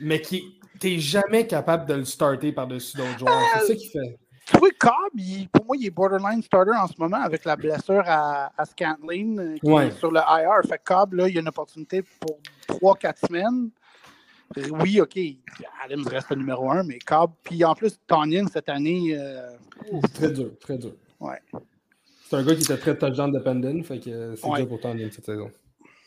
mais 0.00 0.20
qui 0.20 0.57
t'es 0.78 0.98
jamais 0.98 1.46
capable 1.46 1.86
de 1.86 1.94
le 1.94 2.04
starter 2.04 2.52
par-dessus 2.52 2.96
d'autres 2.96 3.18
joueurs. 3.18 3.42
c'est 3.60 3.66
ça 3.66 3.74
qui 3.74 3.88
fait. 3.88 4.18
Oui, 4.62 4.70
Cobb, 4.78 5.20
pour 5.52 5.66
moi, 5.66 5.76
il 5.78 5.86
est 5.86 5.90
borderline 5.90 6.42
starter 6.42 6.72
en 6.72 6.86
ce 6.86 6.94
moment 6.98 7.18
avec 7.18 7.44
la 7.44 7.54
blessure 7.54 8.02
à, 8.06 8.50
à 8.56 8.64
Scantling 8.64 9.38
euh, 9.38 9.56
qui 9.58 9.70
est 9.70 9.90
sur 9.98 10.10
le 10.10 10.20
IR. 10.20 10.66
Fait 10.66 10.80
Cobb, 10.82 11.14
là, 11.14 11.28
il 11.28 11.34
y 11.34 11.38
a 11.38 11.40
une 11.40 11.48
opportunité 11.48 12.02
pour 12.20 12.38
3-4 12.66 13.26
semaines. 13.26 13.70
Oui, 14.80 14.98
OK, 15.00 15.18
Adams 15.84 16.06
reste 16.08 16.30
le 16.30 16.36
numéro 16.36 16.70
1, 16.70 16.84
mais 16.84 16.98
Cobb, 17.00 17.32
puis 17.44 17.62
en 17.64 17.74
plus, 17.74 17.98
Tonyan 18.06 18.46
cette 18.50 18.70
année. 18.70 19.14
Euh, 19.14 19.50
très 20.14 20.30
dur, 20.30 20.52
très 20.58 20.78
dur. 20.78 20.92
Ouais. 21.20 21.38
C'est 22.28 22.36
un 22.36 22.42
gars 22.42 22.54
qui 22.54 22.62
était 22.62 22.78
très 22.78 22.96
touchdown 22.96 23.30
dependent, 23.30 23.84
fait 23.84 23.98
que 24.00 24.34
c'est 24.34 24.50
dur 24.50 24.68
pour 24.68 24.80
Tonyan 24.80 25.08
cette 25.12 25.26
saison. 25.26 25.50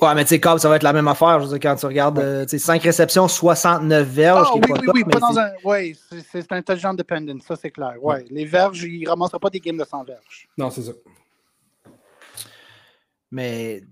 Ouais, 0.01 0.15
mais 0.15 0.23
tu 0.23 0.29
sais, 0.29 0.39
Cobb, 0.39 0.57
ça 0.57 0.67
va 0.67 0.77
être 0.77 0.83
la 0.83 0.93
même 0.93 1.07
affaire. 1.07 1.39
Je 1.39 1.45
veux 1.45 1.59
dire, 1.59 1.69
quand 1.69 1.75
tu 1.75 1.85
regardes, 1.85 2.17
euh, 2.17 2.43
tu 2.43 2.51
sais, 2.51 2.57
5 2.57 2.81
réceptions, 2.81 3.27
69 3.27 4.07
verges. 4.07 4.47
Ah, 4.49 4.55
oui, 4.55 4.61
oui, 4.67 4.87
oui, 4.95 5.03
pas 5.03 5.19
dans 5.19 5.37
un. 5.37 5.51
Oui, 5.63 5.95
c'est 6.31 6.51
intelligent 6.51 6.93
dependent, 6.95 7.39
ça 7.47 7.55
c'est 7.55 7.69
clair. 7.69 7.93
Ouais. 8.01 8.25
Les 8.31 8.45
verges, 8.45 8.83
ils 8.83 9.03
ne 9.03 9.09
ramasseraient 9.09 9.39
pas 9.39 9.51
des 9.51 9.59
games 9.59 9.77
de 9.77 9.85
100 9.85 10.03
verges. 10.05 10.49
Non, 10.57 10.71
c'est 10.71 10.81
ça. 10.81 10.91
Mais 13.29 13.83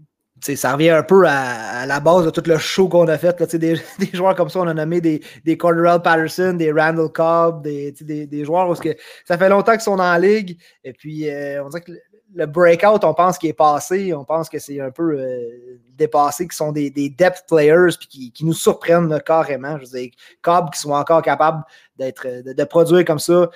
sais, 0.41 0.55
ça 0.55 0.73
revient 0.73 0.89
un 0.89 1.03
peu 1.03 1.25
à, 1.27 1.85
la 1.85 1.99
base 1.99 2.25
de 2.25 2.29
tout 2.29 2.43
le 2.45 2.57
show 2.57 2.87
qu'on 2.87 3.07
a 3.07 3.17
fait. 3.17 3.39
Là, 3.39 3.45
des, 3.45 3.57
des 3.99 4.09
joueurs 4.13 4.35
comme 4.35 4.49
ça, 4.49 4.59
on 4.59 4.67
a 4.67 4.73
nommé 4.73 5.01
des, 5.01 5.21
des 5.45 5.57
Corderell 5.57 6.01
Patterson, 6.01 6.53
des 6.53 6.71
Randall 6.71 7.09
Cobb, 7.09 7.63
des, 7.63 7.91
des, 7.91 8.27
des 8.27 8.45
joueurs 8.45 8.67
parce 8.67 8.79
que 8.79 8.95
ça 9.25 9.37
fait 9.37 9.49
longtemps 9.49 9.73
qu'ils 9.73 9.81
sont 9.81 9.97
dans 9.97 10.11
la 10.11 10.19
ligue. 10.19 10.57
Et 10.83 10.93
puis, 10.93 11.29
euh, 11.29 11.63
on 11.63 11.69
dirait 11.69 11.81
que 11.81 11.91
le 12.35 12.45
breakout, 12.45 13.03
on 13.03 13.13
pense 13.13 13.37
qu'il 13.37 13.49
est 13.49 13.53
passé, 13.53 14.13
on 14.13 14.23
pense 14.23 14.49
que 14.49 14.59
c'est 14.59 14.79
un 14.79 14.91
peu 14.91 15.19
euh, 15.19 15.79
dépassé, 15.97 16.47
qui 16.47 16.55
sont 16.55 16.71
des, 16.71 16.89
des, 16.89 17.09
depth 17.09 17.45
players 17.47 17.95
puis 17.97 18.07
qui, 18.07 18.31
qui 18.31 18.45
nous 18.45 18.53
surprennent 18.53 19.19
carrément. 19.25 19.77
Je 19.77 19.85
veux 19.85 19.99
dire, 19.99 20.11
Cobb 20.41 20.71
qui 20.71 20.79
sont 20.79 20.91
encore 20.91 21.21
capables 21.21 21.63
d'être 21.97 22.27
de, 22.27 22.53
de, 22.53 22.63
produire 22.63 23.03
comme 23.05 23.19
ça 23.19 23.33
euh, 23.33 23.49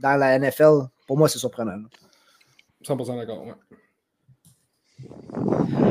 dans 0.00 0.16
la 0.16 0.38
NFL, 0.38 0.88
pour 1.06 1.16
moi, 1.16 1.28
c'est 1.28 1.38
surprenant. 1.38 1.76
100% 2.84 3.18
d'accord, 3.18 3.46
ouais. 3.46 3.54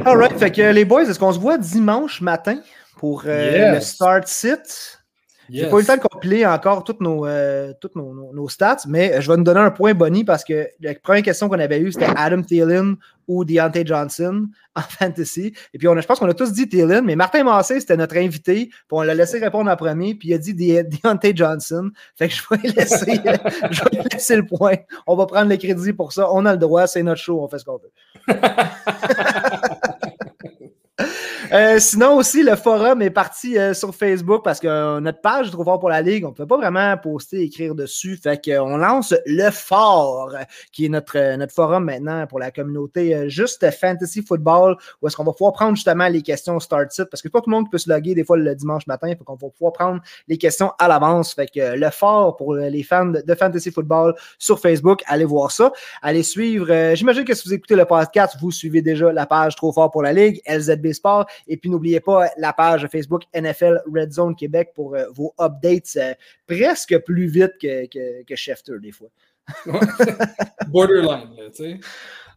Alright, 0.06 0.38
fait 0.38 0.52
que 0.52 0.72
les 0.72 0.86
boys, 0.86 1.04
est-ce 1.04 1.20
qu'on 1.20 1.34
se 1.34 1.40
voit 1.40 1.58
dimanche 1.58 2.22
matin 2.22 2.62
pour 2.98 3.24
euh, 3.26 3.76
le 3.76 3.82
start 3.82 4.28
sit? 4.28 4.99
J'ai 5.52 5.68
pas 5.68 5.78
eu 5.78 5.82
le 5.82 5.86
temps 5.86 5.96
de 5.96 6.02
compiler 6.02 6.46
encore 6.46 6.84
toutes 6.84 7.02
nos, 7.02 7.26
euh, 7.26 7.74
toutes 7.80 7.96
nos, 7.96 8.32
nos, 8.34 8.50
stats, 8.50 8.84
mais 8.88 9.22
je 9.22 9.30
vais 9.30 9.38
nous 9.38 9.44
donner 9.44 9.60
un 9.60 9.72
point 9.72 9.94
Bonnie 9.94 10.24
parce 10.24 10.44
que 10.44 10.68
la 10.80 10.94
première 10.96 11.24
question 11.24 11.50
qu'on 11.50 11.60
avait 11.60 11.80
eue, 11.80 11.92
c'était 11.92 12.10
Adam 12.16 12.42
Thielen 12.42 12.96
ou 13.28 13.46
Deontay 13.46 13.86
Johnson 13.86 14.48
en 14.76 14.82
fantasy. 14.82 15.54
Et 15.74 15.78
puis, 15.78 15.88
on 15.88 15.96
a, 15.96 16.02
je 16.02 16.08
pense 16.08 16.20
qu'on 16.20 16.30
a 16.30 16.34
tous 16.34 16.52
dit 16.52 16.68
Thielen, 16.68 17.06
mais 17.06 17.16
Martin 17.16 17.44
Massé, 17.44 17.80
c'était 17.80 17.98
notre 17.98 18.18
invité. 18.18 18.68
Puis, 18.68 18.82
on 18.92 19.02
l'a 19.02 19.14
laissé 19.14 19.40
répondre 19.40 19.70
en 19.72 19.76
premier, 19.76 20.16
puis 20.16 20.30
il 20.30 20.34
a 20.34 20.38
dit 20.38 20.54
Deontay 20.54 21.34
Johnson. 21.36 21.90
Fait 22.16 22.28
que 22.28 22.36
je 22.36 22.44
vais, 22.50 22.70
laisser, 22.70 23.22
je 23.72 23.84
vais 23.84 24.04
laisser 24.12 24.36
le 24.36 24.46
point. 24.46 24.76
On 25.08 25.16
va 25.16 25.26
prendre 25.26 25.50
le 25.50 25.58
crédit 25.58 25.94
pour 25.94 26.12
ça. 26.12 26.32
On 26.32 26.46
a 26.46 26.54
le 26.54 26.60
droit, 26.60 26.88
c'est 26.88 27.04
notre 27.04 27.22
show, 27.22 27.42
on 27.42 27.48
fait 27.48 27.60
ce 27.60 27.66
qu'on 27.66 27.78
veut. 27.78 27.92
Euh, 31.52 31.80
sinon 31.80 32.18
aussi, 32.18 32.44
le 32.44 32.56
forum 32.56 33.02
est 33.02 33.10
parti 33.10 33.58
euh, 33.58 33.74
sur 33.74 33.96
Facebook 33.96 34.44
parce 34.44 34.60
que 34.60 34.68
euh, 34.68 35.00
notre 35.00 35.20
page 35.20 35.50
Trop 35.50 35.64
fort 35.64 35.80
pour 35.80 35.90
la 35.90 36.04
Ligue, 36.04 36.24
on 36.24 36.30
ne 36.30 36.34
peut 36.34 36.46
pas 36.46 36.58
vraiment 36.58 36.96
poster, 36.98 37.42
écrire 37.42 37.74
dessus. 37.74 38.18
Fait 38.18 38.40
qu'on 38.44 38.78
lance 38.78 39.16
le 39.26 39.50
fort, 39.50 40.36
qui 40.72 40.86
est 40.86 40.90
notre, 40.90 41.38
notre 41.38 41.52
forum 41.52 41.86
maintenant 41.86 42.28
pour 42.28 42.38
la 42.38 42.52
communauté 42.52 43.30
juste 43.30 43.68
fantasy 43.72 44.22
football, 44.22 44.78
où 45.02 45.08
est-ce 45.08 45.16
qu'on 45.16 45.24
va 45.24 45.32
pouvoir 45.32 45.54
prendre 45.54 45.76
justement 45.76 46.08
les 46.08 46.22
questions 46.22 46.60
start 46.60 46.92
sit 46.92 47.06
parce 47.06 47.24
que 47.24 47.30
pas 47.30 47.42
tout 47.42 47.50
le 47.50 47.56
monde 47.56 47.72
peut 47.72 47.80
se 47.80 47.90
loguer 47.90 48.14
des 48.14 48.24
fois 48.24 48.38
le 48.38 48.54
dimanche 48.54 48.86
matin. 48.86 49.08
Fait 49.08 49.24
qu'on 49.24 49.34
va 49.34 49.50
pouvoir 49.50 49.74
prendre 49.74 50.02
les 50.28 50.38
questions 50.38 50.72
à 50.78 50.88
l'avance. 50.88 51.34
Fait 51.34 51.48
que 51.48 51.76
le 51.76 51.90
fort 51.90 52.38
pour 52.38 52.54
les 52.54 52.84
fans 52.84 53.08
de, 53.08 53.36
fantasy 53.36 53.72
football 53.72 54.14
sur 54.38 54.60
Facebook, 54.60 55.02
allez 55.08 55.26
voir 55.26 55.52
ça. 55.52 55.72
Allez 56.04 56.22
suivre. 56.22 56.94
J'imagine 56.94 57.26
que 57.26 57.34
si 57.34 57.48
vous 57.48 57.56
écoutez 57.56 57.76
le 57.76 57.86
podcast, 57.86 58.36
vous 58.40 58.52
suivez 58.52 58.84
déjà 58.84 59.12
la 59.12 59.26
page 59.26 59.56
Trop 59.56 59.72
fort 59.72 59.90
pour 59.90 60.04
la 60.04 60.14
Ligue, 60.14 60.42
LZB 60.48 60.94
Sport. 60.94 61.26
Et 61.48 61.58
puis, 61.58 61.70
n'oubliez 61.70 62.00
pas 62.00 62.28
la 62.38 62.54
page 62.54 62.88
Facebook 62.92 63.24
NFL 63.34 63.82
Red 63.94 64.12
Zone 64.12 64.36
Québec 64.36 64.72
pour 64.74 64.96
euh, 64.96 65.06
vos 65.12 65.34
updates 65.40 65.98
euh, 65.98 66.14
presque 66.48 66.98
plus 67.00 67.28
vite 67.28 67.54
que, 67.62 67.86
que, 67.88 68.24
que 68.24 68.36
Schefter, 68.36 68.80
des 68.82 68.92
fois. 68.92 69.10
Borderline, 70.68 71.30
tu 71.56 71.64
sais. 71.64 71.80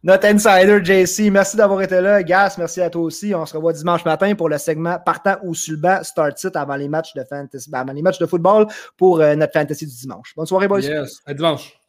Notre 0.05 0.27
insider, 0.27 0.83
JC, 0.83 1.31
merci 1.31 1.55
d'avoir 1.55 1.81
été 1.81 2.01
là. 2.01 2.21
Gas, 2.23 2.55
merci 2.57 2.81
à 2.81 2.89
toi 2.89 3.03
aussi. 3.03 3.33
On 3.33 3.45
se 3.45 3.55
revoit 3.55 3.71
dimanche 3.71 4.03
matin 4.03 4.35
pour 4.35 4.49
le 4.49 4.57
segment 4.57 4.99
partant 4.99 5.37
ou 5.43 5.55
sur 5.55 5.75
le 5.75 5.79
banc, 5.79 6.03
start 6.03 6.37
sit 6.37 6.53
avant 6.57 6.75
les 6.75 6.89
matchs 6.89 7.13
de 7.13 7.23
fantasy, 7.23 7.69
ben, 7.69 7.79
avant 7.79 7.93
les 7.93 8.01
matchs 8.01 8.19
de 8.19 8.25
football 8.25 8.67
pour 8.97 9.21
euh, 9.21 9.33
notre 9.35 9.53
fantasy 9.53 9.87
du 9.87 9.95
dimanche. 9.95 10.33
Bonne 10.35 10.45
soirée, 10.45 10.67
boys. 10.67 10.81
Yes, 10.81 11.21
à 11.25 11.33
dimanche. 11.33 11.79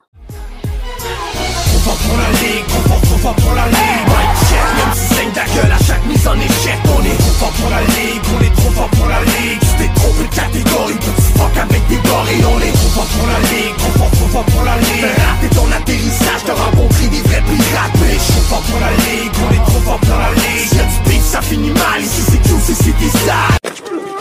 Même 4.76 4.94
si 4.94 5.06
saigne 5.06 5.13
ta 5.34 5.44
gueule 5.44 5.72
à 5.72 5.78
chaque 5.84 6.06
mise 6.06 6.26
en 6.26 6.38
échec 6.38 6.78
On 6.96 7.02
est 7.04 7.18
trop 7.18 7.34
fort 7.38 7.52
pour 7.58 7.70
la 7.70 7.80
ligue, 7.82 8.22
on 8.34 8.40
est 8.40 8.54
trop 8.54 8.70
fort 8.70 8.90
pour 8.90 9.06
la 9.06 9.20
ligue 9.20 9.60
T'es 9.78 9.90
trop 9.94 10.14
de 10.14 10.26
catégorie, 10.34 10.94
petit 10.94 11.32
fuck 11.36 11.56
avec 11.58 11.82
des 11.88 11.96
gorilles 11.96 12.44
On 12.46 12.60
est 12.62 12.72
trop 12.72 12.90
fort 12.94 13.10
pour 13.18 13.26
la 13.26 13.38
ligue, 13.50 13.76
trop 13.76 13.92
fort, 13.98 14.10
trop 14.12 14.28
fort 14.28 14.44
pour 14.44 14.64
la 14.64 14.76
ligue. 14.78 15.10
Raté 15.26 15.48
ton 15.54 15.68
atterrissage, 15.70 16.42
t'as 16.46 16.54
rencontré 16.54 17.08
des 17.08 17.22
vrais 17.22 17.42
pirates 17.42 17.96
Mais 18.00 18.14
je 18.14 18.32
suis 18.32 18.46
fort 18.48 18.62
pour 18.62 18.80
la 18.80 18.90
ligue, 18.90 19.34
on 19.42 19.50
est 19.52 19.64
trop 19.66 19.82
fort 19.84 20.00
pour 20.00 20.18
la 20.18 20.30
ligue. 20.30 20.68
Si 20.70 20.76
y'a 20.76 20.84
du 20.84 20.98
beef, 21.10 21.24
ça 21.24 21.42
finit 21.42 21.74
mal, 21.74 22.00
ici 22.00 22.22
c'est 22.30 22.42
tout, 22.48 22.58
ici 22.58 22.74
c'est 22.78 22.98
des 22.98 23.10
salles 23.10 24.13